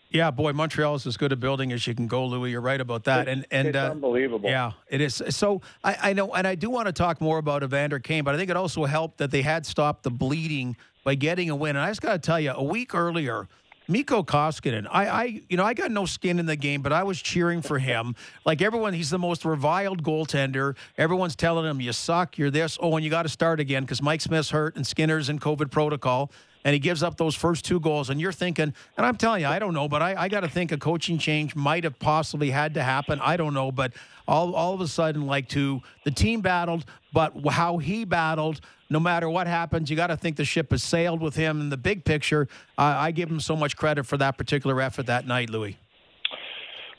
Yeah, 0.09 0.31
boy, 0.31 0.53
Montreal 0.53 0.95
is 0.95 1.05
as 1.05 1.17
good 1.17 1.33
a 1.33 1.35
building 1.35 1.73
as 1.73 1.85
you 1.85 1.93
can 1.93 2.07
go, 2.07 2.25
Louis. 2.25 2.51
You're 2.51 2.61
right 2.61 2.79
about 2.79 3.05
that. 3.05 3.27
And 3.27 3.45
and 3.51 3.69
it's 3.69 3.77
uh, 3.77 3.91
unbelievable. 3.91 4.49
Yeah, 4.49 4.71
it 4.89 5.01
is. 5.01 5.21
So 5.29 5.61
I, 5.83 5.97
I 6.01 6.13
know, 6.13 6.33
and 6.33 6.47
I 6.47 6.55
do 6.55 6.69
want 6.69 6.87
to 6.87 6.93
talk 6.93 7.19
more 7.19 7.37
about 7.37 7.63
Evander 7.63 7.99
Kane, 7.99 8.23
but 8.23 8.33
I 8.33 8.37
think 8.37 8.49
it 8.49 8.57
also 8.57 8.85
helped 8.85 9.17
that 9.17 9.31
they 9.31 9.41
had 9.41 9.65
stopped 9.65 10.03
the 10.03 10.11
bleeding 10.11 10.77
by 11.03 11.15
getting 11.15 11.49
a 11.49 11.55
win. 11.55 11.75
And 11.75 11.83
I 11.83 11.89
just 11.89 12.01
got 12.01 12.13
to 12.13 12.19
tell 12.19 12.39
you, 12.39 12.51
a 12.51 12.63
week 12.63 12.95
earlier, 12.95 13.47
Mikko 13.87 14.23
Koskinen, 14.23 14.85
I, 14.91 15.07
I, 15.07 15.41
you 15.49 15.55
know, 15.57 15.63
I 15.63 15.73
got 15.73 15.91
no 15.91 16.05
skin 16.05 16.39
in 16.39 16.45
the 16.45 16.55
game, 16.55 16.81
but 16.81 16.91
I 16.91 17.03
was 17.03 17.21
cheering 17.21 17.61
for 17.61 17.79
him. 17.79 18.15
Like 18.45 18.61
everyone, 18.61 18.93
he's 18.93 19.09
the 19.09 19.19
most 19.19 19.45
reviled 19.45 20.03
goaltender. 20.03 20.75
Everyone's 20.97 21.35
telling 21.35 21.65
him, 21.65 21.79
"You 21.79 21.93
suck. 21.93 22.37
You're 22.37 22.51
this." 22.51 22.77
Oh, 22.81 22.95
and 22.95 23.03
you 23.03 23.09
got 23.09 23.23
to 23.23 23.29
start 23.29 23.59
again 23.59 23.83
because 23.83 24.01
Mike 24.01 24.21
Smith's 24.21 24.49
hurt 24.49 24.75
and 24.75 24.85
Skinner's 24.85 25.29
in 25.29 25.39
COVID 25.39 25.71
protocol 25.71 26.31
and 26.67 26.73
he 26.73 26.79
gives 26.79 27.01
up 27.01 27.15
those 27.15 27.33
first 27.33 27.63
two 27.63 27.79
goals. 27.79 28.09
And 28.09 28.19
you're 28.19 28.33
thinking, 28.33 28.73
and 28.97 29.05
I'm 29.05 29.15
telling 29.15 29.39
you, 29.39 29.47
I 29.47 29.57
don't 29.57 29.73
know, 29.73 29.87
but 29.87 30.01
I, 30.01 30.23
I 30.23 30.27
got 30.27 30.41
to 30.41 30.49
think 30.49 30.73
a 30.73 30.77
coaching 30.77 31.17
change 31.17 31.55
might 31.55 31.85
have 31.85 31.97
possibly 31.97 32.49
had 32.49 32.73
to 32.73 32.83
happen. 32.83 33.21
I 33.21 33.37
don't 33.37 33.53
know, 33.53 33.71
but 33.71 33.93
all 34.27 34.53
all 34.53 34.73
of 34.73 34.81
a 34.81 34.87
sudden, 34.89 35.27
like 35.27 35.47
to 35.49 35.79
the 36.03 36.11
team 36.11 36.41
battled, 36.41 36.83
but 37.13 37.31
how 37.51 37.77
he 37.77 38.03
battled. 38.03 38.59
No 38.89 38.99
matter 38.99 39.29
what 39.29 39.47
happens, 39.47 39.89
you 39.89 39.95
got 39.95 40.07
to 40.07 40.17
think 40.17 40.35
the 40.35 40.43
ship 40.43 40.71
has 40.71 40.83
sailed 40.83 41.21
with 41.21 41.37
him. 41.37 41.61
In 41.61 41.69
the 41.69 41.77
big 41.77 42.03
picture, 42.03 42.49
uh, 42.77 42.95
I 42.97 43.11
give 43.11 43.31
him 43.31 43.39
so 43.39 43.55
much 43.55 43.77
credit 43.77 44.05
for 44.05 44.17
that 44.17 44.37
particular 44.37 44.81
effort 44.81 45.05
that 45.05 45.25
night, 45.25 45.49
Louis. 45.49 45.77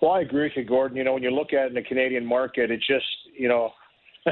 Well, 0.01 0.13
I 0.13 0.23
agree 0.23 0.45
with 0.45 0.53
you, 0.57 0.65
Gordon. 0.65 0.97
You 0.97 1.05
know, 1.05 1.13
when 1.13 1.23
you 1.23 1.31
look 1.31 1.53
at 1.53 1.67
it 1.67 1.69
in 1.69 1.75
the 1.75 1.83
Canadian 1.83 2.25
market, 2.25 2.71
it 2.71 2.79
just, 2.79 3.05
you 3.39 3.49
know, 3.49 3.73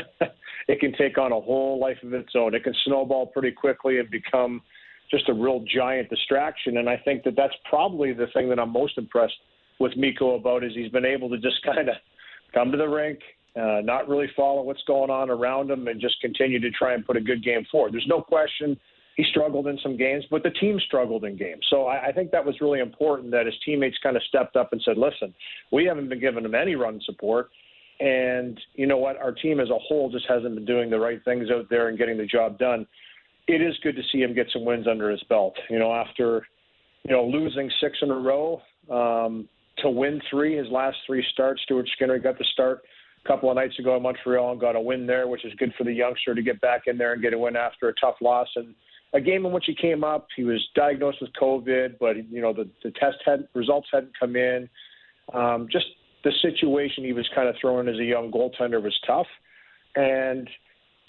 it 0.67 0.81
can 0.81 0.95
take 0.95 1.19
on 1.19 1.33
a 1.33 1.41
whole 1.41 1.79
life 1.79 1.99
of 2.03 2.15
its 2.15 2.33
own. 2.35 2.55
It 2.55 2.65
can 2.65 2.75
snowball 2.87 3.27
pretty 3.27 3.53
quickly 3.53 3.99
and 3.99 4.11
become 4.11 4.63
just 5.11 5.29
a 5.29 5.35
real 5.35 5.65
giant 5.75 6.11
distraction. 6.11 6.79
And 6.79 6.89
I 6.89 6.97
think 6.97 7.25
that 7.25 7.37
that's 7.37 7.55
probably 7.69 8.13
the 8.13 8.27
thing 8.35 8.49
that 8.49 8.59
I'm 8.59 8.73
most 8.73 8.99
impressed 8.99 9.35
with 9.79 9.97
Mikko 9.97 10.37
about 10.37 10.65
is 10.65 10.73
he's 10.75 10.91
been 10.91 11.05
able 11.05 11.29
to 11.31 11.39
just 11.39 11.63
kind 11.65 11.89
of 11.89 11.97
come 12.55 12.73
to 12.73 12.79
the 12.79 12.89
rink, 12.89 13.19
uh, 13.57 13.81
not 13.83 14.09
really 14.09 14.29
follow 14.37 14.63
what's 14.63 14.83
going 14.87 15.11
on 15.11 15.31
around 15.31 15.71
him, 15.71 15.89
and 15.89 16.01
just 16.01 16.21
continue 16.21 16.61
to 16.61 16.71
try 16.71 16.95
and 16.95 17.07
put 17.07 17.17
a 17.17 17.21
good 17.21 17.45
game 17.45 17.65
forward. 17.71 17.93
There's 17.93 18.07
no 18.09 18.21
question 18.21 18.79
he 19.17 19.25
struggled 19.31 19.67
in 19.67 19.79
some 19.83 19.97
games, 19.97 20.25
but 20.31 20.43
the 20.43 20.51
team 20.51 20.79
struggled 20.87 21.25
in 21.25 21.39
games. 21.39 21.67
So 21.71 21.87
I, 21.87 22.09
I 22.09 22.13
think 22.13 22.31
that 22.33 22.45
was 22.45 22.61
really 22.61 22.81
important 22.81 23.31
that 23.31 23.47
his 23.47 23.55
teammates 23.65 23.97
kind 24.03 24.15
of 24.15 24.23
stepped 24.25 24.57
up 24.57 24.73
and 24.73 24.83
said, 24.85 24.99
"Listen, 24.99 25.35
we 25.73 25.87
haven't 25.87 26.11
been 26.11 26.21
giving 26.21 26.45
him 26.45 26.55
any 26.55 26.75
run 26.75 27.01
support." 27.05 27.49
And 27.99 28.61
you 28.75 28.87
know 28.87 28.99
what? 28.99 29.17
Our 29.17 29.33
team 29.33 29.59
as 29.59 29.71
a 29.71 29.79
whole 29.79 30.11
just 30.11 30.27
hasn't 30.29 30.55
been 30.55 30.67
doing 30.67 30.91
the 30.91 30.99
right 30.99 31.25
things 31.25 31.49
out 31.51 31.71
there 31.71 31.89
and 31.89 31.97
getting 31.97 32.19
the 32.19 32.27
job 32.27 32.59
done 32.59 32.87
it 33.49 33.63
is 33.63 33.75
good 33.83 33.97
to 33.97 34.03
see 34.13 34.23
him 34.23 34.35
get 34.35 34.49
some 34.53 34.65
wins 34.65 34.87
under 34.87 35.11
his 35.11 35.23
belt. 35.29 35.55
You 35.71 35.79
know, 35.79 35.93
after 35.93 36.47
you 37.05 37.13
know 37.13 37.25
losing 37.25 37.71
six 37.81 37.99
in 38.03 38.11
a 38.11 38.15
row 38.15 38.61
um, 38.91 39.49
to 39.79 39.91
win 39.91 40.21
three, 40.31 40.57
his 40.57 40.69
last 40.69 40.97
three 41.07 41.25
starts. 41.33 41.63
Stuart 41.63 41.89
Skinner 41.95 42.19
got 42.19 42.39
the 42.39 42.45
start 42.53 42.83
a 43.25 43.29
couple 43.29 43.51
of 43.51 43.57
nights 43.57 43.79
ago 43.79 43.97
in 43.97 44.03
Montreal 44.03 44.53
and 44.53 44.61
got 44.61 44.77
a 44.77 44.81
win 44.81 45.07
there, 45.07 45.29
which 45.29 45.45
is 45.45 45.53
good 45.59 45.73
for 45.77 45.85
the 45.85 45.93
youngster 45.93 46.35
to 46.35 46.43
get 46.43 46.61
back 46.61 46.83
in 46.87 46.99
there 46.99 47.13
and 47.13 47.23
get 47.23 47.33
a 47.33 47.39
win 47.39 47.57
after 47.57 47.89
a 47.89 47.95
tough 48.01 48.17
loss 48.21 48.49
and 48.57 48.75
a 49.15 49.21
game 49.21 49.47
in 49.47 49.53
which 49.53 49.65
he 49.67 49.75
came 49.75 50.03
up. 50.03 50.27
He 50.37 50.45
was 50.45 50.63
diagnosed 50.75 51.19
with 51.21 51.31
COVID, 51.41 51.97
but 52.01 52.17
you 52.31 52.43
know 52.43 52.53
the 52.53 52.69
the 52.83 52.91
test 52.93 53.19
had 53.25 53.47
results 53.55 53.89
hadn't 53.93 54.19
come 54.19 54.37
in. 54.37 54.69
Um, 55.33 55.69
just 55.71 55.87
the 56.25 56.33
situation 56.43 57.05
he 57.05 57.13
was 57.13 57.29
kind 57.35 57.49
of 57.49 57.55
thrown 57.61 57.89
in 57.89 57.95
as 57.95 58.01
a 58.01 58.05
young 58.05 58.33
goaltender 58.33 58.83
was 58.83 58.95
tough, 59.07 59.27
and 59.95 60.49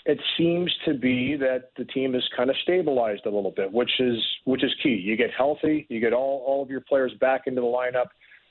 it 0.08 0.20
seems 0.38 0.74
to 0.86 0.94
be 0.94 1.36
that 1.36 1.72
the 1.78 1.84
team 1.84 2.16
is 2.16 2.24
kind 2.36 2.50
of 2.50 2.56
stabilized 2.64 3.26
a 3.26 3.30
little 3.30 3.52
bit, 3.52 3.72
which 3.72 3.92
is 4.00 4.18
which 4.46 4.64
is 4.64 4.74
key. 4.82 4.96
You 5.04 5.18
get 5.18 5.32
healthy, 5.38 5.86
you 5.90 6.00
get 6.00 6.14
all, 6.14 6.44
all 6.48 6.64
of 6.64 6.70
your 6.70 6.80
players 6.80 7.12
back 7.20 7.42
into 7.46 7.60
the 7.60 7.68
lineup. 7.68 8.08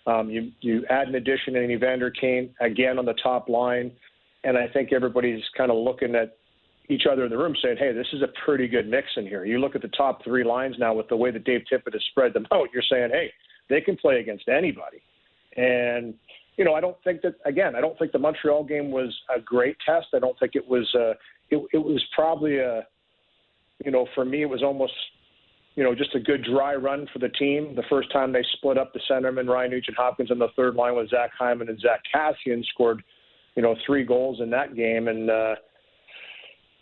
Um, 0.07 0.29
you 0.29 0.53
you 0.61 0.85
add 0.91 1.09
an 1.09 1.15
addition 1.15 1.57
in 1.57 1.71
Evander 1.71 2.11
Kane 2.11 2.55
again 2.61 2.99
on 2.99 3.07
the 3.07 3.15
top 3.23 3.49
line, 3.49 3.91
and 4.45 4.59
I 4.59 4.69
think 4.69 4.93
everybody's 4.93 5.43
kind 5.57 5.71
of 5.71 5.79
looking 5.79 6.15
at 6.15 6.37
each 6.91 7.05
other 7.11 7.25
in 7.25 7.31
the 7.31 7.39
room 7.39 7.57
saying, 7.63 7.79
"Hey, 7.79 7.93
this 7.93 8.07
is 8.13 8.21
a 8.21 8.29
pretty 8.45 8.69
good 8.69 8.87
mix 8.87 9.09
in 9.17 9.27
here." 9.27 9.47
You 9.47 9.59
look 9.59 9.75
at 9.75 9.81
the 9.81 9.89
top 9.89 10.23
three 10.25 10.45
lines 10.45 10.77
now 10.79 10.93
with 10.93 11.09
the 11.09 11.17
way 11.17 11.31
that 11.31 11.45
Dave 11.45 11.63
Tippett 11.73 11.95
has 11.95 12.05
spread 12.11 12.35
them 12.35 12.47
out. 12.53 12.69
You're 12.75 12.83
saying, 12.83 13.11
"Hey, 13.11 13.33
they 13.71 13.81
can 13.81 13.97
play 13.97 14.21
against 14.21 14.47
anybody," 14.47 15.01
and 15.57 16.13
you 16.57 16.65
know, 16.65 16.75
I 16.75 16.81
don't 16.81 16.97
think 17.05 17.23
that 17.23 17.35
again. 17.45 17.75
I 17.77 17.81
don't 17.81 17.99
think 17.99 18.13
the 18.13 18.19
Montreal 18.19 18.65
game 18.65 18.91
was 18.91 19.15
a 19.35 19.41
great 19.41 19.77
test. 19.87 20.09
I 20.15 20.19
don't 20.19 20.39
think 20.39 20.55
it 20.55 20.67
was. 20.69 20.87
Uh, 20.95 21.15
it, 21.51 21.63
it 21.73 21.79
was 21.79 22.03
probably 22.15 22.59
a, 22.59 22.87
you 23.85 23.91
know, 23.91 24.07
for 24.15 24.25
me, 24.25 24.43
it 24.43 24.49
was 24.49 24.63
almost, 24.63 24.93
you 25.75 25.85
know, 25.85 25.95
just 25.95 26.15
a 26.15 26.21
good 26.21 26.45
dry 26.45 26.75
run 26.75 27.07
for 27.13 27.19
the 27.19 27.29
team. 27.31 27.75
The 27.75 27.85
first 27.91 28.11
time 28.13 28.33
they 28.33 28.45
split 28.55 28.79
up 28.79 28.93
the 28.93 29.01
centerman, 29.11 29.49
Ryan 29.49 29.71
Nugent 29.73 29.97
Hopkins, 29.97 30.31
on 30.31 30.39
the 30.39 30.49
third 30.57 30.75
line 30.75 30.97
with 30.97 31.11
Zach 31.11 31.31
Hyman 31.39 31.69
and 31.69 31.79
Zach 31.81 32.01
Kassian 32.15 32.65
scored, 32.67 33.03
you 33.55 33.63
know, 33.63 33.77
three 33.87 34.05
goals 34.05 34.41
in 34.41 34.51
that 34.51 34.75
game. 34.75 35.09
And, 35.09 35.31
uh, 35.31 35.55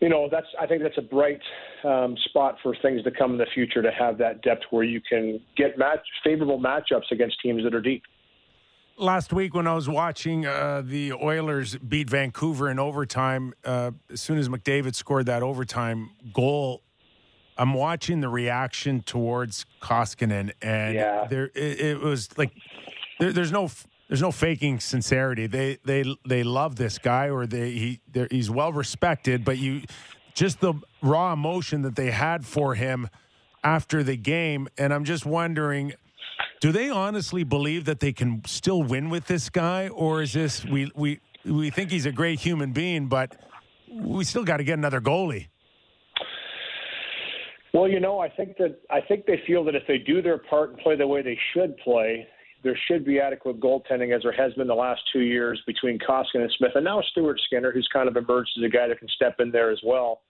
you 0.00 0.08
know, 0.08 0.28
that's 0.30 0.46
I 0.60 0.66
think 0.66 0.82
that's 0.82 0.98
a 0.98 1.02
bright 1.02 1.40
um, 1.84 2.16
spot 2.26 2.56
for 2.62 2.76
things 2.82 3.02
to 3.04 3.10
come 3.10 3.32
in 3.32 3.38
the 3.38 3.46
future 3.54 3.82
to 3.82 3.90
have 3.90 4.18
that 4.18 4.42
depth 4.42 4.64
where 4.70 4.84
you 4.84 5.00
can 5.00 5.40
get 5.56 5.78
match 5.78 6.00
favorable 6.22 6.60
matchups 6.60 7.10
against 7.10 7.40
teams 7.40 7.64
that 7.64 7.74
are 7.74 7.80
deep. 7.80 8.02
Last 8.96 9.32
week, 9.32 9.54
when 9.54 9.66
I 9.66 9.74
was 9.74 9.88
watching 9.88 10.46
uh, 10.46 10.80
the 10.84 11.12
Oilers 11.14 11.76
beat 11.76 12.08
Vancouver 12.08 12.70
in 12.70 12.78
overtime, 12.78 13.52
uh, 13.64 13.90
as 14.12 14.20
soon 14.20 14.38
as 14.38 14.48
McDavid 14.48 14.94
scored 14.94 15.26
that 15.26 15.42
overtime 15.42 16.10
goal, 16.32 16.80
I'm 17.58 17.74
watching 17.74 18.20
the 18.20 18.28
reaction 18.28 19.00
towards 19.02 19.66
Koskinen, 19.82 20.52
and 20.62 20.94
Yeah. 20.94 21.26
there 21.28 21.46
it, 21.56 21.80
it 21.80 22.00
was 22.00 22.36
like 22.38 22.52
there, 23.18 23.32
there's 23.32 23.50
no 23.50 23.68
there's 24.08 24.22
no 24.22 24.30
faking 24.30 24.78
sincerity. 24.78 25.48
They 25.48 25.78
they 25.84 26.04
they 26.26 26.44
love 26.44 26.76
this 26.76 26.98
guy, 26.98 27.30
or 27.30 27.46
they 27.48 27.72
he 27.72 28.00
he's 28.30 28.48
well 28.50 28.72
respected, 28.72 29.44
but 29.44 29.58
you 29.58 29.82
just 30.34 30.60
the 30.60 30.74
raw 31.02 31.32
emotion 31.32 31.82
that 31.82 31.96
they 31.96 32.12
had 32.12 32.46
for 32.46 32.74
him 32.76 33.08
after 33.64 34.04
the 34.04 34.16
game, 34.16 34.68
and 34.78 34.94
I'm 34.94 35.04
just 35.04 35.26
wondering. 35.26 35.94
Do 36.64 36.72
they 36.72 36.88
honestly 36.88 37.44
believe 37.44 37.84
that 37.84 38.00
they 38.00 38.14
can 38.14 38.40
still 38.46 38.82
win 38.82 39.10
with 39.10 39.26
this 39.26 39.50
guy, 39.50 39.88
or 39.88 40.22
is 40.22 40.32
this 40.32 40.64
we 40.64 40.90
we 40.94 41.20
we 41.44 41.68
think 41.68 41.90
he's 41.90 42.06
a 42.06 42.10
great 42.10 42.40
human 42.40 42.72
being, 42.72 43.06
but 43.06 43.36
we 43.92 44.24
still 44.24 44.44
got 44.44 44.56
to 44.56 44.64
get 44.64 44.78
another 44.78 45.02
goalie? 45.02 45.48
Well, 47.74 47.86
you 47.86 48.00
know, 48.00 48.18
I 48.18 48.30
think 48.30 48.56
that 48.56 48.80
I 48.88 49.02
think 49.02 49.26
they 49.26 49.42
feel 49.46 49.62
that 49.64 49.74
if 49.74 49.82
they 49.86 49.98
do 49.98 50.22
their 50.22 50.38
part 50.38 50.70
and 50.70 50.78
play 50.78 50.96
the 50.96 51.06
way 51.06 51.20
they 51.20 51.38
should 51.52 51.76
play, 51.84 52.26
there 52.62 52.78
should 52.88 53.04
be 53.04 53.20
adequate 53.20 53.60
goaltending 53.60 54.16
as 54.16 54.22
there 54.22 54.32
has 54.32 54.54
been 54.54 54.66
the 54.66 54.74
last 54.74 55.02
two 55.12 55.20
years 55.20 55.60
between 55.66 55.98
Koskinen 55.98 56.44
and 56.44 56.52
Smith, 56.56 56.72
and 56.76 56.84
now 56.86 57.02
Stuart 57.10 57.38
Skinner, 57.44 57.72
who's 57.72 57.90
kind 57.92 58.08
of 58.08 58.16
emerged 58.16 58.52
as 58.56 58.64
a 58.64 58.70
guy 58.70 58.88
that 58.88 58.98
can 58.98 59.08
step 59.08 59.36
in 59.38 59.50
there 59.50 59.70
as 59.70 59.80
well. 59.84 60.22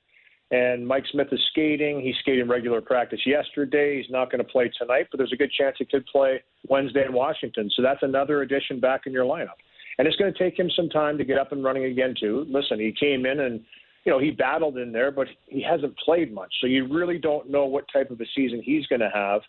And 0.54 0.86
Mike 0.86 1.02
Smith 1.10 1.26
is 1.32 1.40
skating. 1.50 2.00
He 2.00 2.14
skated 2.20 2.42
in 2.42 2.48
regular 2.48 2.80
practice 2.80 3.18
yesterday. 3.26 3.96
He's 4.00 4.08
not 4.08 4.30
going 4.30 4.38
to 4.38 4.48
play 4.48 4.70
tonight, 4.78 5.08
but 5.10 5.18
there's 5.18 5.32
a 5.32 5.36
good 5.36 5.50
chance 5.50 5.74
he 5.80 5.84
could 5.84 6.06
play 6.06 6.44
Wednesday 6.68 7.04
in 7.04 7.12
Washington. 7.12 7.68
So 7.74 7.82
that's 7.82 8.04
another 8.04 8.42
addition 8.42 8.78
back 8.78 9.02
in 9.06 9.12
your 9.12 9.24
lineup. 9.24 9.58
And 9.98 10.06
it's 10.06 10.16
going 10.16 10.32
to 10.32 10.38
take 10.38 10.56
him 10.56 10.70
some 10.76 10.88
time 10.90 11.18
to 11.18 11.24
get 11.24 11.38
up 11.38 11.50
and 11.50 11.64
running 11.64 11.86
again, 11.86 12.14
too. 12.18 12.46
Listen, 12.48 12.78
he 12.78 12.92
came 12.92 13.26
in 13.26 13.40
and, 13.40 13.62
you 14.04 14.12
know, 14.12 14.20
he 14.20 14.30
battled 14.30 14.78
in 14.78 14.92
there, 14.92 15.10
but 15.10 15.26
he 15.46 15.60
hasn't 15.60 15.98
played 15.98 16.32
much. 16.32 16.54
So 16.60 16.68
you 16.68 16.86
really 16.86 17.18
don't 17.18 17.50
know 17.50 17.64
what 17.64 17.86
type 17.92 18.12
of 18.12 18.20
a 18.20 18.26
season 18.36 18.62
he's 18.64 18.86
going 18.86 19.00
to 19.00 19.10
have. 19.12 19.40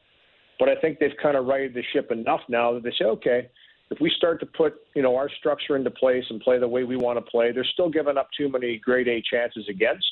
But 0.58 0.70
I 0.70 0.76
think 0.82 0.98
they've 0.98 1.12
kind 1.22 1.38
of 1.38 1.46
righted 1.46 1.76
the 1.76 1.84
ship 1.94 2.10
enough 2.10 2.42
now 2.50 2.74
that 2.74 2.82
they 2.82 2.94
say, 2.98 3.06
okay, 3.06 3.48
if 3.92 4.00
we 4.02 4.12
start 4.18 4.40
to 4.40 4.48
put, 4.48 4.74
you 4.96 5.04
know, 5.04 5.16
our 5.16 5.30
structure 5.38 5.76
into 5.76 5.92
place 5.92 6.24
and 6.32 6.42
play 6.42 6.58
the 6.58 6.68
way 6.68 6.84
we 6.84 6.98
want 6.98 7.20
to 7.24 7.30
play, 7.30 7.52
they're 7.52 7.64
still 7.74 7.92
giving 7.92 8.18
up 8.18 8.30
too 8.36 8.50
many 8.50 8.80
grade 8.80 9.08
A 9.08 9.22
chances 9.30 9.68
against 9.70 10.08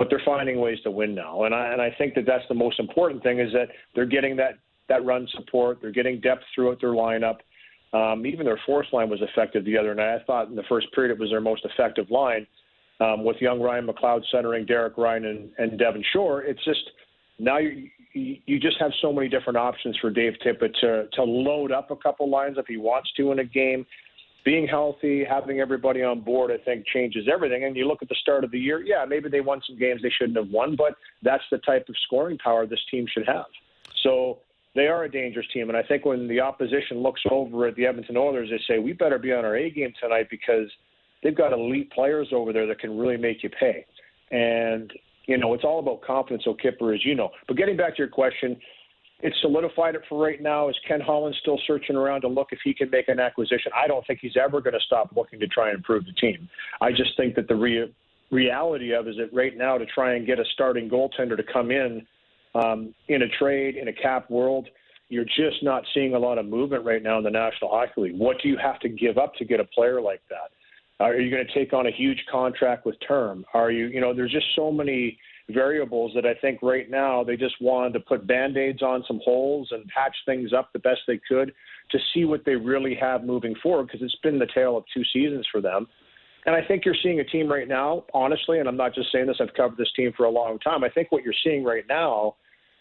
but 0.00 0.08
they're 0.08 0.22
finding 0.24 0.58
ways 0.58 0.78
to 0.82 0.90
win 0.90 1.14
now. 1.14 1.44
And 1.44 1.54
I 1.54 1.74
and 1.74 1.82
I 1.82 1.94
think 1.98 2.14
that 2.14 2.24
that's 2.24 2.44
the 2.48 2.54
most 2.54 2.80
important 2.80 3.22
thing 3.22 3.38
is 3.38 3.52
that 3.52 3.68
they're 3.94 4.06
getting 4.06 4.34
that 4.36 4.54
that 4.88 5.04
run 5.04 5.28
support. 5.34 5.76
They're 5.82 5.92
getting 5.92 6.20
depth 6.20 6.42
throughout 6.54 6.80
their 6.80 6.94
lineup. 6.94 7.40
Um, 7.92 8.24
even 8.24 8.46
their 8.46 8.58
fourth 8.64 8.86
line 8.94 9.10
was 9.10 9.20
effective 9.20 9.62
the 9.66 9.76
other 9.76 9.94
night. 9.94 10.14
I 10.14 10.24
thought 10.24 10.48
in 10.48 10.56
the 10.56 10.62
first 10.70 10.86
period 10.94 11.12
it 11.12 11.20
was 11.20 11.28
their 11.28 11.42
most 11.42 11.66
effective 11.66 12.10
line 12.10 12.46
um, 13.00 13.24
with 13.24 13.36
young 13.42 13.60
Ryan 13.60 13.86
McLeod 13.88 14.22
centering 14.32 14.64
Derek 14.64 14.96
Ryan 14.96 15.26
and, 15.26 15.50
and 15.58 15.78
Devin 15.78 16.02
Shore. 16.14 16.44
It's 16.44 16.64
just 16.64 16.80
now 17.38 17.58
you 17.58 17.90
you 18.14 18.58
just 18.58 18.78
have 18.80 18.92
so 19.02 19.12
many 19.12 19.28
different 19.28 19.58
options 19.58 19.98
for 19.98 20.08
Dave 20.08 20.32
Tippett 20.42 20.72
to 20.80 21.08
to 21.12 21.22
load 21.22 21.72
up 21.72 21.90
a 21.90 21.96
couple 21.96 22.30
lines 22.30 22.56
if 22.56 22.64
he 22.66 22.78
wants 22.78 23.12
to 23.18 23.32
in 23.32 23.40
a 23.40 23.44
game 23.44 23.84
being 24.44 24.66
healthy, 24.66 25.24
having 25.24 25.60
everybody 25.60 26.02
on 26.02 26.20
board, 26.20 26.50
I 26.50 26.62
think 26.64 26.86
changes 26.86 27.28
everything. 27.32 27.64
And 27.64 27.76
you 27.76 27.86
look 27.86 28.02
at 28.02 28.08
the 28.08 28.14
start 28.14 28.44
of 28.44 28.50
the 28.50 28.58
year, 28.58 28.80
yeah, 28.80 29.04
maybe 29.06 29.28
they 29.28 29.40
won 29.40 29.60
some 29.66 29.78
games 29.78 30.02
they 30.02 30.10
shouldn't 30.10 30.36
have 30.36 30.48
won, 30.48 30.76
but 30.76 30.96
that's 31.22 31.44
the 31.50 31.58
type 31.58 31.88
of 31.88 31.94
scoring 32.06 32.38
power 32.38 32.66
this 32.66 32.84
team 32.90 33.06
should 33.12 33.26
have. 33.26 33.46
So 34.02 34.38
they 34.74 34.86
are 34.86 35.04
a 35.04 35.10
dangerous 35.10 35.46
team. 35.52 35.68
And 35.68 35.76
I 35.76 35.82
think 35.82 36.04
when 36.04 36.28
the 36.28 36.40
opposition 36.40 36.98
looks 36.98 37.20
over 37.30 37.66
at 37.66 37.76
the 37.76 37.86
Edmonton 37.86 38.16
Oilers, 38.16 38.50
they 38.50 38.60
say, 38.66 38.78
we 38.78 38.92
better 38.92 39.18
be 39.18 39.32
on 39.32 39.44
our 39.44 39.56
A 39.56 39.70
game 39.70 39.92
tonight 40.00 40.28
because 40.30 40.70
they've 41.22 41.36
got 41.36 41.52
elite 41.52 41.90
players 41.92 42.28
over 42.32 42.52
there 42.52 42.66
that 42.66 42.78
can 42.78 42.98
really 42.98 43.16
make 43.16 43.42
you 43.42 43.50
pay. 43.50 43.84
And, 44.30 44.92
you 45.26 45.36
know, 45.36 45.54
it's 45.54 45.64
all 45.64 45.80
about 45.80 46.02
confidence, 46.02 46.44
so 46.44 46.54
Kipper, 46.54 46.94
as 46.94 47.04
you 47.04 47.14
know. 47.14 47.30
But 47.46 47.56
getting 47.56 47.76
back 47.76 47.96
to 47.96 47.98
your 47.98 48.08
question, 48.08 48.56
it's 49.22 49.36
solidified 49.40 49.94
it 49.94 50.02
for 50.08 50.22
right 50.22 50.40
now. 50.40 50.68
Is 50.68 50.76
Ken 50.86 51.00
Holland 51.00 51.36
still 51.40 51.58
searching 51.66 51.96
around 51.96 52.22
to 52.22 52.28
look 52.28 52.48
if 52.52 52.58
he 52.64 52.72
can 52.72 52.90
make 52.90 53.08
an 53.08 53.20
acquisition? 53.20 53.72
I 53.74 53.86
don't 53.86 54.06
think 54.06 54.20
he's 54.20 54.36
ever 54.42 54.60
going 54.60 54.74
to 54.74 54.80
stop 54.80 55.10
looking 55.14 55.40
to 55.40 55.46
try 55.46 55.68
and 55.68 55.78
improve 55.78 56.04
the 56.06 56.12
team. 56.12 56.48
I 56.80 56.90
just 56.90 57.16
think 57.16 57.34
that 57.34 57.48
the 57.48 57.54
re- 57.54 57.92
reality 58.30 58.94
of 58.94 59.08
is 59.08 59.16
that 59.16 59.32
right 59.32 59.56
now 59.56 59.78
to 59.78 59.86
try 59.86 60.14
and 60.14 60.26
get 60.26 60.38
a 60.38 60.44
starting 60.54 60.88
goaltender 60.88 61.36
to 61.36 61.42
come 61.52 61.70
in 61.70 62.06
um, 62.54 62.94
in 63.08 63.22
a 63.22 63.28
trade 63.28 63.76
in 63.76 63.88
a 63.88 63.92
cap 63.92 64.30
world, 64.30 64.68
you're 65.08 65.24
just 65.24 65.62
not 65.62 65.82
seeing 65.92 66.14
a 66.14 66.18
lot 66.18 66.38
of 66.38 66.46
movement 66.46 66.84
right 66.84 67.02
now 67.02 67.18
in 67.18 67.24
the 67.24 67.30
National 67.30 67.70
Hockey 67.70 68.00
League. 68.00 68.18
What 68.18 68.36
do 68.42 68.48
you 68.48 68.56
have 68.56 68.78
to 68.80 68.88
give 68.88 69.18
up 69.18 69.34
to 69.36 69.44
get 69.44 69.60
a 69.60 69.64
player 69.64 70.00
like 70.00 70.22
that? 70.30 70.50
Are 71.04 71.14
you 71.16 71.30
going 71.30 71.46
to 71.46 71.52
take 71.52 71.72
on 71.72 71.86
a 71.86 71.90
huge 71.90 72.22
contract 72.30 72.86
with 72.86 72.94
term? 73.06 73.44
Are 73.54 73.70
you, 73.70 73.86
you 73.86 74.00
know, 74.00 74.14
there's 74.14 74.32
just 74.32 74.46
so 74.54 74.70
many 74.70 75.18
variables 75.52 76.12
that 76.14 76.26
I 76.26 76.34
think 76.34 76.60
right 76.62 76.90
now 76.90 77.24
they 77.24 77.36
just 77.36 77.54
wanted 77.60 77.92
to 77.94 78.00
put 78.00 78.26
band 78.26 78.56
aids 78.56 78.82
on 78.82 79.04
some 79.06 79.20
holes 79.24 79.68
and 79.70 79.86
patch 79.88 80.16
things 80.26 80.52
up 80.52 80.72
the 80.72 80.78
best 80.78 81.00
they 81.06 81.20
could 81.28 81.52
to 81.90 81.98
see 82.14 82.24
what 82.24 82.44
they 82.44 82.56
really 82.56 82.94
have 82.94 83.24
moving 83.24 83.54
forward 83.62 83.86
because 83.86 84.02
it's 84.02 84.16
been 84.22 84.38
the 84.38 84.48
tale 84.54 84.76
of 84.76 84.84
two 84.94 85.02
seasons 85.12 85.46
for 85.50 85.60
them. 85.60 85.86
And 86.46 86.54
I 86.54 86.66
think 86.66 86.84
you're 86.84 86.96
seeing 87.02 87.20
a 87.20 87.24
team 87.24 87.48
right 87.48 87.68
now, 87.68 88.04
honestly, 88.14 88.60
and 88.60 88.68
I'm 88.68 88.76
not 88.76 88.94
just 88.94 89.12
saying 89.12 89.26
this, 89.26 89.36
I've 89.40 89.54
covered 89.54 89.76
this 89.76 89.92
team 89.94 90.12
for 90.16 90.24
a 90.24 90.30
long 90.30 90.58
time. 90.60 90.84
I 90.84 90.88
think 90.88 91.12
what 91.12 91.22
you're 91.22 91.34
seeing 91.44 91.64
right 91.64 91.84
now 91.88 92.36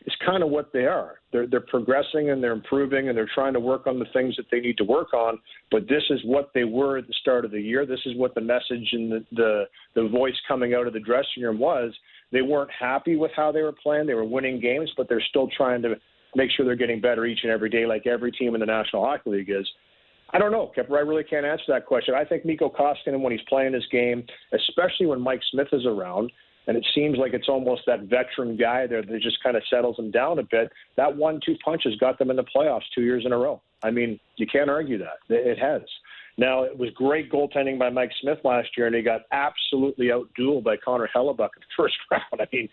is 0.05 0.13
kind 0.25 0.43
of 0.43 0.49
what 0.49 0.71
they 0.71 0.85
are. 0.85 1.15
They're 1.31 1.45
they're 1.45 1.59
progressing 1.59 2.29
and 2.29 2.41
they're 2.41 2.53
improving 2.53 3.09
and 3.09 3.17
they're 3.17 3.29
trying 3.33 3.53
to 3.53 3.59
work 3.59 3.85
on 3.85 3.99
the 3.99 4.05
things 4.13 4.35
that 4.37 4.45
they 4.51 4.59
need 4.59 4.77
to 4.77 4.83
work 4.83 5.13
on. 5.13 5.39
But 5.71 5.89
this 5.89 6.03
is 6.09 6.21
what 6.23 6.51
they 6.53 6.63
were 6.63 6.97
at 6.97 7.07
the 7.07 7.13
start 7.21 7.43
of 7.45 7.51
the 7.51 7.61
year. 7.61 7.85
This 7.85 7.99
is 8.05 8.15
what 8.15 8.33
the 8.33 8.41
message 8.41 8.89
and 8.93 9.11
the 9.11 9.25
the, 9.33 9.63
the 9.95 10.07
voice 10.07 10.35
coming 10.47 10.73
out 10.73 10.87
of 10.87 10.93
the 10.93 10.99
dressing 10.99 11.43
room 11.43 11.59
was. 11.59 11.93
They 12.31 12.41
weren't 12.41 12.71
happy 12.77 13.15
with 13.15 13.31
how 13.35 13.51
they 13.51 13.61
were 13.61 13.73
playing. 13.83 14.07
They 14.07 14.13
were 14.13 14.25
winning 14.25 14.59
games, 14.59 14.91
but 14.95 15.09
they're 15.09 15.23
still 15.29 15.49
trying 15.55 15.81
to 15.83 15.95
make 16.35 16.51
sure 16.51 16.65
they're 16.65 16.75
getting 16.75 17.01
better 17.01 17.25
each 17.25 17.39
and 17.43 17.51
every 17.51 17.69
day, 17.69 17.85
like 17.85 18.05
every 18.05 18.31
team 18.31 18.53
in 18.53 18.59
the 18.59 18.65
National 18.65 19.03
Hockey 19.03 19.29
League 19.31 19.49
is. 19.49 19.67
I 20.31 20.37
don't 20.37 20.51
know, 20.51 20.71
Kepper. 20.75 20.95
I 20.97 21.01
really 21.01 21.23
can't 21.23 21.45
answer 21.45 21.63
that 21.69 21.87
question. 21.87 22.13
I 22.13 22.23
think 22.23 22.45
Mikko 22.45 22.69
Koskinen, 22.69 23.21
when 23.21 23.31
he's 23.31 23.41
playing 23.49 23.73
his 23.73 23.85
game, 23.91 24.23
especially 24.53 25.07
when 25.07 25.19
Mike 25.19 25.41
Smith 25.51 25.69
is 25.71 25.87
around, 25.87 26.31
and 26.67 26.77
it 26.77 26.85
seems 26.93 27.17
like 27.17 27.33
it's 27.33 27.49
almost 27.49 27.81
that 27.87 28.01
veteran 28.01 28.55
guy 28.55 28.85
there 28.85 29.01
that 29.01 29.21
just 29.21 29.41
kind 29.41 29.57
of 29.57 29.63
settles 29.71 29.95
them 29.95 30.11
down 30.11 30.37
a 30.37 30.43
bit. 30.43 30.71
That 30.97 31.17
one-two 31.17 31.55
punch 31.65 31.81
has 31.85 31.95
got 31.95 32.19
them 32.19 32.29
in 32.29 32.35
the 32.35 32.43
playoffs 32.43 32.83
two 32.93 33.01
years 33.01 33.25
in 33.25 33.31
a 33.31 33.37
row. 33.37 33.59
I 33.81 33.89
mean, 33.89 34.19
you 34.35 34.45
can't 34.45 34.69
argue 34.69 34.99
that. 34.99 35.17
It 35.29 35.57
has. 35.57 35.81
Now, 36.39 36.63
it 36.63 36.77
was 36.77 36.89
great 36.95 37.29
goaltending 37.29 37.77
by 37.77 37.89
Mike 37.89 38.11
Smith 38.21 38.37
last 38.45 38.69
year, 38.77 38.87
and 38.87 38.95
he 38.95 39.01
got 39.01 39.23
absolutely 39.33 40.07
outdueled 40.07 40.63
by 40.63 40.77
Connor 40.77 41.09
Hellebuyck 41.13 41.49
in 41.57 41.59
the 41.59 41.67
first 41.77 41.95
round. 42.09 42.23
I 42.39 42.47
mean, 42.53 42.69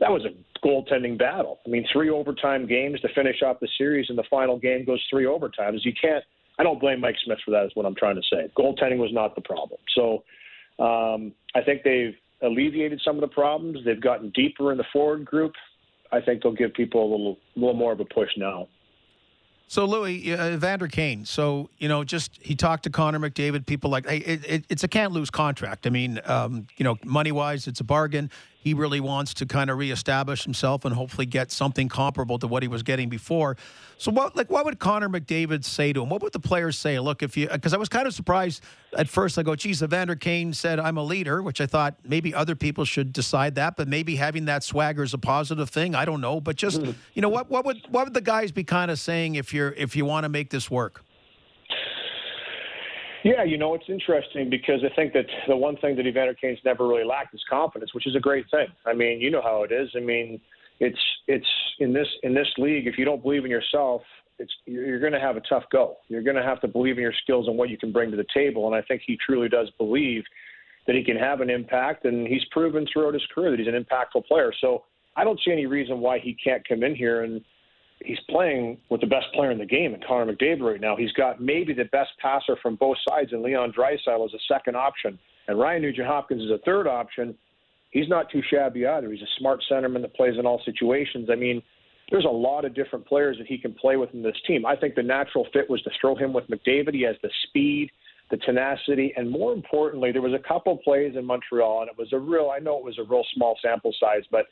that 0.00 0.10
was 0.10 0.24
a 0.24 0.66
goaltending 0.66 1.18
battle. 1.18 1.60
I 1.66 1.68
mean, 1.68 1.86
three 1.92 2.08
overtime 2.08 2.66
games 2.66 2.98
to 3.02 3.08
finish 3.14 3.42
off 3.42 3.60
the 3.60 3.68
series, 3.76 4.06
and 4.08 4.16
the 4.16 4.24
final 4.30 4.58
game 4.58 4.86
goes 4.86 5.04
three 5.10 5.26
overtimes. 5.26 5.80
You 5.84 5.92
can't. 6.00 6.24
I 6.58 6.62
don't 6.62 6.80
blame 6.80 7.00
Mike 7.00 7.16
Smith 7.26 7.38
for 7.44 7.50
that. 7.50 7.66
Is 7.66 7.72
what 7.74 7.84
I'm 7.84 7.94
trying 7.94 8.16
to 8.16 8.22
say. 8.22 8.50
Goaltending 8.56 8.96
was 8.96 9.10
not 9.12 9.34
the 9.34 9.42
problem. 9.42 9.80
So, 9.94 10.24
um, 10.82 11.34
I 11.54 11.60
think 11.60 11.82
they've 11.82 12.14
alleviated 12.40 13.02
some 13.04 13.16
of 13.16 13.20
the 13.20 13.28
problems. 13.28 13.80
They've 13.84 14.00
gotten 14.00 14.30
deeper 14.30 14.72
in 14.72 14.78
the 14.78 14.84
forward 14.94 15.26
group. 15.26 15.52
I 16.10 16.22
think 16.22 16.42
they'll 16.42 16.52
give 16.52 16.72
people 16.72 17.02
a 17.02 17.10
little, 17.10 17.38
little 17.54 17.74
more 17.74 17.92
of 17.92 18.00
a 18.00 18.04
push 18.06 18.30
now. 18.38 18.68
So 19.66 19.84
Louis 19.84 20.32
uh, 20.32 20.56
Vander 20.56 20.88
Kane. 20.88 21.24
So 21.24 21.70
you 21.78 21.88
know, 21.88 22.04
just 22.04 22.38
he 22.40 22.54
talked 22.54 22.84
to 22.84 22.90
Connor 22.90 23.18
McDavid. 23.18 23.66
People 23.66 23.90
like, 23.90 24.06
hey, 24.06 24.18
it, 24.18 24.44
it, 24.46 24.64
it's 24.68 24.84
a 24.84 24.88
can't 24.88 25.12
lose 25.12 25.30
contract. 25.30 25.86
I 25.86 25.90
mean, 25.90 26.20
um, 26.26 26.66
you 26.76 26.84
know, 26.84 26.96
money 27.04 27.32
wise, 27.32 27.66
it's 27.66 27.80
a 27.80 27.84
bargain. 27.84 28.30
He 28.64 28.72
really 28.72 28.98
wants 28.98 29.34
to 29.34 29.46
kind 29.46 29.68
of 29.68 29.76
reestablish 29.76 30.42
himself 30.42 30.86
and 30.86 30.94
hopefully 30.94 31.26
get 31.26 31.52
something 31.52 31.86
comparable 31.86 32.38
to 32.38 32.46
what 32.46 32.62
he 32.62 32.68
was 32.68 32.82
getting 32.82 33.10
before. 33.10 33.58
So 33.98 34.10
what, 34.10 34.34
like, 34.34 34.50
what 34.50 34.64
would 34.64 34.78
Connor 34.78 35.10
McDavid 35.10 35.64
say 35.66 35.92
to 35.92 36.02
him? 36.02 36.08
What 36.08 36.22
would 36.22 36.32
the 36.32 36.40
players 36.40 36.78
say? 36.78 36.98
Look, 36.98 37.22
if 37.22 37.36
you, 37.36 37.46
because 37.46 37.74
I 37.74 37.76
was 37.76 37.90
kind 37.90 38.06
of 38.06 38.14
surprised 38.14 38.62
at 38.96 39.06
first. 39.06 39.38
I 39.38 39.42
go, 39.42 39.54
geez, 39.54 39.82
Evander 39.82 40.16
Kane 40.16 40.54
said 40.54 40.80
I'm 40.80 40.96
a 40.96 41.04
leader, 41.04 41.42
which 41.42 41.60
I 41.60 41.66
thought 41.66 41.96
maybe 42.04 42.34
other 42.34 42.54
people 42.54 42.86
should 42.86 43.12
decide 43.12 43.56
that, 43.56 43.76
but 43.76 43.86
maybe 43.86 44.16
having 44.16 44.46
that 44.46 44.64
swagger 44.64 45.02
is 45.02 45.12
a 45.12 45.18
positive 45.18 45.68
thing. 45.68 45.94
I 45.94 46.06
don't 46.06 46.22
know, 46.22 46.40
but 46.40 46.56
just 46.56 46.80
hmm. 46.80 46.92
you 47.12 47.20
know, 47.20 47.28
what 47.28 47.50
what 47.50 47.66
would 47.66 47.82
what 47.90 48.04
would 48.04 48.14
the 48.14 48.22
guys 48.22 48.50
be 48.50 48.64
kind 48.64 48.90
of 48.90 48.98
saying 48.98 49.34
if 49.34 49.52
you're 49.52 49.72
if 49.72 49.94
you 49.94 50.06
want 50.06 50.24
to 50.24 50.30
make 50.30 50.48
this 50.48 50.70
work? 50.70 51.04
Yeah, 53.24 53.42
you 53.42 53.56
know, 53.56 53.74
it's 53.74 53.88
interesting 53.88 54.50
because 54.50 54.80
I 54.84 54.94
think 54.94 55.14
that 55.14 55.24
the 55.48 55.56
one 55.56 55.78
thing 55.78 55.96
that 55.96 56.06
Evander 56.06 56.34
Kane's 56.34 56.58
never 56.62 56.86
really 56.86 57.04
lacked 57.04 57.34
is 57.34 57.42
confidence, 57.48 57.94
which 57.94 58.06
is 58.06 58.14
a 58.14 58.20
great 58.20 58.44
thing. 58.50 58.66
I 58.84 58.92
mean, 58.92 59.18
you 59.18 59.30
know 59.30 59.40
how 59.40 59.62
it 59.62 59.72
is. 59.72 59.88
I 59.96 60.00
mean, 60.00 60.38
it's 60.78 60.98
it's 61.26 61.46
in 61.78 61.94
this 61.94 62.06
in 62.22 62.34
this 62.34 62.48
league, 62.58 62.86
if 62.86 62.98
you 62.98 63.06
don't 63.06 63.22
believe 63.22 63.46
in 63.46 63.50
yourself, 63.50 64.02
it's 64.38 64.52
you're 64.66 65.00
going 65.00 65.14
to 65.14 65.20
have 65.20 65.38
a 65.38 65.40
tough 65.40 65.64
go. 65.72 65.96
You're 66.08 66.22
going 66.22 66.36
to 66.36 66.42
have 66.42 66.60
to 66.60 66.68
believe 66.68 66.98
in 66.98 67.02
your 67.02 67.14
skills 67.22 67.48
and 67.48 67.56
what 67.56 67.70
you 67.70 67.78
can 67.78 67.92
bring 67.92 68.10
to 68.10 68.16
the 68.16 68.26
table. 68.34 68.66
And 68.66 68.76
I 68.76 68.82
think 68.82 69.00
he 69.06 69.16
truly 69.24 69.48
does 69.48 69.70
believe 69.78 70.22
that 70.86 70.94
he 70.94 71.02
can 71.02 71.16
have 71.16 71.40
an 71.40 71.48
impact, 71.48 72.04
and 72.04 72.28
he's 72.28 72.44
proven 72.50 72.86
throughout 72.92 73.14
his 73.14 73.24
career 73.34 73.50
that 73.52 73.58
he's 73.58 73.68
an 73.68 73.82
impactful 73.82 74.26
player. 74.26 74.52
So 74.60 74.84
I 75.16 75.24
don't 75.24 75.40
see 75.42 75.50
any 75.50 75.64
reason 75.64 76.00
why 76.00 76.18
he 76.18 76.36
can't 76.44 76.66
come 76.68 76.82
in 76.82 76.94
here 76.94 77.24
and 77.24 77.40
he's 78.04 78.18
playing 78.28 78.78
with 78.90 79.00
the 79.00 79.06
best 79.06 79.26
player 79.34 79.50
in 79.50 79.58
the 79.58 79.66
game, 79.66 79.94
in 79.94 80.00
Connor 80.06 80.32
McDavid 80.32 80.60
right 80.60 80.80
now. 80.80 80.96
He's 80.96 81.12
got 81.12 81.40
maybe 81.40 81.72
the 81.72 81.84
best 81.84 82.10
passer 82.20 82.56
from 82.62 82.76
both 82.76 82.96
sides, 83.08 83.32
and 83.32 83.42
Leon 83.42 83.72
Draisaitl 83.72 84.26
is 84.26 84.34
a 84.34 84.52
second 84.52 84.76
option, 84.76 85.18
and 85.48 85.58
Ryan 85.58 85.82
Nugent 85.82 86.06
Hopkins 86.06 86.42
is 86.42 86.50
a 86.50 86.58
third 86.64 86.86
option. 86.86 87.34
He's 87.90 88.08
not 88.08 88.30
too 88.30 88.42
shabby 88.50 88.86
either. 88.86 89.10
He's 89.10 89.22
a 89.22 89.38
smart 89.38 89.60
centerman 89.70 90.02
that 90.02 90.14
plays 90.14 90.34
in 90.38 90.46
all 90.46 90.60
situations. 90.64 91.28
I 91.30 91.36
mean, 91.36 91.62
there's 92.10 92.24
a 92.24 92.28
lot 92.28 92.64
of 92.64 92.74
different 92.74 93.06
players 93.06 93.38
that 93.38 93.46
he 93.46 93.56
can 93.56 93.72
play 93.72 93.96
with 93.96 94.12
in 94.12 94.22
this 94.22 94.36
team. 94.46 94.66
I 94.66 94.76
think 94.76 94.94
the 94.94 95.02
natural 95.02 95.46
fit 95.52 95.70
was 95.70 95.80
to 95.82 95.90
throw 96.00 96.14
him 96.14 96.32
with 96.32 96.44
McDavid. 96.48 96.94
He 96.94 97.02
has 97.02 97.16
the 97.22 97.30
speed, 97.48 97.90
the 98.30 98.36
tenacity, 98.38 99.14
and 99.16 99.30
more 99.30 99.52
importantly, 99.52 100.12
there 100.12 100.22
was 100.22 100.34
a 100.34 100.48
couple 100.48 100.76
plays 100.78 101.14
in 101.16 101.24
Montreal, 101.24 101.82
and 101.82 101.90
it 101.90 101.96
was 101.96 102.12
a 102.12 102.18
real. 102.18 102.52
I 102.54 102.58
know 102.58 102.78
it 102.78 102.84
was 102.84 102.98
a 102.98 103.04
real 103.04 103.24
small 103.34 103.56
sample 103.62 103.94
size, 103.98 104.24
but 104.30 104.46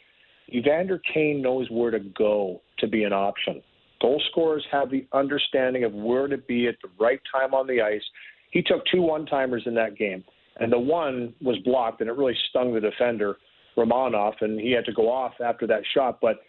Evander 0.50 1.00
Kane 1.12 1.40
knows 1.42 1.68
where 1.70 1.90
to 1.90 2.00
go 2.00 2.60
to 2.78 2.86
be 2.86 3.04
an 3.04 3.12
option. 3.12 3.62
Goal 4.00 4.20
scorers 4.30 4.64
have 4.72 4.90
the 4.90 5.06
understanding 5.12 5.84
of 5.84 5.92
where 5.92 6.26
to 6.26 6.36
be 6.36 6.66
at 6.66 6.74
the 6.82 6.88
right 6.98 7.20
time 7.32 7.54
on 7.54 7.66
the 7.66 7.80
ice. 7.80 8.02
He 8.50 8.62
took 8.62 8.82
two 8.92 9.00
one 9.02 9.26
timers 9.26 9.62
in 9.66 9.74
that 9.74 9.96
game, 9.96 10.24
and 10.56 10.72
the 10.72 10.78
one 10.78 11.34
was 11.40 11.56
blocked, 11.64 12.00
and 12.00 12.10
it 12.10 12.16
really 12.16 12.36
stung 12.50 12.74
the 12.74 12.80
defender, 12.80 13.36
Romanov, 13.76 14.34
and 14.40 14.60
he 14.60 14.72
had 14.72 14.84
to 14.86 14.92
go 14.92 15.10
off 15.10 15.32
after 15.42 15.66
that 15.68 15.82
shot. 15.94 16.18
But 16.20 16.40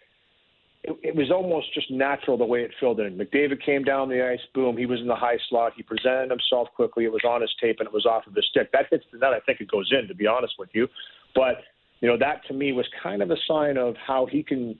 it, 0.82 0.96
it 1.02 1.16
was 1.16 1.30
almost 1.30 1.72
just 1.72 1.90
natural 1.90 2.36
the 2.36 2.44
way 2.44 2.62
it 2.62 2.72
filled 2.80 3.00
in. 3.00 3.16
McDavid 3.16 3.64
came 3.64 3.84
down 3.84 4.08
the 4.08 4.26
ice, 4.26 4.40
boom, 4.52 4.76
he 4.76 4.86
was 4.86 5.00
in 5.00 5.06
the 5.06 5.14
high 5.14 5.38
slot. 5.48 5.72
He 5.76 5.82
presented 5.82 6.30
himself 6.30 6.68
quickly. 6.74 7.04
It 7.04 7.12
was 7.12 7.22
on 7.26 7.40
his 7.40 7.54
tape, 7.60 7.76
and 7.78 7.86
it 7.86 7.94
was 7.94 8.04
off 8.04 8.26
of 8.26 8.34
his 8.34 8.46
stick. 8.50 8.70
That 8.72 8.86
hits 8.90 9.04
the 9.12 9.18
net. 9.18 9.32
I 9.32 9.40
think 9.40 9.60
it 9.60 9.70
goes 9.70 9.90
in, 9.92 10.08
to 10.08 10.14
be 10.14 10.26
honest 10.26 10.54
with 10.58 10.70
you. 10.72 10.88
But 11.34 11.62
you 12.04 12.10
know, 12.10 12.18
that 12.18 12.46
to 12.48 12.52
me 12.52 12.72
was 12.72 12.84
kind 13.02 13.22
of 13.22 13.30
a 13.30 13.36
sign 13.48 13.78
of 13.78 13.94
how 13.96 14.26
he 14.26 14.42
can 14.42 14.78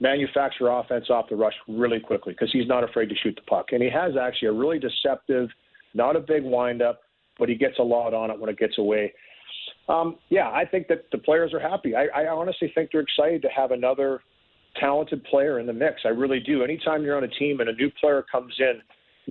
manufacture 0.00 0.68
offense 0.68 1.06
off 1.08 1.24
the 1.30 1.34
rush 1.34 1.54
really 1.66 1.98
quickly 1.98 2.34
because 2.34 2.50
he's 2.52 2.68
not 2.68 2.84
afraid 2.84 3.08
to 3.08 3.14
shoot 3.22 3.34
the 3.36 3.42
puck. 3.48 3.68
And 3.72 3.82
he 3.82 3.88
has 3.88 4.18
actually 4.20 4.48
a 4.48 4.52
really 4.52 4.78
deceptive, 4.78 5.48
not 5.94 6.14
a 6.14 6.20
big 6.20 6.44
windup, 6.44 7.00
but 7.38 7.48
he 7.48 7.54
gets 7.54 7.78
a 7.78 7.82
lot 7.82 8.12
on 8.12 8.30
it 8.30 8.38
when 8.38 8.50
it 8.50 8.58
gets 8.58 8.76
away. 8.76 9.14
Um, 9.88 10.16
yeah, 10.28 10.50
I 10.50 10.66
think 10.70 10.88
that 10.88 11.06
the 11.10 11.16
players 11.16 11.54
are 11.54 11.58
happy. 11.58 11.96
I, 11.96 12.08
I 12.14 12.26
honestly 12.28 12.70
think 12.74 12.90
they're 12.92 13.00
excited 13.00 13.40
to 13.40 13.48
have 13.48 13.70
another 13.70 14.20
talented 14.78 15.24
player 15.24 15.60
in 15.60 15.66
the 15.66 15.72
mix. 15.72 16.02
I 16.04 16.08
really 16.08 16.40
do. 16.40 16.62
Anytime 16.62 17.02
you're 17.02 17.16
on 17.16 17.24
a 17.24 17.28
team 17.28 17.60
and 17.60 17.70
a 17.70 17.72
new 17.72 17.90
player 17.98 18.26
comes 18.30 18.54
in, 18.58 18.82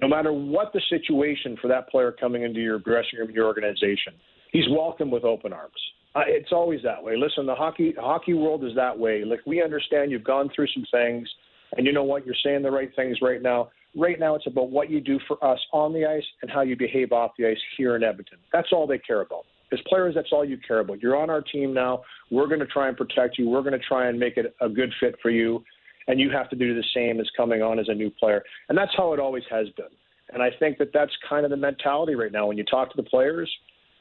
no 0.01 0.07
matter 0.07 0.33
what 0.33 0.73
the 0.73 0.81
situation 0.89 1.55
for 1.61 1.67
that 1.67 1.88
player 1.89 2.11
coming 2.11 2.41
into 2.41 2.61
your 2.61 2.79
dressing 2.79 3.19
room, 3.19 3.29
your 3.29 3.45
organization, 3.45 4.13
he's 4.51 4.65
welcomed 4.69 5.11
with 5.11 5.23
open 5.23 5.53
arms. 5.53 5.73
Uh, 6.15 6.21
it's 6.25 6.51
always 6.51 6.81
that 6.83 7.03
way. 7.03 7.15
Listen, 7.15 7.45
the 7.45 7.55
hockey 7.55 7.93
hockey 7.97 8.33
world 8.33 8.63
is 8.63 8.71
that 8.75 8.97
way. 8.97 9.23
Like 9.23 9.41
we 9.45 9.61
understand 9.61 10.11
you've 10.11 10.23
gone 10.23 10.49
through 10.55 10.67
some 10.73 10.85
things, 10.91 11.29
and 11.75 11.85
you 11.85 11.93
know 11.93 12.03
what? 12.03 12.25
You're 12.25 12.35
saying 12.43 12.63
the 12.63 12.71
right 12.71 12.89
things 12.95 13.17
right 13.21 13.41
now. 13.41 13.69
Right 13.95 14.19
now, 14.19 14.35
it's 14.35 14.47
about 14.47 14.69
what 14.69 14.89
you 14.89 15.01
do 15.01 15.19
for 15.27 15.43
us 15.43 15.59
on 15.73 15.93
the 15.93 16.05
ice 16.05 16.23
and 16.41 16.51
how 16.51 16.61
you 16.61 16.75
behave 16.75 17.11
off 17.11 17.31
the 17.37 17.47
ice 17.47 17.57
here 17.77 17.95
in 17.95 18.03
Edmonton. 18.03 18.37
That's 18.53 18.69
all 18.71 18.85
they 18.85 18.99
care 18.99 19.21
about. 19.21 19.45
As 19.71 19.79
players, 19.87 20.15
that's 20.15 20.29
all 20.31 20.45
you 20.45 20.57
care 20.65 20.79
about. 20.79 21.01
You're 21.01 21.17
on 21.17 21.29
our 21.29 21.41
team 21.41 21.73
now. 21.73 22.01
We're 22.31 22.47
going 22.47 22.59
to 22.59 22.67
try 22.67 22.87
and 22.87 22.95
protect 22.95 23.37
you. 23.37 23.49
We're 23.49 23.63
going 23.63 23.79
to 23.79 23.85
try 23.85 24.07
and 24.07 24.17
make 24.19 24.37
it 24.37 24.55
a 24.61 24.69
good 24.69 24.93
fit 24.99 25.15
for 25.21 25.29
you, 25.29 25.63
and 26.07 26.19
you 26.19 26.29
have 26.31 26.49
to 26.51 26.55
do 26.55 26.73
the 26.73 26.83
same 26.95 27.19
as 27.19 27.27
coming 27.35 27.61
on 27.61 27.79
as 27.79 27.89
a 27.89 27.93
new 27.93 28.09
player. 28.09 28.43
And 28.69 28.77
that's 28.77 28.91
how 28.95 29.13
it 29.13 29.19
always 29.19 29.43
has 29.49 29.67
been. 29.75 29.85
And 30.33 30.41
I 30.41 30.49
think 30.59 30.77
that 30.77 30.91
that's 30.93 31.11
kind 31.27 31.43
of 31.43 31.51
the 31.51 31.57
mentality 31.57 32.15
right 32.15 32.31
now. 32.31 32.47
When 32.47 32.57
you 32.57 32.63
talk 32.65 32.89
to 32.91 33.01
the 33.01 33.07
players, 33.07 33.51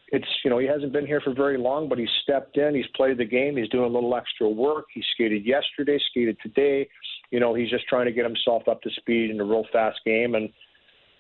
it's 0.09 0.27
you 0.45 0.51
know 0.51 0.59
he 0.59 0.67
hasn't 0.67 0.93
been 0.93 1.07
here 1.07 1.21
for 1.21 1.35
very 1.35 1.59
long, 1.59 1.89
but 1.89 1.99
he's 1.99 2.09
stepped 2.23 2.57
in. 2.57 2.75
He's 2.75 2.87
played 2.95 3.19
the 3.19 3.25
game. 3.25 3.57
He's 3.57 3.69
doing 3.69 3.91
a 3.91 3.95
little 3.95 4.15
extra 4.15 4.49
work. 4.49 4.87
He 4.95 5.03
skated 5.15 5.45
yesterday, 5.45 5.99
skated 6.11 6.37
today. 6.43 6.89
You 7.31 7.41
know 7.41 7.55
he's 7.55 7.71
just 7.71 7.87
trying 7.89 8.07
to 8.07 8.13
get 8.13 8.25
himself 8.25 8.69
up 8.69 8.83
to 8.83 8.91
speed 8.91 9.31
in 9.31 9.41
a 9.41 9.45
real 9.45 9.65
fast 9.73 9.99
game, 10.05 10.35
and 10.35 10.49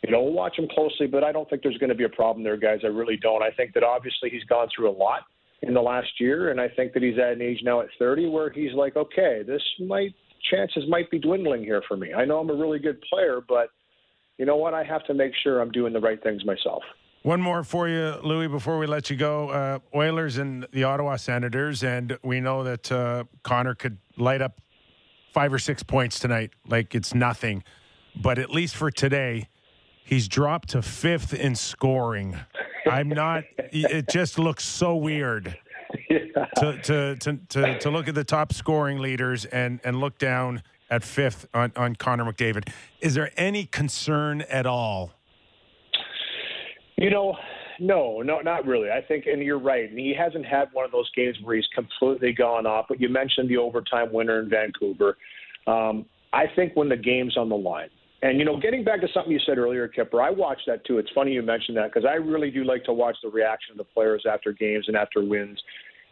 you 0.05 0.12
know 0.12 0.22
we'll 0.22 0.32
watch 0.32 0.59
him 0.59 0.68
closely. 0.68 1.07
But 1.07 1.24
I 1.24 1.32
don't 1.32 1.49
think 1.51 1.62
there's 1.62 1.78
going 1.78 1.91
to 1.91 1.97
be 1.97 2.05
a 2.05 2.09
problem 2.09 2.45
there, 2.45 2.57
guys. 2.57 2.80
I 2.84 2.89
really 2.89 3.16
don't. 3.16 3.43
I 3.43 3.51
think 3.51 3.74
that 3.74 3.82
obviously 3.82 4.30
he's 4.30 4.45
gone 4.45 4.68
through 4.74 4.91
a 4.91 4.97
lot 4.97 5.22
in 5.62 5.74
the 5.74 5.82
last 5.82 6.20
year, 6.20 6.51
and 6.51 6.61
I 6.61 6.68
think 6.68 6.93
that 6.93 7.03
he's 7.03 7.18
at 7.18 7.32
an 7.32 7.43
age 7.43 7.61
now 7.64 7.80
at 7.80 7.89
30 7.99 8.28
where 8.28 8.51
he's 8.51 8.72
like, 8.74 8.97
okay, 8.97 9.43
this 9.45 9.62
might 9.80 10.14
chances 10.51 10.84
might 10.89 11.11
be 11.11 11.18
dwindling 11.18 11.62
here 11.62 11.82
for 11.89 11.97
me. 11.97 12.14
I 12.14 12.24
know 12.24 12.39
I'm 12.39 12.51
a 12.51 12.55
really 12.55 12.78
good 12.78 13.01
player, 13.11 13.41
but 13.49 13.70
you 14.39 14.47
know 14.47 14.57
what? 14.57 14.74
I 14.74 14.84
have 14.84 15.05
to 15.07 15.14
make 15.14 15.32
sure 15.43 15.61
I'm 15.61 15.72
doing 15.72 15.93
the 15.93 16.01
right 16.01 16.22
things 16.22 16.45
myself. 16.45 16.82
One 17.27 17.43
more 17.43 17.64
for 17.64 17.89
you, 17.89 18.14
Louis, 18.22 18.47
before 18.47 18.79
we 18.79 18.87
let 18.87 19.11
you 19.11 19.16
go. 19.16 19.49
Uh, 19.49 19.81
Oilers 19.93 20.39
and 20.39 20.64
the 20.70 20.85
Ottawa 20.85 21.16
Senators, 21.16 21.83
and 21.83 22.16
we 22.22 22.39
know 22.39 22.62
that 22.62 22.93
uh, 22.93 23.24
Connor 23.43 23.74
could 23.74 23.99
light 24.16 24.41
up 24.41 24.61
five 25.33 25.53
or 25.53 25.59
six 25.59 25.83
points 25.83 26.20
tonight 26.20 26.53
like 26.68 26.95
it's 26.95 27.14
nothing. 27.14 27.64
But 28.14 28.39
at 28.39 28.51
least 28.51 28.77
for 28.77 28.93
today, 28.93 29.49
he's 30.05 30.29
dropped 30.29 30.68
to 30.68 30.83
fifth 30.83 31.35
in 31.35 31.57
scoring. 31.57 32.39
I'm 32.89 33.09
not, 33.09 33.43
it 33.59 34.07
just 34.09 34.39
looks 34.39 34.64
so 34.64 34.95
weird. 34.95 35.59
To, 36.59 36.79
to, 36.81 37.16
to, 37.16 37.39
to, 37.49 37.79
to 37.81 37.91
look 37.91 38.07
at 38.07 38.14
the 38.14 38.22
top 38.22 38.53
scoring 38.53 38.99
leaders 38.99 39.47
and, 39.47 39.81
and 39.83 39.99
look 39.99 40.18
down 40.18 40.62
at 40.91 41.03
fifth 41.03 41.49
on, 41.53 41.72
on 41.74 41.97
Connor 41.97 42.24
McDavid. 42.24 42.68
Is 43.01 43.14
there 43.14 43.33
any 43.37 43.64
concern 43.64 44.43
at 44.43 44.64
all 44.64 45.11
you 46.97 47.11
know, 47.11 47.37
no, 47.79 48.23
no, 48.23 48.41
not 48.41 48.67
really. 48.67 48.91
I 48.91 49.03
think, 49.03 49.27
and 49.27 49.43
you're 49.43 49.59
right. 49.59 49.89
And 49.89 49.99
he 49.99 50.15
hasn't 50.19 50.47
had 50.47 50.69
one 50.73 50.85
of 50.85 50.93
those 50.93 51.11
games 51.15 51.37
where 51.43 51.57
he's 51.57 51.67
completely 51.75 52.33
gone 52.33 52.67
off. 52.67 52.87
But 52.89 53.01
you 53.01 53.09
mentioned 53.09 53.51
the 53.51 53.59
overtime 53.59 54.13
winner 54.13 54.41
in 54.41 54.49
Vancouver. 54.49 55.17
Um, 55.67 56.07
I 56.33 56.45
think 56.55 56.75
when 56.75 56.89
the 56.89 56.97
game's 56.97 57.37
on 57.37 57.49
the 57.49 57.57
line, 57.57 57.91
and 58.23 58.39
you 58.39 58.45
know, 58.45 58.59
getting 58.59 58.83
back 58.83 59.01
to 59.03 59.09
something 59.13 59.31
you 59.31 59.39
said 59.47 59.59
earlier, 59.59 59.89
Kipper, 59.89 60.23
I 60.23 60.31
watched 60.31 60.63
that 60.67 60.85
too. 60.87 60.99
It's 60.99 61.11
funny 61.15 61.33
you 61.33 61.43
mentioned 61.43 61.77
that 61.77 61.93
because 61.93 62.09
I 62.09 62.15
really 62.15 62.51
do 62.51 62.65
like 62.65 62.85
to 62.85 62.93
watch 62.93 63.17
the 63.23 63.29
reaction 63.29 63.73
of 63.73 63.79
the 63.79 63.85
players 63.85 64.25
after 64.31 64.53
games 64.53 64.87
and 64.89 64.97
after 64.97 65.23
wins. 65.23 65.63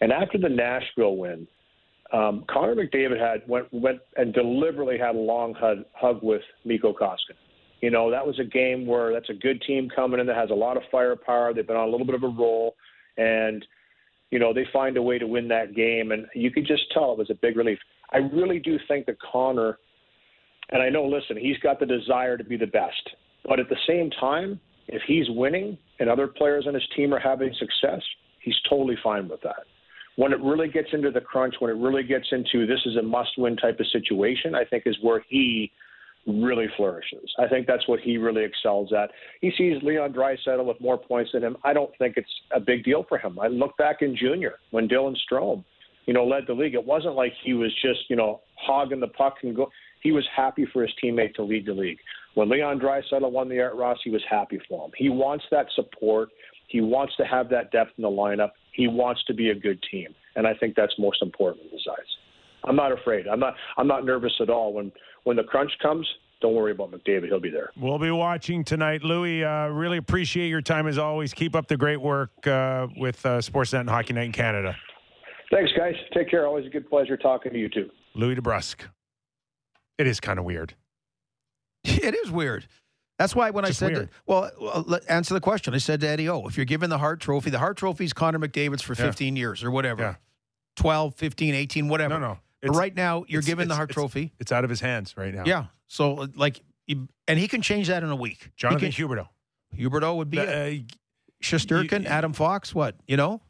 And 0.00 0.12
after 0.12 0.36
the 0.36 0.48
Nashville 0.48 1.16
win, 1.16 1.46
um, 2.12 2.44
Connor 2.48 2.74
McDavid 2.74 3.18
had 3.18 3.48
went 3.48 3.72
went 3.72 4.00
and 4.16 4.34
deliberately 4.34 4.98
had 4.98 5.14
a 5.14 5.18
long 5.18 5.54
hug, 5.54 5.78
hug 5.94 6.22
with 6.22 6.42
Mikko 6.64 6.92
Koskinen. 6.92 7.43
You 7.84 7.90
know, 7.90 8.10
that 8.10 8.26
was 8.26 8.38
a 8.38 8.44
game 8.44 8.86
where 8.86 9.12
that's 9.12 9.28
a 9.28 9.34
good 9.34 9.60
team 9.60 9.90
coming 9.94 10.18
in 10.18 10.26
that 10.28 10.36
has 10.36 10.48
a 10.48 10.54
lot 10.54 10.78
of 10.78 10.84
firepower. 10.90 11.52
They've 11.52 11.66
been 11.66 11.76
on 11.76 11.86
a 11.86 11.90
little 11.90 12.06
bit 12.06 12.14
of 12.14 12.22
a 12.22 12.28
roll, 12.28 12.76
and 13.18 13.62
you 14.30 14.38
know 14.38 14.54
they 14.54 14.64
find 14.72 14.96
a 14.96 15.02
way 15.02 15.18
to 15.18 15.26
win 15.26 15.48
that 15.48 15.74
game. 15.74 16.10
And 16.10 16.24
you 16.34 16.50
could 16.50 16.66
just 16.66 16.90
tell 16.94 17.12
it 17.12 17.18
was 17.18 17.28
a 17.28 17.34
big 17.34 17.58
relief. 17.58 17.78
I 18.10 18.20
really 18.32 18.58
do 18.58 18.78
think 18.88 19.04
that 19.04 19.18
Connor, 19.20 19.76
and 20.70 20.80
I 20.80 20.88
know, 20.88 21.04
listen, 21.04 21.36
he's 21.36 21.58
got 21.58 21.78
the 21.78 21.84
desire 21.84 22.38
to 22.38 22.44
be 22.44 22.56
the 22.56 22.68
best, 22.68 23.10
but 23.46 23.60
at 23.60 23.68
the 23.68 23.76
same 23.86 24.08
time, 24.18 24.58
if 24.88 25.02
he's 25.06 25.26
winning 25.28 25.76
and 26.00 26.08
other 26.08 26.26
players 26.26 26.66
on 26.66 26.72
his 26.72 26.88
team 26.96 27.12
are 27.12 27.20
having 27.20 27.52
success, 27.58 28.00
he's 28.40 28.56
totally 28.66 28.96
fine 29.04 29.28
with 29.28 29.42
that. 29.42 29.64
When 30.16 30.32
it 30.32 30.40
really 30.40 30.68
gets 30.68 30.88
into 30.94 31.10
the 31.10 31.20
crunch, 31.20 31.56
when 31.58 31.70
it 31.70 31.76
really 31.76 32.02
gets 32.02 32.28
into 32.32 32.66
this 32.66 32.80
is 32.86 32.96
a 32.96 33.02
must 33.02 33.32
win 33.36 33.56
type 33.56 33.78
of 33.78 33.86
situation, 33.88 34.54
I 34.54 34.64
think 34.64 34.84
is 34.86 34.96
where 35.02 35.22
he 35.28 35.70
really 36.26 36.66
flourishes. 36.76 37.30
I 37.38 37.48
think 37.48 37.66
that's 37.66 37.86
what 37.86 38.00
he 38.00 38.16
really 38.16 38.44
excels 38.44 38.92
at. 38.92 39.10
He 39.40 39.52
sees 39.56 39.82
Leon 39.82 40.12
Draisaitl 40.12 40.64
with 40.64 40.80
more 40.80 40.98
points 40.98 41.32
than 41.32 41.42
him. 41.42 41.56
I 41.64 41.72
don't 41.72 41.90
think 41.98 42.16
it's 42.16 42.30
a 42.54 42.60
big 42.60 42.84
deal 42.84 43.04
for 43.08 43.18
him. 43.18 43.38
I 43.38 43.48
look 43.48 43.76
back 43.76 43.96
in 44.00 44.16
junior 44.16 44.54
when 44.70 44.88
Dylan 44.88 45.16
Strome, 45.30 45.64
you 46.06 46.14
know, 46.14 46.24
led 46.24 46.44
the 46.46 46.54
league. 46.54 46.74
It 46.74 46.84
wasn't 46.84 47.14
like 47.14 47.32
he 47.44 47.54
was 47.54 47.72
just, 47.82 48.00
you 48.08 48.16
know, 48.16 48.40
hogging 48.56 49.00
the 49.00 49.08
puck 49.08 49.36
and 49.42 49.54
go. 49.54 49.70
He 50.02 50.12
was 50.12 50.26
happy 50.34 50.66
for 50.72 50.82
his 50.82 50.92
teammate 51.02 51.34
to 51.34 51.42
lead 51.42 51.66
the 51.66 51.72
league. 51.72 51.98
When 52.34 52.50
Leon 52.50 52.80
Draisaitl 52.80 53.30
won 53.30 53.48
the 53.48 53.60
Art 53.60 53.74
Ross, 53.74 53.98
he 54.04 54.10
was 54.10 54.22
happy 54.28 54.60
for 54.68 54.86
him. 54.86 54.92
He 54.96 55.08
wants 55.08 55.44
that 55.50 55.66
support. 55.74 56.30
He 56.68 56.80
wants 56.80 57.14
to 57.16 57.24
have 57.24 57.48
that 57.50 57.70
depth 57.70 57.92
in 57.96 58.02
the 58.02 58.08
lineup. 58.08 58.50
He 58.72 58.88
wants 58.88 59.22
to 59.24 59.34
be 59.34 59.50
a 59.50 59.54
good 59.54 59.82
team, 59.90 60.14
and 60.34 60.46
I 60.46 60.54
think 60.54 60.74
that's 60.74 60.92
most 60.98 61.22
important 61.22 61.66
in 61.66 61.70
his 61.72 61.86
eyes. 61.88 62.06
I'm 62.64 62.76
not 62.76 62.92
afraid. 62.92 63.26
I'm 63.28 63.38
not. 63.38 63.54
I'm 63.76 63.86
not 63.86 64.04
nervous 64.04 64.32
at 64.40 64.50
all 64.50 64.72
when 64.72 64.90
when 65.24 65.36
the 65.36 65.42
crunch 65.44 65.72
comes, 65.82 66.06
don't 66.40 66.54
worry 66.54 66.72
about 66.72 66.90
McDavid. 66.90 67.26
He'll 67.26 67.40
be 67.40 67.50
there. 67.50 67.70
We'll 67.76 67.98
be 67.98 68.10
watching 68.10 68.64
tonight. 68.64 69.02
Louis, 69.02 69.42
uh, 69.44 69.68
really 69.68 69.96
appreciate 69.96 70.48
your 70.48 70.60
time 70.60 70.86
as 70.86 70.98
always. 70.98 71.32
Keep 71.34 71.54
up 71.56 71.66
the 71.68 71.76
great 71.76 72.00
work 72.00 72.46
uh, 72.46 72.86
with 72.96 73.24
uh, 73.24 73.38
Sportsnet 73.38 73.80
and 73.80 73.88
Hockey 73.90 74.12
Night 74.12 74.24
in 74.26 74.32
Canada. 74.32 74.76
Thanks, 75.50 75.72
guys. 75.76 75.94
Take 76.12 76.30
care. 76.30 76.46
Always 76.46 76.66
a 76.66 76.70
good 76.70 76.88
pleasure 76.88 77.16
talking 77.16 77.52
to 77.52 77.58
you, 77.58 77.68
too. 77.68 77.90
Louis 78.14 78.34
DeBrusk. 78.36 78.76
It 79.98 80.06
is 80.06 80.20
kind 80.20 80.38
of 80.38 80.44
weird. 80.44 80.74
It 81.84 82.14
is 82.14 82.30
weird. 82.30 82.66
That's 83.18 83.36
why 83.36 83.50
when 83.50 83.64
Just 83.64 83.80
I 83.82 83.86
said, 83.88 83.94
to, 83.94 84.08
well, 84.26 84.50
well, 84.60 84.98
answer 85.08 85.34
the 85.34 85.40
question. 85.40 85.72
I 85.74 85.78
said 85.78 86.00
to 86.00 86.08
Eddie, 86.08 86.28
oh, 86.28 86.46
if 86.48 86.56
you're 86.56 86.66
given 86.66 86.90
the 86.90 86.98
Hart 86.98 87.20
Trophy, 87.20 87.50
the 87.50 87.58
Hart 87.60 87.76
Trophy 87.76 88.04
is 88.04 88.12
Connor 88.12 88.40
McDavid's 88.40 88.82
for 88.82 88.94
Yeah. 88.94 89.04
15 89.04 89.36
years 89.36 89.62
or 89.62 89.70
whatever. 89.70 90.02
Yeah. 90.02 90.14
12, 90.76 91.14
15, 91.14 91.54
18, 91.54 91.88
whatever. 91.88 92.18
No, 92.18 92.26
no. 92.26 92.38
It's- 92.64 92.78
right 92.78 92.94
now, 92.94 93.24
you're 93.28 93.42
given 93.42 93.68
the 93.68 93.74
Hart 93.76 93.90
Trophy. 93.90 94.32
It's 94.38 94.52
out 94.52 94.64
of 94.64 94.70
his 94.70 94.80
hands 94.80 95.16
right 95.16 95.34
now. 95.34 95.44
Yeah. 95.46 95.66
So, 95.86 96.28
like, 96.34 96.60
you- 96.86 97.08
and 97.28 97.38
he 97.38 97.48
can 97.48 97.62
change 97.62 97.88
that 97.88 98.02
in 98.02 98.10
a 98.10 98.16
week. 98.16 98.50
Jonathan 98.56 98.90
he 98.90 98.92
can, 98.92 99.08
Huberdeau. 99.08 99.28
Huberdeau 99.76 100.16
would 100.16 100.30
be 100.30 100.38
it. 100.38 100.48
Uh, 100.48 100.94
Shesterkin, 101.42 102.02
you- 102.02 102.08
Adam 102.08 102.32
Fox, 102.32 102.74
what? 102.74 102.96
You 103.06 103.16
know? 103.16 103.42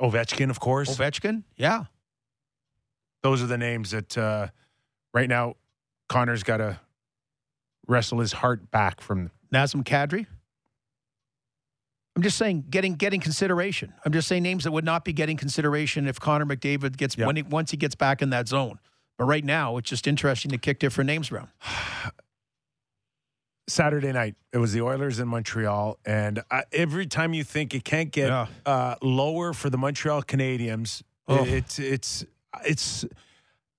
Ovechkin, 0.00 0.50
of 0.50 0.58
course. 0.58 0.96
Ovechkin, 0.96 1.44
yeah. 1.56 1.84
Those 3.22 3.42
are 3.42 3.46
the 3.46 3.58
names 3.58 3.92
that 3.92 4.18
uh, 4.18 4.48
right 5.12 5.28
now 5.28 5.54
Connor's 6.08 6.42
got 6.42 6.56
to 6.58 6.80
wrestle 7.86 8.18
his 8.18 8.32
heart 8.32 8.70
back 8.70 9.00
from. 9.00 9.30
Nazem 9.52 9.84
Kadri. 9.84 10.26
I'm 12.16 12.22
just 12.22 12.38
saying, 12.38 12.66
getting 12.70 12.94
getting 12.94 13.20
consideration. 13.20 13.92
I'm 14.04 14.12
just 14.12 14.28
saying 14.28 14.42
names 14.44 14.64
that 14.64 14.70
would 14.72 14.84
not 14.84 15.04
be 15.04 15.12
getting 15.12 15.36
consideration 15.36 16.06
if 16.06 16.20
Connor 16.20 16.46
McDavid 16.46 16.96
gets 16.96 17.16
when 17.16 17.36
he, 17.36 17.42
once 17.42 17.70
he 17.72 17.76
gets 17.76 17.94
back 17.96 18.22
in 18.22 18.30
that 18.30 18.46
zone. 18.48 18.78
But 19.18 19.24
right 19.24 19.44
now, 19.44 19.76
it's 19.78 19.90
just 19.90 20.06
interesting 20.06 20.50
to 20.52 20.58
kick 20.58 20.78
different 20.78 21.06
names 21.08 21.30
around. 21.32 21.48
Saturday 23.66 24.12
night, 24.12 24.34
it 24.52 24.58
was 24.58 24.72
the 24.74 24.82
Oilers 24.82 25.18
in 25.20 25.26
Montreal, 25.26 25.98
and 26.04 26.42
I, 26.50 26.64
every 26.70 27.06
time 27.06 27.32
you 27.32 27.42
think 27.44 27.74
it 27.74 27.82
can't 27.82 28.12
get 28.12 28.28
Yeah. 28.28 28.46
uh, 28.66 28.96
lower 29.00 29.54
for 29.54 29.70
the 29.70 29.78
Montreal 29.78 30.22
Canadiens, 30.22 31.02
Oh. 31.26 31.44
it's 31.44 31.78
it's 31.78 32.24
it's 32.66 33.06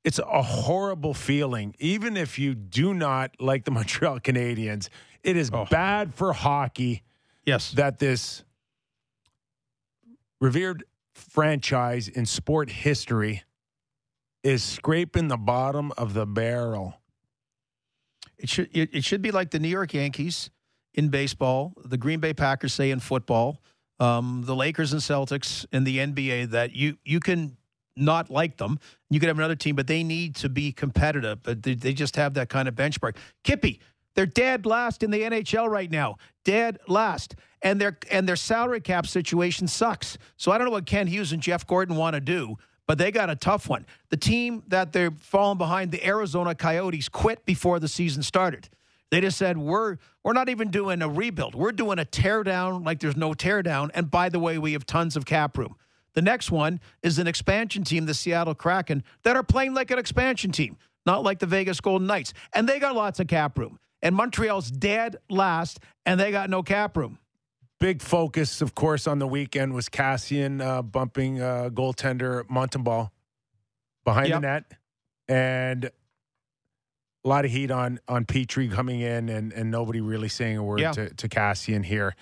it's 0.04 0.18
a 0.20 0.42
horrible 0.42 1.14
feeling. 1.14 1.76
Even 1.78 2.18
if 2.18 2.40
you 2.40 2.56
do 2.56 2.94
not 2.96 3.32
like 3.40 3.64
the 3.66 3.72
Montreal 3.80 4.20
Canadiens, 4.22 4.90
it 5.24 5.38
is 5.38 5.52
Oh. 5.54 5.66
bad 5.70 6.16
for 6.16 6.34
hockey 6.34 7.04
Yes, 7.46 7.72
that 7.72 8.00
this 8.00 8.44
revered 10.42 10.84
franchise 11.14 12.08
in 12.08 12.26
sport 12.26 12.70
history 12.70 13.44
is 14.44 14.64
scraping 14.64 15.28
the 15.28 15.38
bottom 15.38 15.92
of 15.98 16.14
the 16.14 16.26
barrel. 16.26 16.96
It 18.38 18.50
should 18.50 18.70
it, 18.76 18.90
it 18.94 19.04
should 19.04 19.22
be 19.22 19.32
like 19.32 19.52
the 19.52 19.60
New 19.60 19.70
York 19.70 19.94
Yankees 19.94 20.50
in 20.94 21.10
baseball, 21.10 21.74
the 21.84 21.98
Green 21.98 22.20
Bay 22.20 22.34
Packers 22.34 22.74
say 22.74 22.92
in 22.92 23.00
football, 23.00 23.62
um, 24.00 24.44
the 24.46 24.56
Lakers 24.56 24.94
and 24.94 25.02
Celtics 25.02 25.66
in 25.72 25.84
the 25.84 26.00
NBA. 26.00 26.52
That 26.52 26.76
you 26.76 26.98
you 27.04 27.20
can 27.20 27.58
not 27.96 28.30
like 28.30 28.58
them, 28.58 28.80
you 29.10 29.20
could 29.20 29.28
have 29.28 29.38
another 29.38 29.56
team, 29.56 29.76
but 29.76 29.88
they 29.88 30.04
need 30.04 30.36
to 30.36 30.50
be 30.50 30.72
competitive. 30.72 31.42
But 31.44 31.64
they, 31.64 31.76
they 31.76 31.94
just 31.94 32.16
have 32.18 32.34
that 32.34 32.50
kind 32.50 32.68
of 32.68 32.76
benchmark. 32.76 33.16
Kippy, 33.44 33.80
they're 34.16 34.26
dead 34.26 34.66
last 34.66 35.04
in 35.04 35.12
the 35.12 35.22
NHL 35.22 35.70
right 35.70 35.92
now, 35.92 36.16
dead 36.44 36.80
last, 36.88 37.36
and 37.62 37.80
their 37.80 37.98
and 38.10 38.28
their 38.28 38.36
salary 38.36 38.82
cap 38.82 39.08
situation 39.08 39.68
sucks. 39.68 40.18
So 40.38 40.52
I 40.52 40.58
don't 40.58 40.66
know 40.66 40.72
what 40.72 40.86
Kent 40.86 41.10
Hughes 41.10 41.32
and 41.32 41.42
Jeff 41.42 41.68
Gorton 41.68 41.96
want 41.96 42.16
to 42.16 42.22
do 42.22 42.58
but 42.88 42.98
they 42.98 43.12
got 43.12 43.30
a 43.30 43.36
tough 43.36 43.68
one. 43.68 43.86
The 44.10 44.18
team 44.18 44.64
that 44.68 44.94
they're 44.94 45.12
falling 45.12 45.58
behind, 45.58 45.92
the 45.92 46.06
Arizona 46.06 46.54
Coyotes, 46.56 47.10
quit 47.10 47.46
before 47.46 47.80
the 47.80 47.88
season 47.88 48.24
started. 48.24 48.70
They 49.12 49.22
just 49.22 49.38
said 49.38 49.58
we're 49.58 49.98
we're 50.24 50.34
not 50.34 50.50
even 50.50 50.72
doing 50.72 51.02
a 51.02 51.10
rebuild. 51.10 51.56
We're 51.56 51.72
doing 51.72 52.00
a 52.00 52.06
tear 52.06 52.44
down 52.44 52.84
like 52.84 53.00
there's 53.00 53.16
no 53.16 53.34
tear 53.34 53.62
down. 53.62 53.92
And 53.94 54.10
by 54.10 54.30
the 54.30 54.40
way, 54.40 54.58
we 54.58 54.74
have 54.74 54.86
tons 54.86 55.16
of 55.16 55.26
cap 55.26 55.58
room. 55.58 55.76
The 56.14 56.22
next 56.22 56.52
one 56.52 56.80
is 57.04 57.20
an 57.20 57.28
expansion 57.28 57.84
team, 57.84 58.06
the 58.06 58.14
Seattle 58.14 58.56
Kraken, 58.56 59.04
that 59.24 59.36
are 59.36 59.44
playing 59.44 59.74
like 59.74 59.92
an 59.92 60.00
expansion 60.00 60.52
team, 60.52 60.78
not 61.06 61.24
like 61.24 61.40
the 61.40 61.46
Vegas 61.46 61.80
Golden 61.82 62.08
Knights. 62.08 62.34
And 62.54 62.68
they 62.68 62.80
got 62.80 62.96
lots 62.96 63.20
of 63.20 63.28
cap 63.28 63.58
room. 63.58 63.80
And 64.06 64.16
Montreal's 64.16 64.70
dead 64.70 65.18
last, 65.32 65.80
and 66.06 66.20
they 66.20 66.30
got 66.30 66.48
no 66.48 66.62
cap 66.62 66.96
room. 66.96 67.18
Big 67.80 68.04
focus, 68.04 68.62
of 68.62 68.76
course, 68.76 69.08
on 69.08 69.18
the 69.18 69.26
weekend 69.26 69.74
was 69.74 69.90
Kassian 69.90 70.62
uh, 70.62 70.84
bumping 70.84 71.42
uh, 71.42 71.70
goaltender 71.74 72.44
Montembeault 72.44 73.10
behind 74.04 74.28
Yep. 74.30 74.38
the 74.42 74.48
net, 74.48 74.64
and 75.28 75.86
a 75.86 77.28
lot 77.28 77.46
of 77.46 77.52
heat 77.52 77.72
on 77.72 78.00
on 78.08 78.26
Petry 78.26 78.72
coming 78.72 79.02
in, 79.02 79.28
and 79.28 79.52
and 79.52 79.72
nobody 79.72 80.02
really 80.02 80.30
saying 80.30 80.56
a 80.58 80.64
word 80.64 80.82
Yeah. 80.82 80.92
to, 80.92 81.10
to 81.16 81.28
Kassian 81.28 81.84
here. 81.84 82.16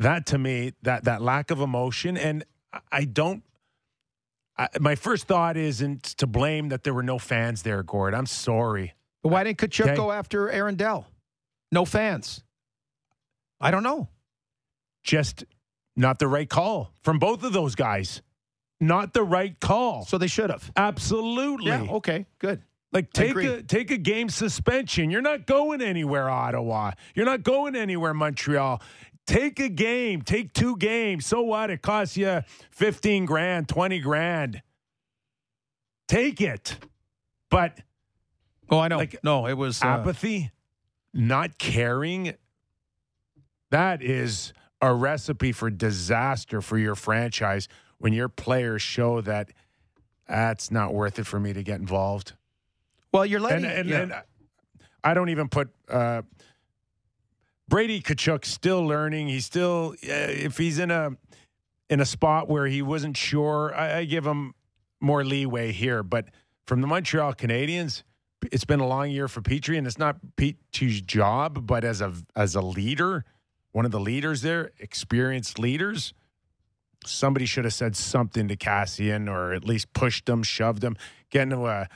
That 0.00 0.26
to 0.26 0.38
me, 0.38 0.72
that 0.82 1.04
that 1.04 1.22
lack 1.22 1.52
of 1.52 1.60
emotion, 1.60 2.16
and 2.16 2.44
I- 2.72 2.80
I 2.90 3.04
don't. 3.04 3.44
I, 4.58 4.68
my 4.80 4.96
first 4.96 5.28
thought 5.28 5.56
isn't 5.56 6.02
to 6.02 6.26
blame 6.26 6.70
that 6.70 6.82
there 6.82 6.92
were 6.92 7.04
no 7.04 7.20
fans 7.20 7.62
there, 7.62 7.84
Gord. 7.84 8.14
I'm 8.14 8.26
sorry. 8.26 8.94
Why 9.28 9.44
didn't 9.44 9.58
Tkachuk 9.58 9.84
Okay. 9.84 9.96
go 9.96 10.10
after 10.12 10.50
Aaron 10.50 10.74
Dell? 10.76 11.06
No 11.70 11.84
fans. 11.84 12.42
I 13.60 13.70
don't 13.70 13.82
know. 13.82 14.08
Just 15.02 15.44
not 15.96 16.18
the 16.18 16.28
right 16.28 16.48
call 16.48 16.92
from 17.02 17.18
both 17.18 17.42
of 17.42 17.52
those 17.52 17.74
guys. 17.74 18.22
Not 18.80 19.12
the 19.12 19.22
right 19.24 19.58
call. 19.58 20.04
So 20.04 20.18
they 20.18 20.28
should 20.28 20.50
have. 20.50 20.70
Absolutely. 20.76 21.66
Yeah. 21.68 21.86
Okay. 21.90 22.26
Good. 22.38 22.62
Like 22.92 23.12
take 23.12 23.36
a 23.36 23.62
take 23.62 23.90
a 23.90 23.98
game 23.98 24.28
suspension. 24.30 25.10
You're 25.10 25.20
not 25.20 25.46
going 25.46 25.82
anywhere, 25.82 26.30
Ottawa. 26.30 26.92
You're 27.14 27.26
not 27.26 27.42
going 27.42 27.76
anywhere, 27.76 28.14
Montreal. 28.14 28.80
Take 29.26 29.60
a 29.60 29.68
game. 29.68 30.22
Take 30.22 30.54
two 30.54 30.76
games. 30.78 31.26
So 31.26 31.42
what? 31.42 31.68
It 31.68 31.82
costs 31.82 32.16
you 32.16 32.40
15 32.70 33.26
grand, 33.26 33.68
20 33.68 33.98
grand. 33.98 34.62
Take 36.06 36.40
it. 36.40 36.78
But 37.50 37.78
Oh, 38.70 38.78
I 38.78 38.88
know. 38.88 38.98
Like, 38.98 39.22
no, 39.22 39.46
it 39.46 39.54
was. 39.54 39.82
Uh, 39.82 39.86
apathy, 39.86 40.50
not 41.14 41.58
caring, 41.58 42.34
that 43.70 44.02
is 44.02 44.52
a 44.80 44.92
recipe 44.94 45.52
for 45.52 45.70
disaster 45.70 46.60
for 46.60 46.78
your 46.78 46.94
franchise 46.94 47.68
when 47.98 48.12
your 48.12 48.28
players 48.28 48.82
show 48.82 49.20
that 49.22 49.50
that's 50.28 50.70
not 50.70 50.94
worth 50.94 51.18
it 51.18 51.26
for 51.26 51.40
me 51.40 51.52
to 51.52 51.62
get 51.62 51.80
involved. 51.80 52.34
well, 53.12 53.26
you're 53.26 53.40
letting. 53.40 53.64
and 53.64 53.74
and, 53.74 53.88
yeah. 53.88 54.00
and 54.02 54.14
I 55.02 55.14
don't 55.14 55.30
even 55.30 55.48
put 55.48 55.70
uh, 55.88 56.22
Brady 57.68 58.00
Tkachuk 58.00 58.44
still 58.44 58.84
learning. 58.86 59.28
He's 59.28 59.46
still 59.46 59.94
uh, 60.04 60.12
if 60.12 60.58
he's 60.58 60.78
in 60.78 60.90
a 60.90 61.12
in 61.90 62.00
a 62.00 62.04
spot 62.04 62.48
where 62.48 62.66
he 62.66 62.82
wasn't 62.82 63.16
sure, 63.16 63.74
I, 63.74 63.98
I 63.98 64.04
give 64.04 64.26
him 64.26 64.54
more 65.00 65.24
leeway 65.24 65.72
here. 65.72 66.02
But 66.02 66.26
from 66.66 66.80
the 66.80 66.86
Montreal 66.86 67.34
Canadiens, 67.34 68.02
it's 68.52 68.64
been 68.64 68.80
a 68.80 68.86
long 68.86 69.10
year 69.10 69.28
for 69.28 69.40
Petry, 69.40 69.76
and 69.78 69.86
it's 69.86 69.98
not 69.98 70.16
Petry's 70.36 71.00
job, 71.00 71.66
but 71.66 71.84
as 71.84 72.00
a 72.00 72.12
as 72.36 72.54
a 72.54 72.60
leader, 72.60 73.24
one 73.72 73.84
of 73.84 73.90
the 73.90 74.00
leaders 74.00 74.42
there, 74.42 74.70
experienced 74.78 75.58
leaders. 75.58 76.12
Somebody 77.06 77.46
should 77.46 77.64
have 77.64 77.74
said 77.74 77.96
something 77.96 78.48
to 78.48 78.56
Kassian, 78.56 79.30
or 79.30 79.52
at 79.52 79.64
least 79.64 79.92
pushed 79.92 80.28
him, 80.28 80.42
shoved 80.42 80.82
him, 80.82 80.96
get 81.30 81.42
into 81.42 81.66
a 81.66 81.88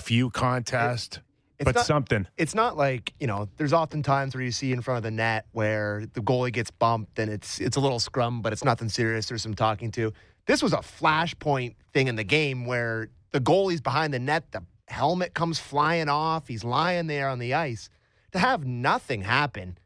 FU 0.00 0.30
contest, 0.30 1.20
It's 1.58 1.64
but 1.64 1.74
not- 1.74 1.86
something. 1.86 2.26
it's 2.36 2.54
not 2.54 2.76
like 2.76 3.12
you 3.20 3.26
know 3.26 3.48
there's 3.56 3.72
often 3.72 4.02
times 4.02 4.34
where 4.34 4.42
you 4.44 4.52
see 4.52 4.72
in 4.72 4.80
front 4.80 4.96
of 4.98 5.02
the 5.02 5.10
net 5.10 5.46
where 5.52 6.04
the 6.14 6.20
goalie 6.20 6.52
gets 6.52 6.70
bumped 6.70 7.18
and 7.18 7.30
it's 7.30 7.60
it's 7.60 7.76
a 7.76 7.80
little 7.80 8.00
scrum 8.00 8.42
but 8.42 8.52
it's 8.52 8.64
nothing 8.64 8.88
serious 8.88 9.26
there's 9.26 9.42
some 9.42 9.54
talking 9.54 9.90
to 9.92 10.12
this 10.46 10.62
was 10.62 10.72
a 10.72 10.78
flashpoint 10.78 11.74
thing 11.92 12.08
in 12.08 12.16
the 12.16 12.24
game 12.24 12.64
where 12.64 13.08
the 13.32 13.40
goalie's 13.40 13.80
behind 13.80 14.12
the 14.14 14.18
net 14.18 14.50
the 14.52 14.62
helmet 14.88 15.34
comes 15.34 15.58
flying 15.58 16.08
off 16.08 16.48
he's 16.48 16.64
lying 16.64 17.06
there 17.06 17.28
on 17.28 17.38
the 17.38 17.54
ice 17.54 17.88
to 18.32 18.38
have 18.38 18.64
nothing 18.64 19.22
happen 19.22 19.78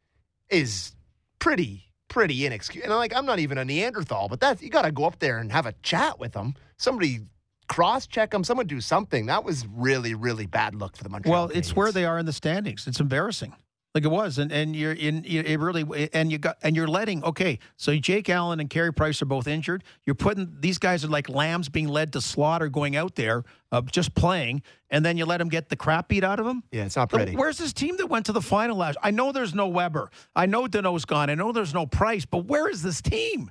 is 0.51 0.93
pretty 1.39 1.85
pretty 2.09 2.47
inexcusable 2.47 2.93
and 2.93 2.99
like 2.99 3.15
i'm 3.15 3.27
not 3.27 3.39
even 3.39 3.59
a 3.59 3.65
neanderthal 3.65 4.29
but 4.29 4.41
that's 4.41 4.63
you 4.63 4.71
got 4.71 4.83
to 4.83 4.93
go 4.93 5.05
up 5.05 5.19
there 5.19 5.39
and 5.39 5.53
have 5.53 5.67
a 5.67 5.75
chat 5.83 6.19
with 6.19 6.35
him 6.35 6.55
somebody 6.79 7.21
cross 7.69 8.07
check 8.07 8.33
him 8.33 8.43
someone 8.43 8.67
do 8.67 8.81
something 8.81 9.27
that 9.27 9.45
was 9.45 9.67
really 9.69 10.15
really 10.15 10.47
bad 10.47 10.75
look 10.75 10.97
for 10.97 11.05
the 11.05 11.11
montreal 11.11 11.47
well, 11.47 11.57
it's 11.57 11.77
where 11.77 11.93
they 11.93 12.05
are 12.05 12.19
in 12.19 12.27
the 12.27 12.33
standings. 12.33 12.87
It's 12.87 13.01
embarrassing. 13.01 13.55
Like 13.99 14.05
it 14.05 14.15
was, 14.15 14.39
and 14.39 14.53
and 14.53 14.77
you're 14.77 14.93
in. 14.93 15.25
you- 15.27 15.41
It 15.41 15.59
really, 15.59 16.09
and 16.13 16.31
you 16.31 16.39
got, 16.39 16.57
and 16.63 16.77
you're 16.77 16.87
letting. 16.87 17.25
Okay, 17.25 17.59
so 17.77 17.97
Jake 17.97 18.29
Allen 18.29 18.61
and 18.61 18.71
Carey 18.71 18.93
Price 18.95 19.21
are 19.23 19.25
both 19.27 19.49
injured. 19.49 19.83
You're 20.07 20.15
putting 20.15 20.55
these 20.61 20.79
guys 20.79 21.05
are 21.05 21.09
like 21.09 21.29
lambs 21.29 21.69
being 21.69 21.89
led 21.89 22.13
to 22.13 22.21
slaughter, 22.21 22.69
going 22.69 22.95
out 22.95 23.17
there, 23.17 23.43
uh, 23.73 23.83
just 23.83 24.15
playing, 24.15 24.63
and 24.89 25.05
then 25.05 25.17
you 25.17 25.27
let 25.27 25.39
them 25.39 25.49
get 25.49 25.69
the 25.69 25.75
crap 25.75 26.07
beat 26.07 26.23
out 26.23 26.39
of 26.39 26.47
them. 26.47 26.63
yeah 26.71 26.85
it's 26.85 26.95
not 26.95 27.09
pretty 27.11 27.35
Where's 27.35 27.59
this 27.59 27.73
team 27.73 27.97
that 27.97 28.07
went 28.07 28.27
to 28.27 28.33
the 28.33 28.41
final 28.41 28.77
last? 28.77 28.97
I 29.03 29.11
know 29.11 29.33
there's 29.33 29.53
no 29.53 29.67
Weber. 29.67 30.13
I 30.37 30.47
know 30.47 30.69
Danault's 30.69 31.05
gone. 31.05 31.29
I 31.29 31.35
know 31.35 31.51
there's 31.51 31.75
no 31.75 31.85
Price. 31.85 32.25
But 32.25 32.45
where 32.47 32.69
is 32.71 32.83
this 32.85 33.03
team? 33.03 33.51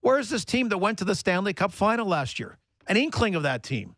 Where 0.00 0.20
is 0.20 0.30
this 0.30 0.44
team 0.44 0.68
that 0.68 0.78
went 0.78 0.98
to 0.98 1.04
the 1.04 1.16
Stanley 1.16 1.54
Cup 1.54 1.72
final 1.72 2.06
last 2.06 2.38
year? 2.38 2.56
An 2.86 2.96
inkling 2.96 3.34
of 3.34 3.42
that 3.42 3.64
team. 3.64 3.96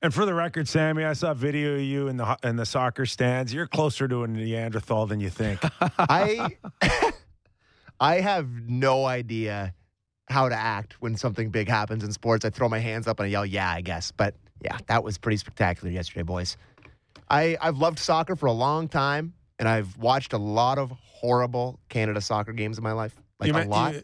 And 0.00 0.14
for 0.14 0.24
the 0.24 0.34
record, 0.34 0.68
Sammy, 0.68 1.04
I 1.04 1.12
saw 1.12 1.32
a 1.32 1.34
video 1.34 1.74
of 1.74 1.80
you 1.80 2.06
in 2.08 2.16
the 2.16 2.36
in 2.44 2.56
the 2.56 2.64
soccer 2.66 3.04
stands. 3.04 3.52
You're 3.52 3.66
closer 3.66 4.06
to 4.06 4.22
a 4.22 4.28
Neanderthal 4.28 5.06
than 5.06 5.18
you 5.18 5.28
think. 5.30 5.58
I 5.98 6.56
I 7.98 8.20
have 8.20 8.48
no 8.68 9.06
idea 9.06 9.74
how 10.28 10.48
to 10.48 10.54
act 10.54 11.00
when 11.02 11.16
something 11.16 11.50
big 11.50 11.68
happens 11.68 12.04
in 12.04 12.12
sports. 12.12 12.44
I 12.44 12.50
throw 12.50 12.68
my 12.68 12.78
hands 12.78 13.08
up 13.08 13.18
and 13.18 13.26
I 13.26 13.30
yell, 13.30 13.44
"Yeah, 13.44 13.68
I 13.70 13.80
guess." 13.80 14.12
But 14.12 14.34
yeah, 14.64 14.78
that 14.86 15.02
was 15.02 15.18
pretty 15.18 15.38
spectacular 15.38 15.90
yesterday, 15.90 16.22
boys. 16.22 16.56
I 17.28 17.56
I've 17.60 17.78
loved 17.78 17.98
soccer 17.98 18.36
for 18.36 18.46
a 18.46 18.52
long 18.52 18.86
time, 18.88 19.34
and 19.58 19.68
I've 19.68 19.96
watched 19.96 20.32
a 20.32 20.38
lot 20.38 20.78
of 20.78 20.92
horrible 20.92 21.80
Canada 21.88 22.20
soccer 22.20 22.52
games 22.52 22.78
in 22.78 22.84
my 22.84 22.92
life, 22.92 23.16
like 23.40 23.48
You 23.48 23.54
a 23.54 23.58
meant- 23.58 23.70
lot. 23.70 23.94
you- 23.94 24.02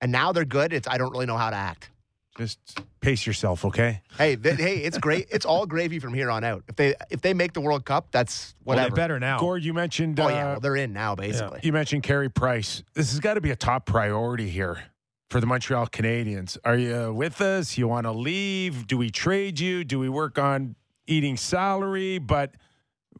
and 0.00 0.10
now 0.10 0.32
they're 0.32 0.44
good. 0.44 0.72
It's 0.72 0.88
I 0.88 0.98
don't 0.98 1.12
really 1.12 1.26
know 1.26 1.36
how 1.36 1.50
to 1.50 1.56
act. 1.56 1.90
Just 2.38 2.58
pace 3.00 3.26
yourself, 3.26 3.64
okay? 3.64 4.02
Hey, 4.16 4.36
th- 4.36 4.56
hey, 4.56 4.76
it's 4.78 4.98
great. 4.98 5.28
It's 5.30 5.44
all 5.44 5.66
gravy 5.66 5.98
from 5.98 6.14
here 6.14 6.30
on 6.30 6.44
out. 6.44 6.64
If 6.68 6.76
they 6.76 6.94
if 7.10 7.20
they 7.20 7.34
make 7.34 7.52
the 7.52 7.60
World 7.60 7.84
Cup, 7.84 8.08
that's 8.10 8.54
Well, 8.64 8.76
whatever. 8.76 8.94
they 8.94 9.00
better 9.02 9.20
now. 9.20 9.38
Gord, 9.38 9.64
you 9.64 9.74
mentioned. 9.74 10.18
oh 10.18 10.26
uh, 10.26 10.28
yeah, 10.30 10.44
well 10.52 10.60
they're 10.60 10.76
in 10.76 10.92
now 10.92 11.14
basically. 11.14 11.60
You 11.62 11.72
mentioned 11.72 12.02
Carey 12.02 12.28
Price. 12.30 12.82
This 12.94 13.10
has 13.10 13.20
got 13.20 13.34
to 13.34 13.40
be 13.40 13.50
a 13.50 13.56
top 13.56 13.86
priority 13.86 14.48
here 14.48 14.82
for 15.30 15.40
the 15.40 15.46
Montreal 15.46 15.86
Canadiens. 15.88 16.56
Are 16.64 16.76
you 16.76 17.12
with 17.12 17.40
us? 17.40 17.76
You 17.76 17.88
want 17.88 18.04
to 18.04 18.12
leave? 18.12 18.86
Do 18.86 18.96
we 18.96 19.10
trade 19.10 19.60
you? 19.60 19.84
Do 19.84 19.98
we 19.98 20.08
work 20.08 20.38
on 20.38 20.74
eating 21.06 21.36
salary? 21.36 22.18
But 22.18 22.54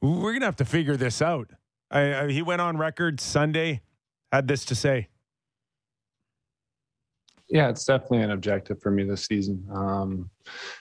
we're 0.01 0.33
gonna 0.33 0.47
have 0.47 0.57
to 0.57 0.65
figure 0.65 0.97
this 0.97 1.21
out. 1.21 1.51
I, 1.91 2.15
I, 2.15 2.31
he 2.33 2.41
went 2.41 2.63
on 2.63 2.79
record 2.79 3.21
Sunday, 3.21 3.83
had 4.33 4.49
this 4.49 4.65
to 4.67 4.75
say. 4.75 5.09
Yeah, 7.53 7.69
it's 7.69 7.85
definitely 7.85 8.23
an 8.23 8.31
objective 8.31 8.81
for 8.81 8.91
me 8.91 9.05
this 9.05 9.27
season. 9.27 9.63
Um, 9.71 10.31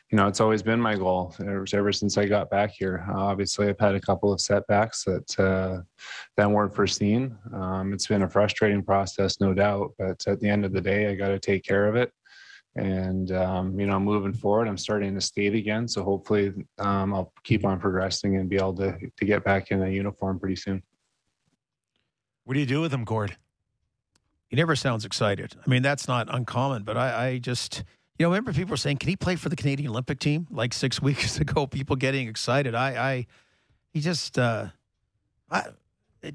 you 0.10 0.16
know, 0.16 0.28
it's 0.28 0.40
always 0.40 0.64
been 0.64 0.80
my 0.80 0.96
goal 0.96 1.36
ever, 1.42 1.66
ever 1.74 1.92
since 1.92 2.18
I 2.18 2.26
got 2.26 2.50
back 2.50 2.72
here. 2.72 3.06
Uh, 3.10 3.20
obviously, 3.20 3.68
I've 3.68 3.78
had 3.78 3.94
a 3.94 4.00
couple 4.00 4.32
of 4.32 4.40
setbacks 4.40 5.04
that 5.04 5.38
uh, 5.38 5.82
that 6.38 6.50
weren't 6.50 6.74
foreseen. 6.74 7.38
Um, 7.54 7.92
it's 7.92 8.08
been 8.08 8.22
a 8.22 8.30
frustrating 8.30 8.84
process, 8.84 9.42
no 9.42 9.54
doubt. 9.54 9.92
But 10.00 10.26
at 10.26 10.40
the 10.40 10.48
end 10.48 10.64
of 10.64 10.72
the 10.72 10.80
day, 10.80 11.08
I 11.08 11.16
got 11.16 11.28
to 11.28 11.40
take 11.40 11.66
care 11.66 11.90
of 11.90 11.98
it. 11.98 12.14
And 12.78 13.34
um, 13.34 13.78
you 13.78 13.86
know, 13.86 14.00
moving 14.00 14.32
forward, 14.32 14.70
I'm 14.70 14.78
starting 14.78 15.14
to 15.16 15.20
skate 15.20 15.56
again. 15.56 15.90
So 15.90 16.06
hopefully, 16.06 16.54
um, 16.80 17.14
I'll 17.14 17.34
keep 17.44 17.66
on 17.66 17.82
progressing 17.82 18.38
and 18.38 18.50
be 18.50 18.56
able 18.56 18.76
to 18.76 18.98
to 19.18 19.26
get 19.26 19.44
back 19.44 19.72
in 19.72 19.84
a 19.84 19.90
uniform 19.90 20.40
pretty 20.40 20.56
soon. 20.56 20.82
What 22.46 22.54
do 22.54 22.62
you 22.62 22.66
do 22.66 22.80
with 22.80 22.94
him, 22.94 23.04
Gord? 23.04 23.36
He 24.52 24.58
never 24.58 24.76
sounds 24.76 25.06
excited. 25.06 25.56
I 25.66 25.70
mean, 25.70 25.82
that's 25.82 26.10
not 26.10 26.28
uncommon, 26.30 26.84
but 26.84 26.98
I, 26.98 27.28
I 27.28 27.38
just, 27.38 27.86
you 28.20 28.26
know, 28.26 28.30
remember 28.30 28.52
people 28.52 28.72
were 28.72 28.78
saying, 28.78 28.98
can 28.98 29.08
he 29.08 29.16
play 29.16 29.38
for 29.38 29.48
the 29.48 29.56
Canadian 29.56 29.90
Olympic 29.90 30.20
team 30.20 30.46
like 30.52 30.74
six 30.74 31.02
weeks 31.08 31.40
ago? 31.40 31.66
People 31.66 31.96
getting 31.96 32.28
excited. 32.28 32.76
I, 32.76 32.90
I, 32.90 33.28
he 33.94 34.02
just, 34.02 34.38
uh, 34.38 34.68
I, 35.50 35.64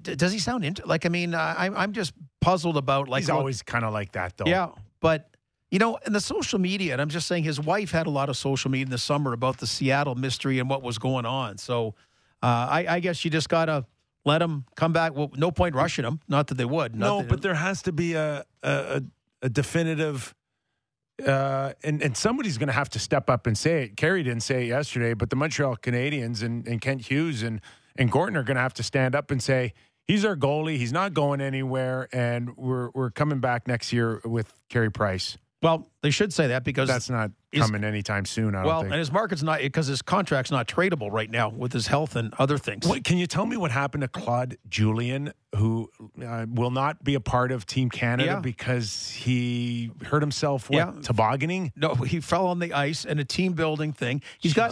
does 0.00 0.32
he 0.32 0.38
sound 0.38 0.64
into, 0.64 0.84
like, 0.86 1.04
I 1.04 1.10
mean, 1.10 1.34
I, 1.34 1.66
I'm 1.66 1.92
just 1.92 2.14
puzzled 2.40 2.78
about 2.78 3.06
like, 3.08 3.24
He's 3.24 3.30
always 3.30 3.60
kind 3.62 3.84
of 3.84 3.92
like 3.92 4.12
that, 4.12 4.36
though. 4.38 4.46
yeah, 4.46 4.70
but 5.00 5.30
you 5.70 5.78
know, 5.78 5.98
in 6.06 6.12
the 6.12 6.20
social 6.20 6.58
media, 6.58 6.92
and 6.92 7.02
I'm 7.02 7.08
just 7.08 7.26
saying 7.26 7.44
his 7.44 7.60
wife 7.60 7.90
had 7.90 8.06
a 8.06 8.10
lot 8.10 8.28
of 8.28 8.36
social 8.36 8.70
media 8.70 8.86
in 8.86 8.90
the 8.90 8.98
summer 8.98 9.32
about 9.32 9.58
the 9.58 9.66
Seattle 9.66 10.14
mystery 10.14 10.58
and 10.58 10.70
what 10.70 10.82
was 10.82 10.96
going 10.96 11.26
on. 11.26 11.58
So 11.58 11.94
uh, 12.42 12.46
I, 12.70 12.86
I 12.88 13.00
guess 13.00 13.24
you 13.24 13.30
just 13.30 13.48
got 13.48 13.66
to 13.66 13.84
let 14.26 14.38
them 14.38 14.66
come 14.74 14.92
back. 14.92 15.14
Well, 15.14 15.30
no 15.36 15.50
point 15.50 15.74
rushing 15.74 16.04
them. 16.04 16.20
Not 16.28 16.48
that 16.48 16.56
they 16.56 16.64
would. 16.64 16.94
Not 16.94 17.06
No, 17.06 17.22
but 17.22 17.40
there 17.40 17.54
has 17.54 17.80
to 17.82 17.92
be 17.92 18.14
a 18.14 18.44
a, 18.62 19.02
a 19.40 19.48
definitive, 19.48 20.34
uh, 21.24 21.72
and 21.82 22.02
and 22.02 22.16
somebody's 22.16 22.58
going 22.58 22.66
to 22.66 22.74
have 22.74 22.90
to 22.90 22.98
step 22.98 23.30
up 23.30 23.46
and 23.46 23.56
say 23.56 23.84
it. 23.84 23.96
Carey 23.96 24.22
didn't 24.24 24.42
say 24.42 24.64
it 24.64 24.68
yesterday, 24.68 25.14
but 25.14 25.30
the 25.30 25.36
Montreal 25.36 25.76
Canadiens 25.76 26.42
and, 26.42 26.66
and 26.66 26.80
Kent 26.80 27.06
Hughes 27.06 27.42
and 27.42 27.60
and 27.96 28.10
Gorton 28.10 28.36
are 28.36 28.42
going 28.42 28.56
to 28.56 28.62
have 28.62 28.74
to 28.74 28.82
stand 28.82 29.14
up 29.14 29.30
and 29.30 29.42
say 29.42 29.72
he's 30.04 30.24
our 30.24 30.36
goalie. 30.36 30.76
He's 30.76 30.92
not 30.92 31.14
going 31.14 31.40
anywhere, 31.40 32.08
and 32.12 32.56
we're 32.56 32.90
we're 32.94 33.10
coming 33.10 33.38
back 33.38 33.68
next 33.68 33.92
year 33.92 34.20
with 34.24 34.52
Carey 34.68 34.90
Price. 34.90 35.38
Well, 35.66 35.88
they 36.00 36.10
should 36.10 36.32
say 36.32 36.46
that 36.46 36.62
because 36.62 36.88
That's 36.88 37.10
not 37.10 37.32
coming 37.52 37.82
anytime 37.82 38.24
soon. 38.24 38.54
I 38.54 38.58
don't 38.58 38.66
well, 38.66 38.80
and 38.82 38.92
his 38.94 39.10
market's 39.10 39.42
not 39.42 39.58
because 39.58 39.88
his 39.88 40.00
contract's 40.00 40.52
not 40.52 40.68
tradable 40.68 41.10
right 41.10 41.28
now 41.28 41.48
with 41.48 41.72
his 41.72 41.88
health 41.88 42.14
and 42.14 42.32
other 42.38 42.56
things. 42.56 42.86
What, 42.86 43.02
can 43.02 43.18
you 43.18 43.26
tell 43.26 43.46
me 43.46 43.56
what 43.56 43.72
happened 43.72 44.02
to 44.02 44.08
Claude 44.08 44.58
Julien, 44.68 45.32
who 45.56 45.90
uh, 46.24 46.46
will 46.48 46.70
not 46.70 47.02
be 47.02 47.14
a 47.16 47.20
part 47.20 47.50
of 47.50 47.66
Team 47.66 47.90
Canada 47.90 48.24
Yeah. 48.34 48.38
because 48.38 49.10
he 49.10 49.90
hurt 50.04 50.22
himself 50.22 50.70
what, 50.70 50.76
Yeah. 50.76 50.92
tobogganing? 51.02 51.72
No, 51.74 51.94
he 51.96 52.20
fell 52.20 52.46
on 52.46 52.60
the 52.60 52.72
ice 52.72 53.04
in 53.04 53.18
a 53.18 53.24
team 53.24 53.54
building 53.54 53.92
thing. 53.92 54.22
He's 54.38 54.54
got 54.54 54.70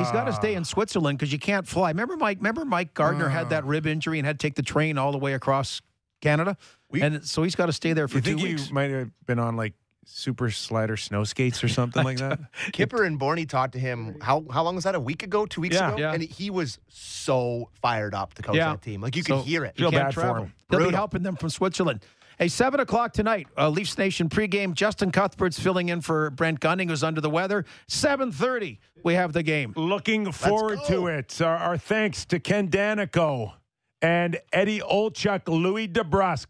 he's 0.00 0.10
got 0.10 0.24
to 0.24 0.32
stay 0.32 0.54
in 0.54 0.64
Switzerland 0.64 1.18
because 1.18 1.32
you 1.32 1.38
can't 1.38 1.68
fly. 1.68 1.90
Remember 1.90 2.16
Mike? 2.16 2.38
Remember 2.38 2.64
Mike 2.64 2.94
Gardner 2.94 3.28
had 3.28 3.50
that 3.50 3.64
rib 3.64 3.86
injury 3.86 4.18
and 4.18 4.26
had 4.26 4.40
to 4.40 4.44
take 4.44 4.56
the 4.56 4.62
train 4.62 4.98
all 4.98 5.12
the 5.12 5.18
way 5.18 5.34
across 5.34 5.80
Canada, 6.20 6.56
and 7.00 7.24
so 7.24 7.44
he's 7.44 7.54
got 7.54 7.66
to 7.66 7.72
stay 7.72 7.92
there 7.92 8.08
for 8.08 8.16
You 8.16 8.22
two 8.22 8.34
think 8.36 8.42
weeks. 8.48 8.66
he 8.66 8.72
might 8.72 8.90
have 8.90 9.10
been 9.26 9.38
on 9.38 9.54
like 9.56 9.74
super 10.04 10.50
slider 10.50 10.96
snow 10.96 11.24
skates 11.24 11.62
or 11.62 11.68
something 11.68 12.02
like 12.04 12.18
that? 12.18 12.38
Kipper 12.72 13.04
and 13.04 13.18
Borny 13.20 13.48
talked 13.48 13.72
to 13.74 13.78
him. 13.78 14.16
How 14.20 14.44
how 14.50 14.62
long 14.62 14.74
was 14.74 14.84
that? 14.84 14.94
A 14.94 15.00
week 15.00 15.22
ago? 15.22 15.46
Two 15.46 15.60
weeks 15.60 15.76
Yeah. 15.76 15.88
ago? 15.88 15.98
Yeah. 15.98 16.12
And 16.12 16.22
he 16.22 16.50
was 16.50 16.78
so 16.88 17.68
fired 17.80 18.14
up 18.14 18.34
to 18.34 18.42
coach 18.42 18.56
Yeah. 18.56 18.70
that 18.70 18.82
team. 18.82 19.00
Like 19.00 19.16
you 19.16 19.22
So- 19.22 19.38
could 19.38 19.46
hear 19.46 19.64
it. 19.64 19.74
He 19.76 19.82
Feel 19.82 19.90
can't 19.90 20.04
bad 20.04 20.14
for 20.14 20.20
travel. 20.20 20.42
him. 20.44 20.52
They'll 20.70 20.88
be 20.90 20.94
helping 20.94 21.22
them 21.22 21.36
from 21.36 21.50
Switzerland. 21.50 22.04
Hey, 22.38 22.48
seven 22.48 22.80
o'clock 22.80 23.12
tonight, 23.12 23.46
uh, 23.56 23.68
Leafs 23.68 23.96
Nation 23.98 24.28
pregame. 24.28 24.72
Justin 24.74 25.12
Cuthbert's 25.12 25.60
filling 25.60 25.90
in 25.90 26.00
for 26.00 26.30
Brent 26.30 26.58
Gunning, 26.60 26.88
who's 26.88 27.04
under 27.04 27.20
the 27.20 27.30
weather. 27.30 27.64
Seven 27.86 28.32
thirty, 28.32 28.80
we 29.04 29.14
have 29.14 29.32
the 29.32 29.42
game. 29.44 29.72
Looking 29.76 30.32
forward 30.32 30.80
to 30.86 31.06
it. 31.06 31.40
Our, 31.40 31.56
our 31.56 31.76
thanks 31.78 32.24
to 32.26 32.40
Ken 32.40 32.68
Danico 32.68 33.52
and 34.00 34.40
Eddie 34.52 34.80
Olczyk, 34.80 35.42
Louis 35.46 35.86
DeBrusk. 35.86 36.46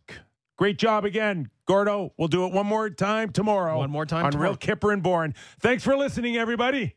Great 0.56 0.78
job 0.78 1.04
again, 1.04 1.50
Gordo. 1.66 2.12
We'll 2.16 2.28
do 2.28 2.46
it 2.46 2.52
one 2.52 2.66
more 2.66 2.90
time 2.90 3.30
tomorrow. 3.30 3.78
One 3.78 3.90
more 3.90 4.06
time 4.06 4.26
on 4.26 4.32
tomorrow. 4.32 4.50
Real 4.50 4.56
Kipper 4.56 4.92
and 4.92 5.02
Bourne. 5.02 5.34
Thanks 5.60 5.84
for 5.84 5.96
listening, 5.96 6.36
everybody. 6.36 6.96